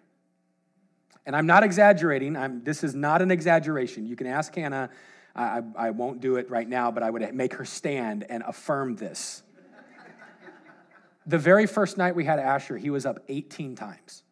And 1.27 1.37
I'm 1.37 1.47
not 1.47 1.63
exaggerating. 1.63 2.37
I'm, 2.37 2.65
this 2.65 2.83
is 2.83 2.95
not 2.95 3.21
an 3.21 3.31
exaggeration. 3.31 4.07
You 4.07 4.17
can 4.17 4.27
ask 4.27 4.55
Hannah. 4.55 4.91
I, 5.35 5.43
I, 5.43 5.63
I 5.77 5.91
won't 5.91 6.21
do 6.21 6.37
it 6.37 6.51
right 6.51 6.69
now, 6.69 6.91
but 6.91 7.03
I 7.03 7.11
would 7.11 7.35
make 7.35 7.55
her 7.55 7.65
stand 7.65 8.25
and 8.29 8.43
affirm 8.47 8.97
this. 8.97 9.43
the 11.27 11.39
very 11.39 11.67
first 11.67 11.99
night 11.99 12.15
we 12.17 12.25
had 12.25 12.39
Asher, 12.39 12.79
he 12.79 12.91
was 12.91 13.05
up 13.05 13.21
18 13.29 13.75
times. 13.75 14.23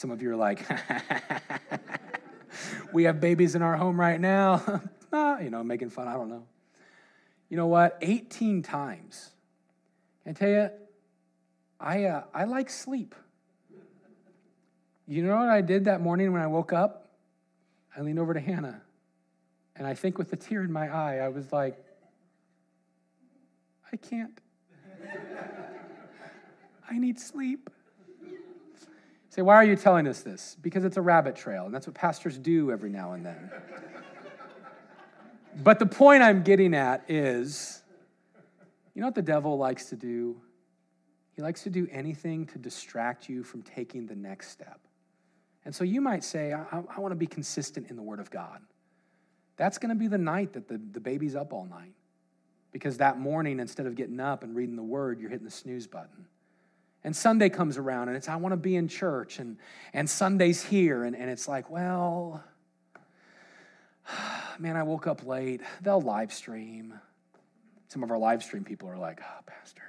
Some 0.00 0.10
of 0.10 0.22
you 0.22 0.30
are 0.30 0.36
like, 0.36 0.66
we 2.94 3.04
have 3.04 3.20
babies 3.20 3.54
in 3.54 3.60
our 3.60 3.76
home 3.76 4.00
right 4.00 4.18
now. 4.18 4.80
ah, 5.12 5.38
you 5.40 5.50
know, 5.50 5.62
making 5.62 5.90
fun. 5.90 6.08
I 6.08 6.14
don't 6.14 6.30
know. 6.30 6.44
You 7.50 7.58
know 7.58 7.66
what? 7.66 7.98
18 8.00 8.62
times. 8.62 9.28
Can 10.24 10.30
I 10.30 10.32
tell 10.32 10.48
you, 10.48 10.70
I, 11.78 12.04
uh, 12.04 12.22
I 12.32 12.44
like 12.44 12.70
sleep. 12.70 13.14
You 15.06 15.22
know 15.22 15.36
what 15.36 15.50
I 15.50 15.60
did 15.60 15.84
that 15.84 16.00
morning 16.00 16.32
when 16.32 16.40
I 16.40 16.46
woke 16.46 16.72
up? 16.72 17.10
I 17.94 18.00
leaned 18.00 18.18
over 18.18 18.32
to 18.32 18.40
Hannah, 18.40 18.80
and 19.76 19.86
I 19.86 19.92
think 19.92 20.16
with 20.16 20.32
a 20.32 20.36
tear 20.36 20.62
in 20.62 20.72
my 20.72 20.88
eye, 20.88 21.18
I 21.18 21.28
was 21.28 21.52
like, 21.52 21.76
I 23.92 23.96
can't. 23.98 24.40
I 26.90 26.98
need 26.98 27.20
sleep. 27.20 27.68
Say, 29.30 29.42
why 29.42 29.54
are 29.54 29.64
you 29.64 29.76
telling 29.76 30.08
us 30.08 30.22
this? 30.22 30.56
Because 30.60 30.84
it's 30.84 30.96
a 30.96 31.02
rabbit 31.02 31.36
trail, 31.36 31.64
and 31.64 31.72
that's 31.72 31.86
what 31.86 31.94
pastors 31.94 32.36
do 32.36 32.72
every 32.72 32.90
now 32.90 33.12
and 33.12 33.24
then. 33.24 33.50
but 35.62 35.78
the 35.78 35.86
point 35.86 36.22
I'm 36.22 36.42
getting 36.42 36.74
at 36.74 37.08
is 37.08 37.82
you 38.92 39.00
know 39.00 39.06
what 39.06 39.14
the 39.14 39.22
devil 39.22 39.56
likes 39.56 39.86
to 39.90 39.96
do? 39.96 40.40
He 41.36 41.42
likes 41.42 41.62
to 41.62 41.70
do 41.70 41.86
anything 41.92 42.44
to 42.46 42.58
distract 42.58 43.28
you 43.28 43.44
from 43.44 43.62
taking 43.62 44.06
the 44.06 44.16
next 44.16 44.50
step. 44.50 44.80
And 45.64 45.74
so 45.74 45.84
you 45.84 46.00
might 46.00 46.24
say, 46.24 46.52
I, 46.52 46.64
I 46.72 47.00
want 47.00 47.12
to 47.12 47.16
be 47.16 47.26
consistent 47.26 47.88
in 47.88 47.96
the 47.96 48.02
Word 48.02 48.18
of 48.18 48.30
God. 48.30 48.60
That's 49.56 49.78
going 49.78 49.90
to 49.90 49.94
be 49.94 50.08
the 50.08 50.18
night 50.18 50.54
that 50.54 50.66
the, 50.66 50.80
the 50.90 51.00
baby's 51.00 51.36
up 51.36 51.52
all 51.52 51.66
night. 51.66 51.94
Because 52.72 52.96
that 52.98 53.20
morning, 53.20 53.60
instead 53.60 53.86
of 53.86 53.94
getting 53.94 54.18
up 54.18 54.42
and 54.42 54.56
reading 54.56 54.74
the 54.74 54.82
Word, 54.82 55.20
you're 55.20 55.30
hitting 55.30 55.44
the 55.44 55.50
snooze 55.50 55.86
button. 55.86 56.26
And 57.02 57.16
Sunday 57.16 57.48
comes 57.48 57.78
around 57.78 58.08
and 58.08 58.16
it's, 58.16 58.28
I 58.28 58.36
want 58.36 58.52
to 58.52 58.58
be 58.58 58.76
in 58.76 58.88
church. 58.88 59.38
And, 59.38 59.56
and 59.92 60.08
Sunday's 60.08 60.62
here. 60.62 61.04
And, 61.04 61.16
and 61.16 61.30
it's 61.30 61.48
like, 61.48 61.70
well, 61.70 62.44
man, 64.58 64.76
I 64.76 64.82
woke 64.82 65.06
up 65.06 65.24
late. 65.26 65.62
They'll 65.80 66.00
live 66.00 66.32
stream. 66.32 66.94
Some 67.88 68.02
of 68.02 68.10
our 68.10 68.18
live 68.18 68.42
stream 68.42 68.64
people 68.64 68.88
are 68.88 68.98
like, 68.98 69.20
oh, 69.22 69.40
Pastor. 69.46 69.82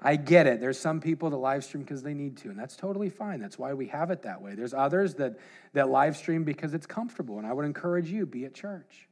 I 0.00 0.16
get 0.16 0.46
it. 0.46 0.60
There's 0.60 0.78
some 0.78 1.00
people 1.00 1.30
that 1.30 1.36
live 1.36 1.64
stream 1.64 1.82
because 1.82 2.02
they 2.02 2.14
need 2.14 2.36
to, 2.38 2.50
and 2.50 2.58
that's 2.58 2.76
totally 2.76 3.10
fine. 3.10 3.40
That's 3.40 3.58
why 3.58 3.74
we 3.74 3.88
have 3.88 4.10
it 4.10 4.22
that 4.22 4.40
way. 4.40 4.54
There's 4.54 4.74
others 4.74 5.14
that, 5.14 5.38
that 5.72 5.88
live 5.88 6.16
stream 6.16 6.44
because 6.44 6.72
it's 6.72 6.86
comfortable, 6.86 7.38
and 7.38 7.46
I 7.46 7.52
would 7.52 7.64
encourage 7.64 8.08
you, 8.08 8.24
be 8.24 8.44
at 8.44 8.54
church. 8.54 9.08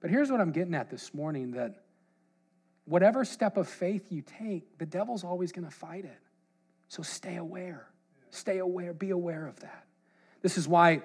But 0.00 0.10
here's 0.10 0.30
what 0.30 0.40
I'm 0.40 0.52
getting 0.52 0.74
at 0.74 0.90
this 0.90 1.12
morning 1.12 1.52
that 1.52 1.82
whatever 2.84 3.24
step 3.24 3.56
of 3.56 3.68
faith 3.68 4.10
you 4.10 4.22
take, 4.22 4.78
the 4.78 4.86
devil's 4.86 5.24
always 5.24 5.52
going 5.52 5.64
to 5.64 5.70
fight 5.70 6.04
it. 6.04 6.18
So 6.88 7.02
stay 7.02 7.36
aware. 7.36 7.86
Stay 8.30 8.58
aware. 8.58 8.92
Be 8.92 9.10
aware 9.10 9.46
of 9.46 9.60
that. 9.60 9.84
This 10.42 10.58
is 10.58 10.66
why 10.66 11.02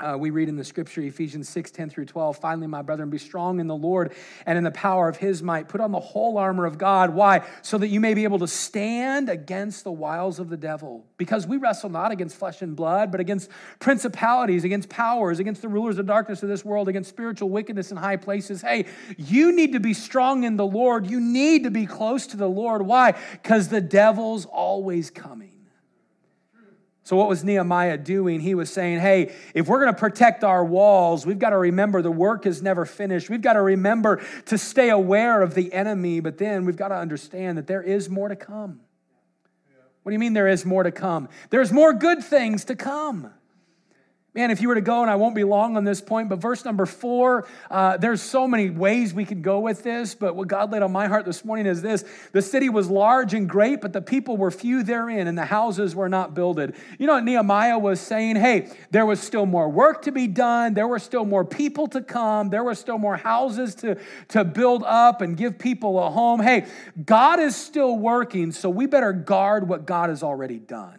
uh, 0.00 0.16
we 0.16 0.30
read 0.30 0.48
in 0.48 0.54
the 0.54 0.64
scripture, 0.64 1.00
Ephesians 1.00 1.48
6, 1.48 1.72
10 1.72 1.90
through 1.90 2.04
12. 2.04 2.38
Finally, 2.38 2.68
my 2.68 2.82
brethren, 2.82 3.10
be 3.10 3.18
strong 3.18 3.58
in 3.58 3.66
the 3.66 3.74
Lord 3.74 4.12
and 4.46 4.56
in 4.56 4.62
the 4.62 4.70
power 4.70 5.08
of 5.08 5.16
his 5.16 5.42
might. 5.42 5.68
Put 5.68 5.80
on 5.80 5.90
the 5.90 5.98
whole 5.98 6.38
armor 6.38 6.66
of 6.66 6.78
God. 6.78 7.14
Why? 7.14 7.44
So 7.62 7.78
that 7.78 7.88
you 7.88 7.98
may 7.98 8.14
be 8.14 8.22
able 8.22 8.38
to 8.38 8.46
stand 8.46 9.28
against 9.28 9.82
the 9.82 9.90
wiles 9.90 10.38
of 10.38 10.50
the 10.50 10.56
devil. 10.56 11.04
Because 11.16 11.48
we 11.48 11.56
wrestle 11.56 11.90
not 11.90 12.12
against 12.12 12.36
flesh 12.36 12.62
and 12.62 12.76
blood, 12.76 13.10
but 13.10 13.20
against 13.20 13.50
principalities, 13.80 14.62
against 14.62 14.88
powers, 14.88 15.40
against 15.40 15.62
the 15.62 15.68
rulers 15.68 15.98
of 15.98 16.06
darkness 16.06 16.44
of 16.44 16.48
this 16.48 16.64
world, 16.64 16.88
against 16.88 17.08
spiritual 17.08 17.50
wickedness 17.50 17.90
in 17.90 17.96
high 17.96 18.16
places. 18.16 18.62
Hey, 18.62 18.86
you 19.16 19.50
need 19.50 19.72
to 19.72 19.80
be 19.80 19.94
strong 19.94 20.44
in 20.44 20.56
the 20.56 20.66
Lord. 20.66 21.10
You 21.10 21.18
need 21.20 21.64
to 21.64 21.72
be 21.72 21.86
close 21.86 22.28
to 22.28 22.36
the 22.36 22.48
Lord. 22.48 22.82
Why? 22.82 23.14
Because 23.32 23.66
the 23.66 23.80
devil's 23.80 24.46
always 24.46 25.10
coming. 25.10 25.57
So, 27.08 27.16
what 27.16 27.26
was 27.26 27.42
Nehemiah 27.42 27.96
doing? 27.96 28.38
He 28.38 28.54
was 28.54 28.70
saying, 28.70 29.00
hey, 29.00 29.32
if 29.54 29.66
we're 29.66 29.80
going 29.80 29.94
to 29.94 29.98
protect 29.98 30.44
our 30.44 30.62
walls, 30.62 31.24
we've 31.24 31.38
got 31.38 31.50
to 31.50 31.56
remember 31.56 32.02
the 32.02 32.10
work 32.10 32.44
is 32.44 32.60
never 32.60 32.84
finished. 32.84 33.30
We've 33.30 33.40
got 33.40 33.54
to 33.54 33.62
remember 33.62 34.22
to 34.44 34.58
stay 34.58 34.90
aware 34.90 35.40
of 35.40 35.54
the 35.54 35.72
enemy, 35.72 36.20
but 36.20 36.36
then 36.36 36.66
we've 36.66 36.76
got 36.76 36.88
to 36.88 36.96
understand 36.96 37.56
that 37.56 37.66
there 37.66 37.80
is 37.80 38.10
more 38.10 38.28
to 38.28 38.36
come. 38.36 38.80
What 40.02 40.10
do 40.10 40.12
you 40.12 40.18
mean 40.18 40.34
there 40.34 40.48
is 40.48 40.66
more 40.66 40.82
to 40.82 40.92
come? 40.92 41.30
There's 41.48 41.72
more 41.72 41.94
good 41.94 42.22
things 42.22 42.66
to 42.66 42.76
come. 42.76 43.32
Man, 44.38 44.52
if 44.52 44.60
you 44.60 44.68
were 44.68 44.76
to 44.76 44.80
go, 44.80 45.02
and 45.02 45.10
I 45.10 45.16
won't 45.16 45.34
be 45.34 45.42
long 45.42 45.76
on 45.76 45.82
this 45.82 46.00
point, 46.00 46.28
but 46.28 46.38
verse 46.38 46.64
number 46.64 46.86
four, 46.86 47.48
uh, 47.72 47.96
there's 47.96 48.22
so 48.22 48.46
many 48.46 48.70
ways 48.70 49.12
we 49.12 49.24
could 49.24 49.42
go 49.42 49.58
with 49.58 49.82
this, 49.82 50.14
but 50.14 50.36
what 50.36 50.46
God 50.46 50.70
laid 50.70 50.82
on 50.82 50.92
my 50.92 51.08
heart 51.08 51.24
this 51.24 51.44
morning 51.44 51.66
is 51.66 51.82
this 51.82 52.04
The 52.30 52.40
city 52.40 52.68
was 52.68 52.88
large 52.88 53.34
and 53.34 53.48
great, 53.48 53.80
but 53.80 53.92
the 53.92 54.00
people 54.00 54.36
were 54.36 54.52
few 54.52 54.84
therein, 54.84 55.26
and 55.26 55.36
the 55.36 55.44
houses 55.44 55.96
were 55.96 56.08
not 56.08 56.34
builded. 56.34 56.76
You 57.00 57.08
know 57.08 57.14
what 57.14 57.24
Nehemiah 57.24 57.80
was 57.80 57.98
saying? 57.98 58.36
Hey, 58.36 58.70
there 58.92 59.04
was 59.04 59.18
still 59.18 59.44
more 59.44 59.68
work 59.68 60.02
to 60.02 60.12
be 60.12 60.28
done, 60.28 60.72
there 60.72 60.86
were 60.86 61.00
still 61.00 61.24
more 61.24 61.44
people 61.44 61.88
to 61.88 62.00
come, 62.00 62.48
there 62.48 62.62
were 62.62 62.76
still 62.76 62.98
more 62.98 63.16
houses 63.16 63.74
to, 63.74 63.98
to 64.28 64.44
build 64.44 64.84
up 64.84 65.20
and 65.20 65.36
give 65.36 65.58
people 65.58 65.98
a 65.98 66.10
home. 66.10 66.38
Hey, 66.38 66.66
God 67.04 67.40
is 67.40 67.56
still 67.56 67.98
working, 67.98 68.52
so 68.52 68.70
we 68.70 68.86
better 68.86 69.12
guard 69.12 69.68
what 69.68 69.84
God 69.84 70.10
has 70.10 70.22
already 70.22 70.60
done. 70.60 70.97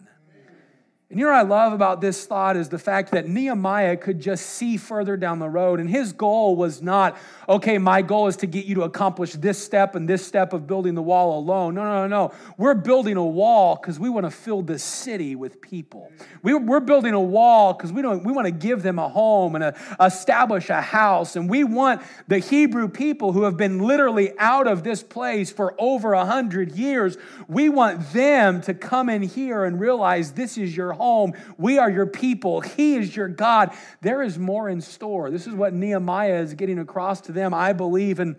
And 1.10 1.18
you 1.18 1.26
know 1.26 1.32
what 1.32 1.38
I 1.38 1.42
love 1.42 1.72
about 1.72 2.00
this 2.00 2.24
thought 2.24 2.56
is 2.56 2.68
the 2.68 2.78
fact 2.78 3.10
that 3.10 3.26
Nehemiah 3.26 3.96
could 3.96 4.20
just 4.20 4.46
see 4.46 4.76
further 4.76 5.16
down 5.16 5.40
the 5.40 5.48
road. 5.48 5.80
And 5.80 5.90
his 5.90 6.12
goal 6.12 6.54
was 6.54 6.82
not, 6.82 7.18
okay, 7.48 7.78
my 7.78 8.00
goal 8.00 8.28
is 8.28 8.36
to 8.36 8.46
get 8.46 8.64
you 8.64 8.76
to 8.76 8.82
accomplish 8.82 9.32
this 9.32 9.60
step 9.60 9.96
and 9.96 10.08
this 10.08 10.24
step 10.24 10.52
of 10.52 10.68
building 10.68 10.94
the 10.94 11.02
wall 11.02 11.36
alone. 11.36 11.74
No, 11.74 11.82
no, 11.82 12.06
no, 12.06 12.06
no. 12.06 12.34
We're 12.56 12.76
building 12.76 13.16
a 13.16 13.26
wall 13.26 13.74
because 13.74 13.98
we 13.98 14.08
want 14.08 14.24
to 14.24 14.30
fill 14.30 14.62
this 14.62 14.84
city 14.84 15.34
with 15.34 15.60
people. 15.60 16.12
We, 16.44 16.52
are 16.52 16.78
building 16.78 17.14
a 17.14 17.20
wall 17.20 17.72
because 17.72 17.92
we, 17.92 18.02
don't, 18.02 18.22
we 18.22 18.32
want 18.32 18.46
to 18.46 18.52
give 18.52 18.84
them 18.84 19.00
a 19.00 19.08
home 19.08 19.56
and 19.56 19.64
a, 19.64 19.74
establish 20.00 20.70
a 20.70 20.80
house. 20.80 21.34
And 21.34 21.50
we 21.50 21.64
want 21.64 22.02
the 22.28 22.38
Hebrew 22.38 22.86
people 22.86 23.32
who 23.32 23.42
have 23.42 23.56
been 23.56 23.80
literally 23.80 24.38
out 24.38 24.68
of 24.68 24.84
this 24.84 25.02
place 25.02 25.50
for 25.50 25.74
over 25.76 26.12
a 26.12 26.24
hundred 26.24 26.76
years, 26.76 27.18
we 27.48 27.68
want 27.68 28.12
them 28.12 28.60
to 28.60 28.74
come 28.74 29.08
in 29.08 29.22
here 29.22 29.64
and 29.64 29.80
realize 29.80 30.34
this 30.34 30.56
is 30.56 30.76
your 30.76 30.99
home. 31.00 31.32
We 31.56 31.78
are 31.78 31.90
your 31.90 32.06
people. 32.06 32.60
He 32.60 32.96
is 32.96 33.16
your 33.16 33.28
God. 33.28 33.74
There 34.02 34.22
is 34.22 34.38
more 34.38 34.68
in 34.68 34.82
store. 34.82 35.30
This 35.30 35.46
is 35.46 35.54
what 35.54 35.72
Nehemiah 35.72 36.40
is 36.42 36.54
getting 36.54 36.78
across 36.78 37.22
to 37.22 37.32
them, 37.32 37.54
I 37.54 37.72
believe. 37.72 38.20
And 38.20 38.36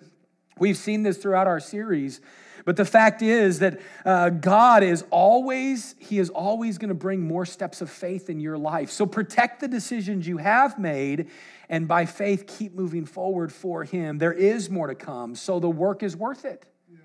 we've 0.59 0.77
seen 0.77 1.01
this 1.01 1.17
throughout 1.17 1.47
our 1.47 1.59
series. 1.59 2.21
But 2.65 2.75
the 2.75 2.85
fact 2.85 3.21
is 3.21 3.59
that 3.59 3.79
uh, 4.05 4.29
God 4.29 4.83
is 4.83 5.03
always, 5.09 5.95
He 5.99 6.19
is 6.19 6.29
always 6.29 6.77
going 6.77 6.89
to 6.89 6.95
bring 6.95 7.21
more 7.21 7.45
steps 7.45 7.81
of 7.81 7.89
faith 7.89 8.29
in 8.29 8.39
your 8.39 8.57
life. 8.57 8.91
So 8.91 9.05
protect 9.05 9.61
the 9.61 9.67
decisions 9.67 10.27
you 10.27 10.37
have 10.37 10.77
made 10.77 11.29
and 11.69 11.87
by 11.87 12.05
faith 12.05 12.45
keep 12.45 12.75
moving 12.75 13.05
forward 13.05 13.51
for 13.51 13.83
Him. 13.83 14.17
There 14.17 14.33
is 14.33 14.69
more 14.69 14.87
to 14.87 14.95
come, 14.95 15.35
so 15.35 15.59
the 15.59 15.69
work 15.69 16.03
is 16.03 16.15
worth 16.15 16.45
it. 16.45 16.65
Yeah. 16.91 16.99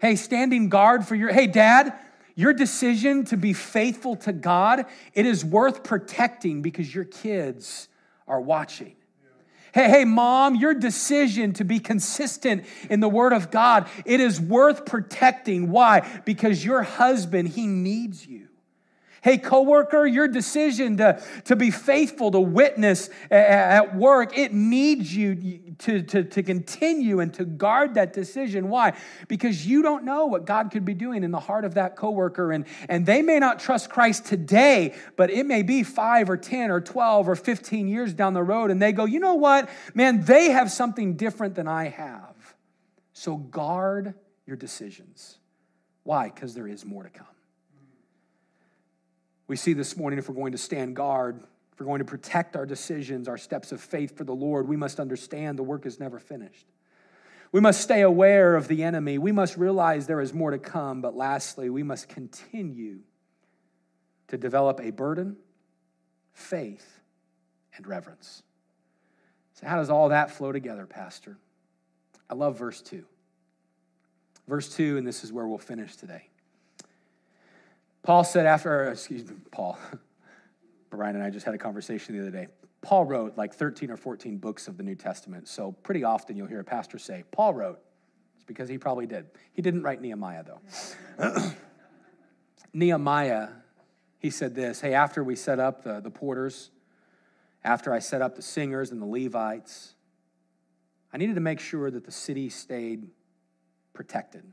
Hey, 0.00 0.16
standing 0.16 0.68
guard 0.68 1.06
for 1.06 1.14
your, 1.14 1.32
hey, 1.32 1.46
dad, 1.46 1.98
your 2.36 2.52
decision 2.52 3.24
to 3.24 3.36
be 3.36 3.52
faithful 3.54 4.14
to 4.16 4.32
God, 4.32 4.84
it 5.14 5.26
is 5.26 5.44
worth 5.44 5.82
protecting 5.82 6.62
because 6.62 6.94
your 6.94 7.04
kids 7.04 7.88
are 8.28 8.40
watching. 8.40 8.94
Hey, 9.72 9.88
hey, 9.90 10.04
mom, 10.04 10.54
your 10.54 10.74
decision 10.74 11.52
to 11.54 11.64
be 11.64 11.80
consistent 11.80 12.64
in 12.88 13.00
the 13.00 13.08
Word 13.08 13.32
of 13.32 13.50
God, 13.50 13.88
it 14.04 14.20
is 14.20 14.40
worth 14.40 14.86
protecting. 14.86 15.70
Why? 15.70 16.06
Because 16.24 16.64
your 16.64 16.82
husband, 16.82 17.48
he 17.48 17.66
needs 17.66 18.26
you. 18.26 18.48
Hey, 19.26 19.38
coworker, 19.38 20.06
your 20.06 20.28
decision 20.28 20.98
to, 20.98 21.20
to 21.46 21.56
be 21.56 21.72
faithful, 21.72 22.30
to 22.30 22.38
witness 22.38 23.10
at 23.28 23.96
work, 23.96 24.38
it 24.38 24.52
needs 24.52 25.12
you 25.12 25.74
to, 25.78 26.00
to, 26.02 26.22
to 26.22 26.44
continue 26.44 27.18
and 27.18 27.34
to 27.34 27.44
guard 27.44 27.94
that 27.94 28.12
decision. 28.12 28.68
Why? 28.68 28.96
Because 29.26 29.66
you 29.66 29.82
don't 29.82 30.04
know 30.04 30.26
what 30.26 30.44
God 30.44 30.70
could 30.70 30.84
be 30.84 30.94
doing 30.94 31.24
in 31.24 31.32
the 31.32 31.40
heart 31.40 31.64
of 31.64 31.74
that 31.74 31.96
coworker. 31.96 32.52
And, 32.52 32.66
and 32.88 33.04
they 33.04 33.20
may 33.20 33.40
not 33.40 33.58
trust 33.58 33.90
Christ 33.90 34.26
today, 34.26 34.94
but 35.16 35.28
it 35.28 35.44
may 35.44 35.64
be 35.64 35.82
five 35.82 36.30
or 36.30 36.36
10 36.36 36.70
or 36.70 36.80
12 36.80 37.28
or 37.28 37.34
15 37.34 37.88
years 37.88 38.14
down 38.14 38.32
the 38.32 38.44
road. 38.44 38.70
And 38.70 38.80
they 38.80 38.92
go, 38.92 39.06
you 39.06 39.18
know 39.18 39.34
what? 39.34 39.68
Man, 39.92 40.24
they 40.24 40.50
have 40.50 40.70
something 40.70 41.16
different 41.16 41.56
than 41.56 41.66
I 41.66 41.88
have. 41.88 42.54
So 43.12 43.38
guard 43.38 44.14
your 44.46 44.56
decisions. 44.56 45.38
Why? 46.04 46.30
Because 46.32 46.54
there 46.54 46.68
is 46.68 46.84
more 46.84 47.02
to 47.02 47.10
come. 47.10 47.26
We 49.48 49.56
see 49.56 49.72
this 49.72 49.96
morning 49.96 50.18
if 50.18 50.28
we're 50.28 50.34
going 50.34 50.52
to 50.52 50.58
stand 50.58 50.96
guard, 50.96 51.40
if 51.72 51.80
we're 51.80 51.86
going 51.86 52.00
to 52.00 52.04
protect 52.04 52.56
our 52.56 52.66
decisions, 52.66 53.28
our 53.28 53.38
steps 53.38 53.70
of 53.72 53.80
faith 53.80 54.16
for 54.16 54.24
the 54.24 54.34
Lord, 54.34 54.66
we 54.66 54.76
must 54.76 54.98
understand 54.98 55.58
the 55.58 55.62
work 55.62 55.86
is 55.86 56.00
never 56.00 56.18
finished. 56.18 56.66
We 57.52 57.60
must 57.60 57.80
stay 57.80 58.02
aware 58.02 58.56
of 58.56 58.68
the 58.68 58.82
enemy. 58.82 59.18
We 59.18 59.32
must 59.32 59.56
realize 59.56 60.06
there 60.06 60.20
is 60.20 60.34
more 60.34 60.50
to 60.50 60.58
come. 60.58 61.00
But 61.00 61.16
lastly, 61.16 61.70
we 61.70 61.82
must 61.82 62.08
continue 62.08 63.00
to 64.28 64.36
develop 64.36 64.80
a 64.80 64.90
burden, 64.90 65.36
faith, 66.32 67.00
and 67.76 67.86
reverence. 67.86 68.42
So, 69.54 69.66
how 69.66 69.76
does 69.76 69.90
all 69.90 70.08
that 70.08 70.30
flow 70.30 70.52
together, 70.52 70.86
Pastor? 70.86 71.38
I 72.28 72.34
love 72.34 72.58
verse 72.58 72.82
2. 72.82 73.04
Verse 74.48 74.74
2, 74.74 74.98
and 74.98 75.06
this 75.06 75.24
is 75.24 75.32
where 75.32 75.46
we'll 75.46 75.58
finish 75.58 75.96
today. 75.96 76.28
Paul 78.06 78.22
said 78.22 78.46
after, 78.46 78.84
excuse 78.84 79.28
me, 79.28 79.34
Paul, 79.50 79.76
Brian 80.90 81.16
and 81.16 81.24
I 81.24 81.28
just 81.28 81.44
had 81.44 81.56
a 81.56 81.58
conversation 81.58 82.16
the 82.16 82.22
other 82.22 82.30
day. 82.30 82.46
Paul 82.80 83.04
wrote 83.04 83.36
like 83.36 83.52
13 83.52 83.90
or 83.90 83.96
14 83.96 84.36
books 84.38 84.68
of 84.68 84.76
the 84.76 84.84
New 84.84 84.94
Testament. 84.94 85.48
So 85.48 85.72
pretty 85.82 86.04
often 86.04 86.36
you'll 86.36 86.46
hear 86.46 86.60
a 86.60 86.64
pastor 86.64 86.98
say, 86.98 87.24
Paul 87.32 87.54
wrote. 87.54 87.80
It's 88.36 88.44
because 88.44 88.68
he 88.68 88.78
probably 88.78 89.06
did. 89.06 89.26
He 89.54 89.60
didn't 89.60 89.82
write 89.82 90.00
Nehemiah 90.00 90.44
though. 90.44 91.52
Nehemiah, 92.72 93.48
he 94.20 94.30
said 94.30 94.54
this 94.54 94.80
Hey, 94.80 94.94
after 94.94 95.24
we 95.24 95.34
set 95.34 95.58
up 95.58 95.82
the, 95.82 95.98
the 95.98 96.10
porters, 96.10 96.70
after 97.64 97.92
I 97.92 97.98
set 97.98 98.22
up 98.22 98.36
the 98.36 98.42
singers 98.42 98.92
and 98.92 99.02
the 99.02 99.06
Levites, 99.06 99.94
I 101.12 101.16
needed 101.16 101.34
to 101.34 101.40
make 101.40 101.58
sure 101.58 101.90
that 101.90 102.04
the 102.04 102.12
city 102.12 102.50
stayed 102.50 103.08
protected. 103.94 104.44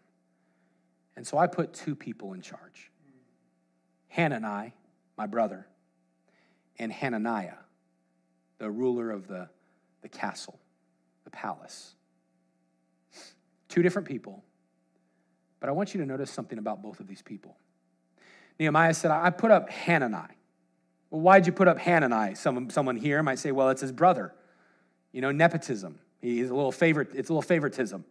And 1.16 1.28
so 1.28 1.38
I 1.38 1.45
put 1.45 1.72
two 1.72 1.93
people 1.93 2.34
in 2.34 2.41
charge. 2.41 2.89
Hanani, 4.16 4.74
my 5.18 5.26
brother, 5.26 5.68
and 6.78 6.91
Hananiah, 6.91 7.57
the 8.59 8.70
ruler 8.70 9.09
of 9.09 9.28
the, 9.28 9.49
the 10.01 10.09
castle, 10.09 10.59
the 11.24 11.32
palace. 11.32 11.95
Two 13.70 13.82
different 13.82 14.07
people, 14.07 14.43
but 15.59 15.68
I 15.68 15.72
want 15.72 15.95
you 15.95 15.99
to 16.01 16.05
notice 16.05 16.30
something 16.30 16.59
about 16.59 16.84
both 16.84 16.99
of 16.99 17.07
these 17.07 17.24
people. 17.24 17.57
Nehemiah 18.59 18.93
said, 18.93 19.09
I 19.09 19.32
put 19.32 19.49
up 19.49 19.72
Hanani. 19.72 20.36
Well, 21.09 21.22
why'd 21.22 21.47
you 21.47 21.51
put 21.51 21.68
up 21.68 21.80
Hanani? 21.80 22.36
Some, 22.36 22.70
someone 22.70 22.97
here 22.97 23.24
might 23.24 23.39
say, 23.39 23.51
well, 23.51 23.70
it's 23.70 23.82
his 23.82 23.91
brother. 23.91 24.34
You 25.11 25.22
know, 25.22 25.32
nepotism. 25.32 25.97
He's 26.22 26.51
a 26.51 26.55
little 26.55 26.72
favorite, 26.72 27.09
it's 27.16 27.30
a 27.30 27.34
little 27.34 27.41
favoritism. 27.41 28.05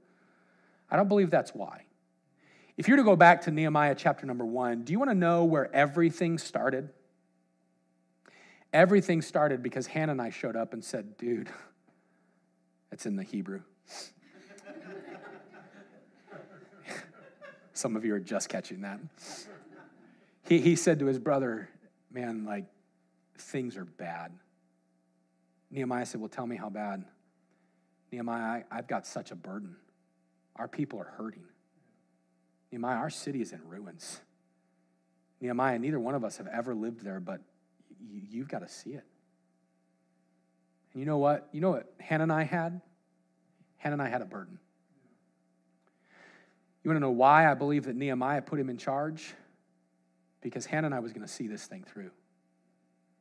I 0.91 0.97
don't 0.97 1.09
believe 1.09 1.31
that's 1.31 1.55
why. 1.55 1.85
If 2.83 2.89
you 2.89 2.95
were 2.95 2.99
to 2.99 3.05
go 3.05 3.15
back 3.15 3.43
to 3.43 3.53
Nehemiah 3.53 3.95
chapter 3.95 4.27
number 4.27 4.45
one, 4.45 4.83
do 4.83 4.93
you 4.93 4.99
want 4.99 5.13
to 5.13 5.15
know 5.15 5.45
where 5.45 5.73
everything 5.73 6.37
started? 6.37 6.91
Everything 8.73 9.23
started 9.23 9.63
because 9.63 9.87
Hanani 9.87 10.33
showed 10.33 10.57
up 10.57 10.73
and 10.73 10.85
said, 10.85 11.17
Dude, 11.17 11.49
that's 12.91 13.07
in 13.07 13.15
the 13.15 13.23
Hebrew. 13.23 13.61
Some 17.73 17.95
of 17.95 18.05
you 18.05 18.17
are 18.17 18.19
just 18.19 18.49
catching 18.49 18.81
that. 18.81 18.99
He, 20.49 20.59
he 20.59 20.75
said 20.75 20.99
to 20.99 21.07
his 21.07 21.21
brother, 21.21 21.69
Man, 22.11 22.45
like, 22.45 22.65
things 23.39 23.77
are 23.77 23.85
bad. 23.85 24.33
Nehemiah 25.71 26.05
said, 26.05 26.21
Well, 26.21 26.29
tell 26.29 26.49
me 26.49 26.57
how 26.57 26.69
bad. 26.69 27.05
Nehemiah, 28.11 28.43
I, 28.43 28.65
I've 28.77 28.89
got 28.89 29.07
such 29.07 29.31
a 29.31 29.37
burden. 29.37 29.77
Our 30.57 30.67
people 30.67 30.99
are 30.99 31.13
hurting. 31.17 31.45
Nehemiah, 32.73 32.97
our 32.97 33.11
city 33.11 33.43
is 33.43 33.53
in 33.53 33.61
ruins. 33.69 34.21
Nehemiah, 35.41 35.79
neither 35.79 36.01
one 36.01 36.15
of 36.15 36.25
us 36.25 36.39
have 36.39 36.47
ever 36.47 36.75
lived 36.75 37.05
there, 37.05 37.21
but 37.21 37.43
you've 38.31 38.49
got 38.49 38.61
to 38.61 38.69
see 38.69 38.91
it. 38.91 39.05
And 40.93 41.01
you 41.01 41.07
know 41.07 41.19
what? 41.19 41.49
You 41.53 41.61
know 41.61 41.71
what 41.71 41.93
Hanani 42.01 42.47
had? 42.47 42.81
Hanani 43.77 44.11
had 44.11 44.23
a 44.23 44.25
burden. 44.25 44.59
You 46.83 46.91
want 46.91 46.97
to 46.97 47.01
know 47.01 47.11
why 47.11 47.51
I 47.51 47.55
believe 47.55 47.85
that 47.85 47.95
Nehemiah 47.95 48.43
put 48.43 48.59
him 48.59 48.71
in 48.71 48.79
charge? 48.79 49.35
Because 50.41 50.67
Hanani 50.67 50.99
was 51.01 51.13
going 51.13 51.27
to 51.27 51.33
see 51.33 51.47
this 51.47 51.67
thing 51.67 51.85
through. 51.85 52.11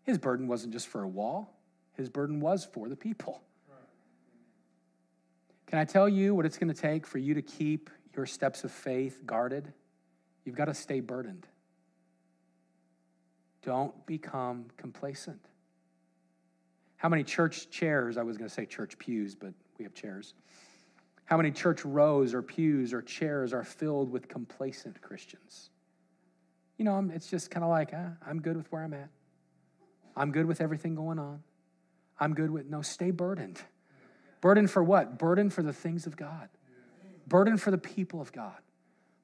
His 0.03 0.17
burden 0.17 0.47
wasn't 0.47 0.73
just 0.73 0.87
for 0.87 1.03
a 1.03 1.07
wall, 1.07 1.53
his 1.93 2.09
burden 2.09 2.39
was 2.39 2.65
for 2.65 2.87
the 2.87 2.95
people. 2.95 3.41
Can 5.67 5.79
I 5.79 5.85
tell 5.85 6.09
you 6.09 6.35
what 6.35 6.45
it's 6.45 6.57
going 6.57 6.73
to 6.73 6.79
take 6.79 7.07
for 7.07 7.17
you 7.17 7.33
to 7.33 7.41
keep 7.41 7.89
your 8.15 8.25
steps 8.25 8.63
of 8.63 8.71
faith 8.71 9.21
guarded, 9.25 9.71
you've 10.45 10.55
got 10.55 10.65
to 10.65 10.73
stay 10.73 10.99
burdened. 10.99 11.47
Don't 13.63 14.05
become 14.05 14.65
complacent. 14.77 15.39
How 16.97 17.09
many 17.09 17.23
church 17.23 17.69
chairs, 17.69 18.17
I 18.17 18.23
was 18.23 18.37
going 18.37 18.49
to 18.49 18.53
say 18.53 18.65
church 18.65 18.97
pews, 18.97 19.35
but 19.35 19.53
we 19.77 19.83
have 19.85 19.93
chairs. 19.93 20.33
How 21.25 21.37
many 21.37 21.51
church 21.51 21.85
rows 21.85 22.33
or 22.33 22.41
pews 22.41 22.93
or 22.93 23.01
chairs 23.01 23.53
are 23.53 23.63
filled 23.63 24.11
with 24.11 24.27
complacent 24.27 25.01
Christians? 25.01 25.69
You 26.77 26.85
know, 26.85 27.09
it's 27.13 27.29
just 27.29 27.49
kind 27.49 27.63
of 27.63 27.69
like, 27.69 27.91
ah, 27.93 28.11
I'm 28.27 28.41
good 28.41 28.57
with 28.57 28.71
where 28.71 28.83
I'm 28.83 28.93
at. 28.93 29.09
I'm 30.15 30.31
good 30.31 30.45
with 30.45 30.61
everything 30.61 30.95
going 30.95 31.19
on. 31.19 31.43
I'm 32.19 32.33
good 32.33 32.51
with, 32.51 32.67
no, 32.67 32.81
stay 32.81 33.11
burdened. 33.11 33.61
Burden 34.41 34.67
for 34.67 34.83
what? 34.83 35.17
Burden 35.17 35.49
for 35.49 35.63
the 35.63 35.73
things 35.73 36.05
of 36.05 36.17
God. 36.17 36.49
Burden 37.31 37.55
for 37.55 37.71
the 37.71 37.77
people 37.77 38.19
of 38.19 38.33
God. 38.33 38.57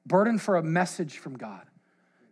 Burden 0.06 0.38
for 0.38 0.56
a 0.56 0.62
message 0.62 1.18
from 1.18 1.36
God. 1.36 1.60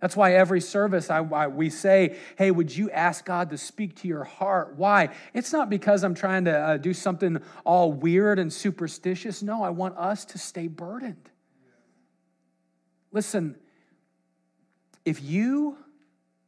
That's 0.01 0.17
why 0.17 0.33
every 0.33 0.63
service 0.63 1.11
I, 1.11 1.19
I, 1.19 1.49
we 1.49 1.69
say, 1.69 2.17
hey, 2.39 2.51
would 2.51 2.75
you 2.75 2.91
ask 2.91 3.27
God 3.27 3.51
to 3.51 3.59
speak 3.59 3.95
to 3.97 4.09
your 4.09 4.25
heart? 4.25 4.77
Why? 4.79 5.11
It's 5.35 5.53
not 5.53 5.69
because 5.69 6.03
I'm 6.03 6.15
trying 6.15 6.47
to 6.47 6.59
uh, 6.59 6.77
do 6.79 6.95
something 6.95 7.43
all 7.67 7.93
weird 7.93 8.39
and 8.39 8.51
superstitious. 8.51 9.43
No, 9.43 9.63
I 9.63 9.69
want 9.69 9.99
us 9.99 10.25
to 10.25 10.39
stay 10.39 10.67
burdened. 10.67 11.29
Listen, 13.13 13.55
if 15.05 15.23
you 15.23 15.77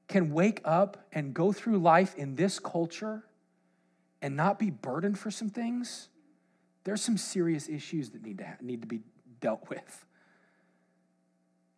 can 0.08 0.32
wake 0.32 0.62
up 0.64 1.06
and 1.12 1.34
go 1.34 1.52
through 1.52 1.80
life 1.80 2.14
in 2.14 2.34
this 2.34 2.58
culture 2.58 3.24
and 4.22 4.36
not 4.36 4.58
be 4.58 4.70
burdened 4.70 5.18
for 5.18 5.30
some 5.30 5.50
things, 5.50 6.08
there's 6.84 7.02
some 7.02 7.18
serious 7.18 7.68
issues 7.68 8.08
that 8.10 8.22
need 8.22 8.38
to, 8.38 8.56
need 8.62 8.80
to 8.80 8.86
be 8.86 9.02
dealt 9.40 9.68
with. 9.68 10.04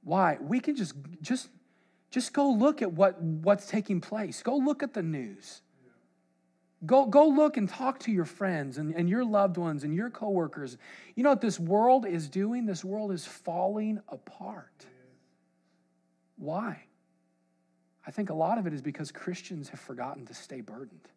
Why? 0.03 0.39
We 0.41 0.61
can 0.61 0.77
just, 0.77 0.95
just, 1.21 1.49
just 2.11 2.33
go 2.33 2.51
look 2.51 2.83
at 2.83 2.93
what, 2.93 3.21
what's 3.21 3.67
taking 3.67 4.01
place. 4.01 4.43
Go 4.43 4.57
look 4.57 4.83
at 4.83 4.95
the 4.95 5.03
news. 5.03 5.63
Go, 6.87 7.05
go 7.05 7.29
look 7.29 7.59
and 7.59 7.69
talk 7.69 7.99
to 8.01 8.11
your 8.11 8.25
friends 8.25 8.79
and, 8.79 8.95
and 8.95 9.09
your 9.09 9.25
loved 9.25 9.59
ones 9.59 9.85
and 9.85 9.95
your 9.95 10.09
coworkers. 10.09 10.79
You 11.15 11.23
know 11.23 11.29
what 11.31 11.43
this 11.43 11.61
world 11.61 12.07
is 12.07 12.29
doing? 12.29 12.65
This 12.65 12.83
world 12.83 13.13
is 13.13 13.27
falling 13.27 14.01
apart. 14.09 14.87
Why? 16.37 16.85
I 18.07 18.11
think 18.11 18.31
a 18.31 18.35
lot 18.35 18.57
of 18.57 18.67
it 18.67 18.73
is 18.73 18.81
because 18.81 19.13
Christians 19.13 19.69
have 19.69 19.81
forgotten 19.81 20.25
to 20.27 20.35
stay 20.35 20.63
burdened. 20.63 21.09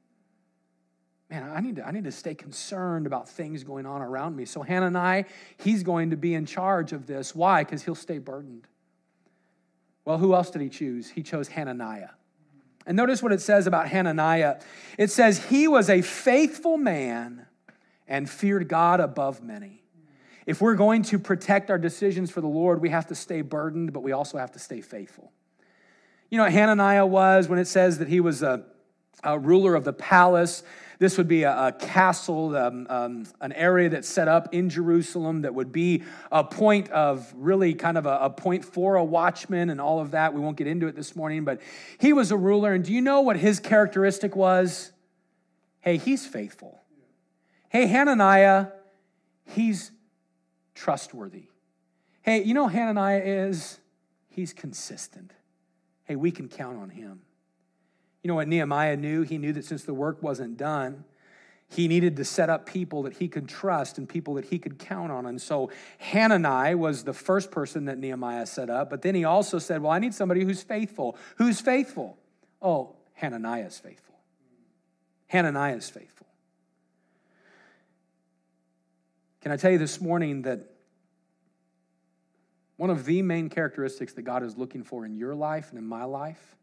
Man, 1.34 1.51
I 1.51 1.61
need 1.61 1.77
to, 1.77 1.88
I 1.88 1.89
need 1.89 2.03
to 2.03 2.11
stay 2.11 2.36
concerned 2.36 3.07
about 3.07 3.27
things 3.27 3.63
going 3.63 3.88
on 3.88 4.03
around 4.03 4.36
me. 4.36 4.45
So 4.45 4.61
Hanani, 4.61 5.25
he's 5.57 5.81
going 5.81 6.11
to 6.11 6.15
be 6.15 6.36
in 6.36 6.45
charge 6.45 6.93
of 6.93 7.07
this. 7.07 7.34
Why? 7.34 7.63
Because 7.63 7.81
he'll 7.81 7.95
stay 7.95 8.19
burdened. 8.19 8.67
Well, 10.05 10.19
who 10.19 10.36
else 10.36 10.51
did 10.51 10.61
he 10.61 10.69
choose? 10.69 11.09
He 11.09 11.23
chose 11.23 11.47
Hananiah. 11.47 12.09
And 12.86 12.95
notice 12.95 13.23
what 13.23 13.31
it 13.31 13.41
says 13.41 13.65
about 13.65 13.88
Hananiah. 13.88 14.59
It 14.99 15.09
says, 15.09 15.45
He 15.45 15.67
was 15.67 15.89
a 15.89 16.03
faithful 16.03 16.77
man 16.77 17.47
and 18.07 18.29
feared 18.29 18.67
God 18.67 18.99
above 18.99 19.41
many. 19.41 19.81
If 20.45 20.61
we're 20.61 20.75
going 20.75 21.01
to 21.03 21.17
protect 21.17 21.71
our 21.71 21.79
decisions 21.79 22.29
for 22.29 22.41
the 22.41 22.47
Lord, 22.47 22.79
we 22.79 22.89
have 22.89 23.07
to 23.07 23.15
stay 23.15 23.41
burdened, 23.41 23.91
but 23.91 24.01
we 24.01 24.11
also 24.11 24.38
have 24.38 24.51
to 24.51 24.59
stay 24.59 24.81
faithful. 24.81 25.31
You 26.29 26.38
know 26.38 26.43
what 26.43 26.53
Hananiah 26.53 27.07
was 27.07 27.47
when 27.47 27.57
it 27.57 27.65
says 27.65 27.97
that 27.97 28.07
he 28.07 28.19
was 28.19 28.43
a, 28.43 28.65
a 29.23 29.39
ruler 29.39 29.73
of 29.73 29.84
the 29.84 29.93
palace? 29.93 30.61
This 31.00 31.18
would 31.18 31.28
be 31.28 31.44
a, 31.44 31.68
a 31.68 31.72
castle, 31.72 32.56
um, 32.56 32.88
um, 32.89 33.26
an 33.41 33.52
area 33.54 33.89
that's 33.89 34.08
set 34.08 34.28
up 34.28 34.54
in 34.54 34.70
Jerusalem 34.70 35.41
that 35.41 35.54
would 35.54 35.72
be 35.72 36.04
a 36.32 36.44
point 36.44 36.89
of 36.89 37.34
really 37.36 37.74
kind 37.74 37.98
of 37.98 38.06
a, 38.06 38.18
a 38.22 38.30
point 38.30 38.64
for 38.64 38.96
a 38.96 39.04
watchman 39.04 39.70
and 39.70 39.82
all 39.82 40.00
of 40.00 40.12
that. 40.12 40.34
We 40.34 40.39
won't 40.39 40.58
get 40.58 40.68
into 40.68 40.88
it 40.88 40.96
this 40.96 41.16
morning, 41.16 41.44
but 41.44 41.62
he 41.98 42.14
was 42.14 42.32
a 42.32 42.38
ruler. 42.38 42.74
And 42.74 42.84
do 42.84 42.94
you 42.94 43.02
know 43.02 43.22
what 43.22 43.38
his 43.38 43.60
characteristic 43.60 44.36
was? 44.36 44.91
Hey, 45.82 45.98
he's 45.98 46.26
faithful. 46.26 46.82
Hey, 47.70 47.88
Hananiah, 47.88 48.68
he's 49.46 49.91
trustworthy. 50.76 51.48
Hey, 52.22 52.44
you 52.44 52.54
know 52.54 52.68
Hananiah 52.68 53.22
is? 53.24 53.80
He's 54.30 54.54
consistent. 54.54 55.32
Hey, 56.06 56.16
we 56.16 56.32
can 56.32 56.48
count 56.48 56.78
on 56.78 56.89
him. 56.89 57.22
You 58.24 58.30
know 58.30 58.36
what 58.36 58.47
Nehemiah 58.47 58.95
knew? 58.95 59.21
He 59.21 59.38
knew 59.38 59.51
that 59.53 59.65
since 59.65 59.84
the 59.84 59.93
work 59.93 60.24
wasn't 60.24 60.57
done, 60.57 61.03
he 61.67 61.88
needed 61.88 62.15
to 62.17 62.26
set 62.26 62.49
up 62.49 62.65
people 62.65 63.03
that 63.03 63.13
he 63.13 63.28
could 63.28 63.49
trust 63.49 63.97
and 63.97 64.07
people 64.07 64.36
that 64.36 64.45
he 64.45 64.59
could 64.59 64.80
count 64.80 65.11
on. 65.11 65.26
And 65.26 65.41
so 65.41 65.71
Hanani 65.99 66.76
was 66.76 67.03
the 67.03 67.13
first 67.13 67.51
person 67.51 67.86
that 67.86 67.97
Nehemiah 67.97 68.45
set 68.45 68.69
up. 68.69 68.89
But 68.89 69.01
then 69.01 69.13
he 69.13 69.26
also 69.26 69.59
said, 69.59 69.82
Well, 69.82 69.91
I 69.91 69.99
need 69.99 70.13
somebody 70.13 70.45
who's 70.45 70.63
faithful. 70.63 71.17
Who's 71.38 71.59
faithful? 71.59 72.17
Oh, 72.61 72.95
Hananiah 73.15 73.65
is 73.65 73.78
faithful. 73.78 74.15
Hananiah 75.28 75.76
is 75.76 75.89
faithful. 75.89 76.28
Can 79.41 79.51
I 79.51 79.57
tell 79.57 79.71
you 79.71 79.78
this 79.78 79.99
morning 79.99 80.43
that 80.43 80.59
one 82.78 82.89
of 82.89 83.03
the 83.03 83.21
main 83.21 83.49
characteristics 83.49 84.13
that 84.13 84.21
God 84.21 84.43
is 84.43 84.57
looking 84.57 84.84
for 84.84 85.05
in 85.05 85.17
your 85.17 85.36
life 85.36 85.69
and 85.71 85.78
in 85.78 85.86
my 85.86 86.05
life 86.05 86.55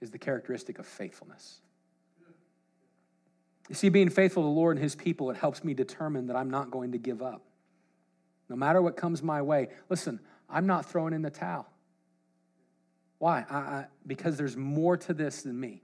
is 0.00 0.10
the 0.10 0.18
characteristic 0.18 0.78
of 0.78 0.86
faithfulness. 0.86 1.60
You 3.68 3.74
see, 3.74 3.88
being 3.88 4.08
faithful 4.08 4.42
to 4.42 4.46
the 4.46 4.52
Lord 4.52 4.76
and 4.76 4.82
His 4.82 4.94
people, 4.94 5.30
it 5.30 5.36
helps 5.36 5.62
me 5.62 5.74
determine 5.74 6.26
that 6.28 6.36
I'm 6.36 6.50
not 6.50 6.70
going 6.70 6.92
to 6.92 6.98
give 6.98 7.22
up. 7.22 7.42
No 8.48 8.56
matter 8.56 8.80
what 8.80 8.96
comes 8.96 9.22
my 9.22 9.42
way, 9.42 9.68
listen, 9.90 10.20
I'm 10.48 10.66
not 10.66 10.86
throwing 10.86 11.12
in 11.12 11.22
the 11.22 11.30
towel. 11.30 11.68
Why? 13.18 13.44
I, 13.50 13.56
I, 13.56 13.86
because 14.06 14.36
there's 14.36 14.56
more 14.56 14.96
to 14.96 15.12
this 15.12 15.42
than 15.42 15.58
me. 15.58 15.82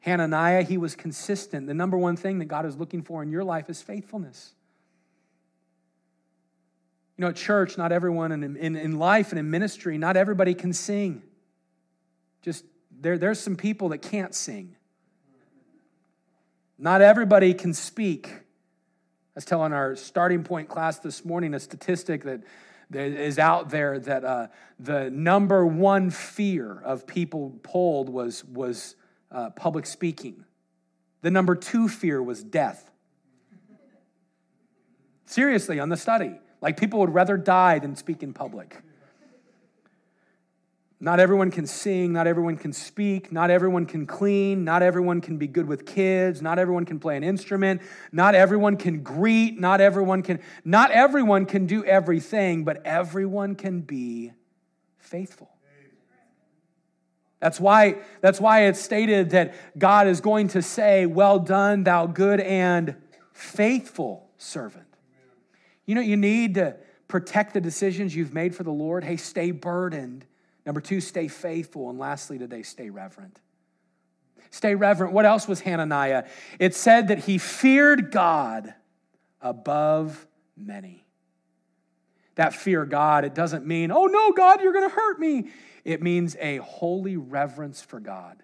Hananiah, 0.00 0.62
he 0.62 0.76
was 0.76 0.96
consistent. 0.96 1.66
The 1.66 1.74
number 1.74 1.96
one 1.96 2.16
thing 2.16 2.38
that 2.40 2.46
God 2.46 2.66
is 2.66 2.76
looking 2.76 3.02
for 3.02 3.22
in 3.22 3.30
your 3.30 3.44
life 3.44 3.70
is 3.70 3.80
faithfulness. 3.80 4.54
You 7.16 7.22
know, 7.22 7.28
at 7.28 7.36
church, 7.36 7.78
not 7.78 7.92
everyone, 7.92 8.32
in, 8.32 8.56
in, 8.56 8.76
in 8.76 8.98
life 8.98 9.30
and 9.30 9.38
in 9.38 9.48
ministry, 9.50 9.96
not 9.96 10.16
everybody 10.16 10.54
can 10.54 10.72
sing. 10.72 11.22
Just 12.42 12.64
there, 13.00 13.18
there's 13.18 13.40
some 13.40 13.56
people 13.56 13.90
that 13.90 13.98
can't 13.98 14.34
sing. 14.34 14.76
Not 16.78 17.00
everybody 17.02 17.54
can 17.54 17.72
speak. 17.72 18.28
I 18.28 18.40
was 19.36 19.44
telling 19.44 19.72
our 19.72 19.96
starting 19.96 20.44
point 20.44 20.68
class 20.68 20.98
this 20.98 21.24
morning 21.24 21.54
a 21.54 21.60
statistic 21.60 22.24
that, 22.24 22.42
is 22.92 23.38
out 23.38 23.70
there 23.70 23.98
that 23.98 24.24
uh, 24.24 24.46
the 24.78 25.10
number 25.10 25.66
one 25.66 26.10
fear 26.10 26.80
of 26.84 27.06
people 27.06 27.58
polled 27.62 28.08
was, 28.08 28.44
was 28.44 28.94
uh, 29.32 29.50
public 29.50 29.86
speaking. 29.86 30.44
The 31.22 31.30
number 31.30 31.54
two 31.56 31.88
fear 31.88 32.22
was 32.22 32.44
death. 32.44 32.90
Seriously, 35.26 35.80
on 35.80 35.88
the 35.88 35.96
study. 35.96 36.38
Like 36.60 36.78
people 36.78 37.00
would 37.00 37.12
rather 37.12 37.36
die 37.36 37.78
than 37.78 37.96
speak 37.96 38.22
in 38.22 38.32
public. 38.32 38.80
Not 41.00 41.20
everyone 41.20 41.50
can 41.50 41.66
sing, 41.66 42.12
not 42.12 42.26
everyone 42.26 42.56
can 42.56 42.72
speak, 42.72 43.32
not 43.32 43.50
everyone 43.50 43.84
can 43.84 44.06
clean, 44.06 44.64
not 44.64 44.82
everyone 44.82 45.20
can 45.20 45.36
be 45.36 45.46
good 45.46 45.66
with 45.66 45.84
kids, 45.84 46.40
not 46.40 46.58
everyone 46.58 46.84
can 46.84 46.98
play 46.98 47.16
an 47.16 47.24
instrument, 47.24 47.82
not 48.12 48.34
everyone 48.34 48.76
can 48.76 49.02
greet, 49.02 49.60
not 49.60 49.80
everyone 49.80 50.22
can 50.22 50.40
not 50.64 50.90
everyone 50.92 51.46
can 51.46 51.66
do 51.66 51.84
everything, 51.84 52.64
but 52.64 52.80
everyone 52.86 53.54
can 53.54 53.80
be 53.80 54.32
faithful. 54.98 55.50
That's 57.40 57.60
why, 57.60 57.96
that's 58.22 58.40
why 58.40 58.68
it's 58.68 58.80
stated 58.80 59.30
that 59.30 59.54
God 59.76 60.06
is 60.06 60.22
going 60.22 60.48
to 60.48 60.62
say, 60.62 61.04
Well 61.04 61.38
done, 61.38 61.84
thou 61.84 62.06
good 62.06 62.40
and 62.40 62.96
faithful 63.34 64.30
servant. 64.38 64.86
You 65.84 65.94
know, 65.94 66.00
you 66.00 66.16
need 66.16 66.54
to 66.54 66.76
protect 67.06 67.52
the 67.52 67.60
decisions 67.60 68.16
you've 68.16 68.32
made 68.32 68.54
for 68.54 68.62
the 68.62 68.72
Lord. 68.72 69.04
Hey, 69.04 69.18
stay 69.18 69.50
burdened 69.50 70.24
Number 70.66 70.80
two, 70.80 71.00
stay 71.00 71.28
faithful. 71.28 71.90
And 71.90 71.98
lastly, 71.98 72.38
today, 72.38 72.62
stay 72.62 72.90
reverent. 72.90 73.40
Stay 74.50 74.74
reverent. 74.74 75.12
What 75.12 75.26
else 75.26 75.48
was 75.48 75.60
Hananiah? 75.60 76.24
It 76.58 76.74
said 76.74 77.08
that 77.08 77.18
he 77.20 77.38
feared 77.38 78.10
God 78.10 78.72
above 79.40 80.26
many. 80.56 81.04
That 82.36 82.54
fear 82.54 82.84
God, 82.84 83.24
it 83.24 83.34
doesn't 83.34 83.66
mean, 83.66 83.90
oh 83.90 84.06
no, 84.06 84.32
God, 84.32 84.60
you're 84.60 84.72
going 84.72 84.88
to 84.88 84.94
hurt 84.94 85.20
me. 85.20 85.50
It 85.84 86.02
means 86.02 86.36
a 86.40 86.56
holy 86.58 87.16
reverence 87.16 87.82
for 87.82 88.00
God. 88.00 88.42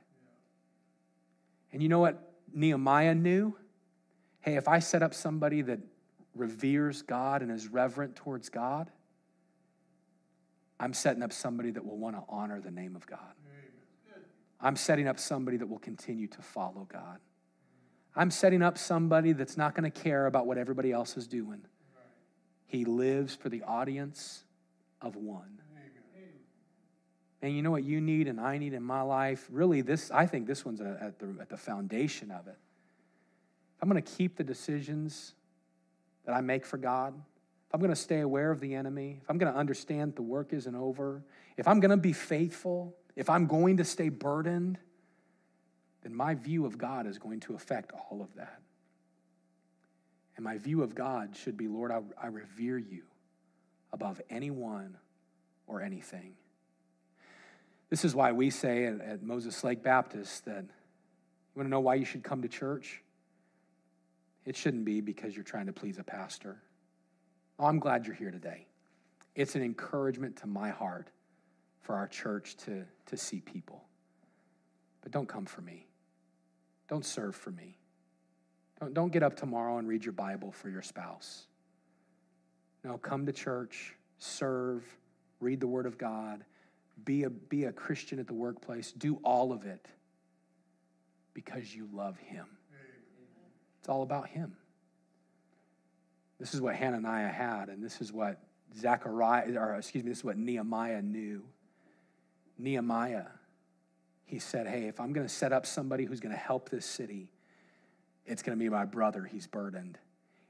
And 1.73 1.83
you 1.83 1.89
know 1.89 2.01
what 2.01 2.33
Nehemiah 2.53 3.15
knew? 3.15 3.57
Hey, 4.41 4.57
if 4.57 4.69
I 4.69 4.79
set 4.79 5.03
up 5.03 5.15
somebody 5.15 5.63
that 5.63 5.81
reveres 6.35 7.03
God 7.03 7.43
and 7.43 7.51
is 7.51 7.69
reverent 7.69 8.17
towards 8.17 8.49
God, 8.49 8.91
I'm 10.81 10.95
setting 10.95 11.23
up 11.23 11.33
somebody 11.33 11.71
that 11.73 11.85
will 11.85 11.99
want 11.99 12.17
to 12.17 12.23
honor 12.29 12.59
the 12.59 12.71
name 12.71 12.97
of 12.97 13.07
God. 13.07 13.35
I'm 14.61 14.77
setting 14.77 15.07
up 15.07 15.19
somebody 15.19 15.59
that 15.59 15.69
will 15.69 15.79
continue 15.79 16.27
to 16.29 16.43
follow 16.43 16.89
God. 16.91 17.19
I'm 18.17 18.31
setting 18.31 18.63
up 18.63 18.79
somebody 18.79 19.33
that's 19.33 19.57
not 19.57 19.75
going 19.75 19.91
to 19.91 20.03
care 20.03 20.27
about 20.27 20.47
what 20.47 20.59
everybody 20.59 20.91
else 20.91 21.17
is 21.17 21.27
doing. 21.27 21.61
He 22.67 22.85
lives 22.85 23.35
for 23.35 23.51
the 23.51 23.63
audience 23.63 24.45
of 25.03 25.17
one. 25.17 25.61
And 27.43 27.55
you 27.55 27.63
know 27.63 27.71
what 27.71 27.85
you 27.85 28.01
need 28.01 28.27
and 28.27 28.41
I 28.41 28.59
need 28.59 28.75
in 28.75 28.83
my 28.83 29.03
life? 29.03 29.47
Really, 29.51 29.81
this 29.81 30.11
I 30.11 30.27
think 30.27 30.47
this 30.47 30.65
one's 30.65 30.81
at 30.81 31.19
the, 31.19 31.35
at 31.41 31.49
the 31.49 31.57
foundation 31.57 32.31
of 32.31 32.49
it. 32.49 32.57
I'm 33.81 33.89
going 33.89 34.03
to 34.03 34.13
keep 34.17 34.37
the 34.37 34.45
decisions 34.45 35.35
that 36.27 36.35
I 36.35 36.43
make 36.43 36.67
for 36.67 36.77
God 36.77 37.15
if 37.71 37.75
I'm 37.75 37.81
going 37.81 37.91
to 37.91 37.97
stay 37.97 38.19
aware 38.19 38.51
of 38.51 38.59
the 38.59 38.75
enemy, 38.75 39.21
if 39.23 39.31
I'm 39.31 39.39
going 39.39 39.53
to 39.53 39.57
understand 39.57 40.17
the 40.17 40.23
work 40.23 40.53
isn't 40.53 40.75
over, 40.75 41.23
if 41.57 41.69
I'm 41.69 41.79
going 41.79 41.93
to 41.93 41.97
be 41.97 42.13
faithful, 42.13 42.97
if 43.15 43.31
I'm 43.31 43.47
going 43.47 43.77
to 43.77 43.85
stay 43.85 44.09
burdened, 44.09 44.77
then 46.03 46.13
my 46.13 46.35
view 46.35 46.67
of 46.67 46.79
God 46.79 47.07
is 47.07 47.19
going 47.19 47.39
to 47.41 47.55
affect 47.55 47.93
all 47.93 48.23
of 48.23 48.35
that. 48.35 48.61
And 50.35 50.45
my 50.45 50.59
view 50.59 50.83
of 50.83 50.97
God 50.97 51.37
should 51.37 51.57
be 51.57 51.69
Lord, 51.69 51.93
I, 51.93 52.01
I 52.21 52.27
revere 52.27 52.77
you 52.77 53.05
above 53.93 54.21
anyone 54.31 54.97
or 55.69 55.81
anything. 55.81 56.33
This 57.89 58.05
is 58.05 58.17
why 58.17 58.33
we 58.33 58.51
say 58.51 58.87
at, 58.87 59.01
at 59.01 59.23
Moses 59.23 59.63
Lake 59.63 59.85
Baptist 59.85 60.45
that 60.47 60.65
you 60.65 61.55
want 61.55 61.67
to 61.67 61.71
know 61.71 61.79
why 61.79 61.95
you 61.95 62.05
should 62.05 62.25
come 62.25 62.43
to 62.43 62.49
church? 62.49 63.01
It 64.45 64.57
shouldn't 64.57 64.85
be 64.85 65.01
because 65.01 65.37
you're 65.37 65.45
trying 65.45 65.67
to 65.67 65.73
please 65.73 65.99
a 65.99 66.03
pastor. 66.03 66.61
I'm 67.67 67.79
glad 67.79 68.07
you're 68.07 68.17
here 68.17 68.31
today. 68.31 68.67
It's 69.35 69.55
an 69.55 69.63
encouragement 69.63 70.37
to 70.37 70.47
my 70.47 70.71
heart 70.71 71.11
for 71.83 71.95
our 71.95 72.09
church 72.09 72.57
to, 72.59 72.85
to 73.07 73.17
see 73.17 73.41
people. 73.41 73.85
But 75.03 75.13
don't 75.13 75.29
come 75.29 75.47
for 75.47 75.61
me. 75.61 75.87
Don't 76.89 77.05
serve 77.05 77.37
for 77.37 77.51
me. 77.51 77.79
Don't, 78.81 78.95
don't 78.95 79.13
get 79.13 79.23
up 79.23 79.37
tomorrow 79.37 79.79
and 79.79 79.87
read 79.87 80.05
your 80.05 80.13
Bible 80.13 80.53
for 80.53 80.69
your 80.69 80.83
spouse. 80.83 81.47
No, 82.83 82.97
come 82.99 83.27
to 83.27 83.33
church, 83.33 83.95
serve, 84.19 84.85
read 85.41 85.61
the 85.61 85.67
Word 85.67 85.87
of 85.87 85.99
God, 85.99 86.45
be 87.05 87.25
a, 87.25 87.31
be 87.31 87.65
a 87.65 87.73
Christian 87.73 88.19
at 88.19 88.27
the 88.27 88.35
workplace. 88.35 88.93
Do 88.93 89.21
all 89.23 89.53
of 89.53 89.65
it 89.67 89.87
because 91.35 91.75
you 91.75 91.89
love 91.93 92.19
Him. 92.19 92.47
It's 93.81 93.89
all 93.89 94.03
about 94.03 94.29
Him. 94.29 94.57
This 96.41 96.55
is 96.55 96.61
what 96.63 96.75
Hananiah 96.75 97.29
had, 97.29 97.69
and 97.69 97.85
this 97.85 98.01
is 98.01 98.13
what 98.13 98.41
Zechariah, 98.77 99.55
or 99.59 99.75
excuse 99.75 100.03
me, 100.03 100.09
this 100.11 100.21
is 100.21 100.25
what 100.25 100.39
Nehemiah 100.39 101.03
knew. 101.03 101.45
Nehemiah, 102.59 103.27
he 104.25 104.39
said, 104.39 104.67
Hey, 104.67 104.87
if 104.87 105.01
I'm 105.01 105.13
going 105.13 105.27
to 105.27 105.33
set 105.33 105.53
up 105.53 105.67
somebody 105.67 106.07
who's 106.07 106.19
going 106.19 106.33
to 106.33 106.41
help 106.41 106.71
this 106.71 106.87
city, 106.87 107.29
it's 108.25 108.43
going 108.43 108.59
to 108.59 108.63
be 108.63 108.71
my 108.71 108.87
brother, 108.87 109.25
he's 109.25 109.47
burdened. 109.47 109.99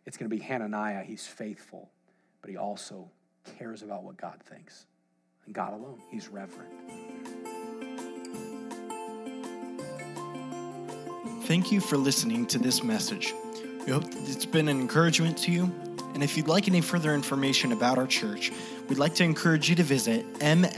It's 0.06 0.16
going 0.16 0.30
to 0.30 0.34
be 0.34 0.40
Hananiah, 0.40 1.02
he's 1.02 1.26
faithful, 1.26 1.90
but 2.40 2.50
he 2.50 2.56
also 2.56 3.10
cares 3.58 3.82
about 3.82 4.04
what 4.04 4.16
God 4.16 4.40
thinks. 4.44 4.86
And 5.46 5.54
God 5.54 5.72
alone, 5.72 6.00
he's 6.08 6.28
reverent. 6.28 6.70
Thank 11.46 11.72
you 11.72 11.80
for 11.80 11.96
listening 11.96 12.46
to 12.46 12.58
this 12.58 12.84
message. 12.84 13.34
We 13.86 13.92
hope 13.92 14.04
it's 14.26 14.46
been 14.46 14.68
an 14.68 14.80
encouragement 14.80 15.38
to 15.38 15.52
you. 15.52 15.72
And 16.14 16.22
if 16.22 16.36
you'd 16.36 16.48
like 16.48 16.68
any 16.68 16.80
further 16.80 17.14
information 17.14 17.72
about 17.72 17.98
our 17.98 18.06
church, 18.06 18.52
we'd 18.88 18.98
like 18.98 19.14
to 19.16 19.24
encourage 19.24 19.68
you 19.68 19.76
to 19.76 19.82
visit 19.82 20.32
mlbc.church. 20.34 20.74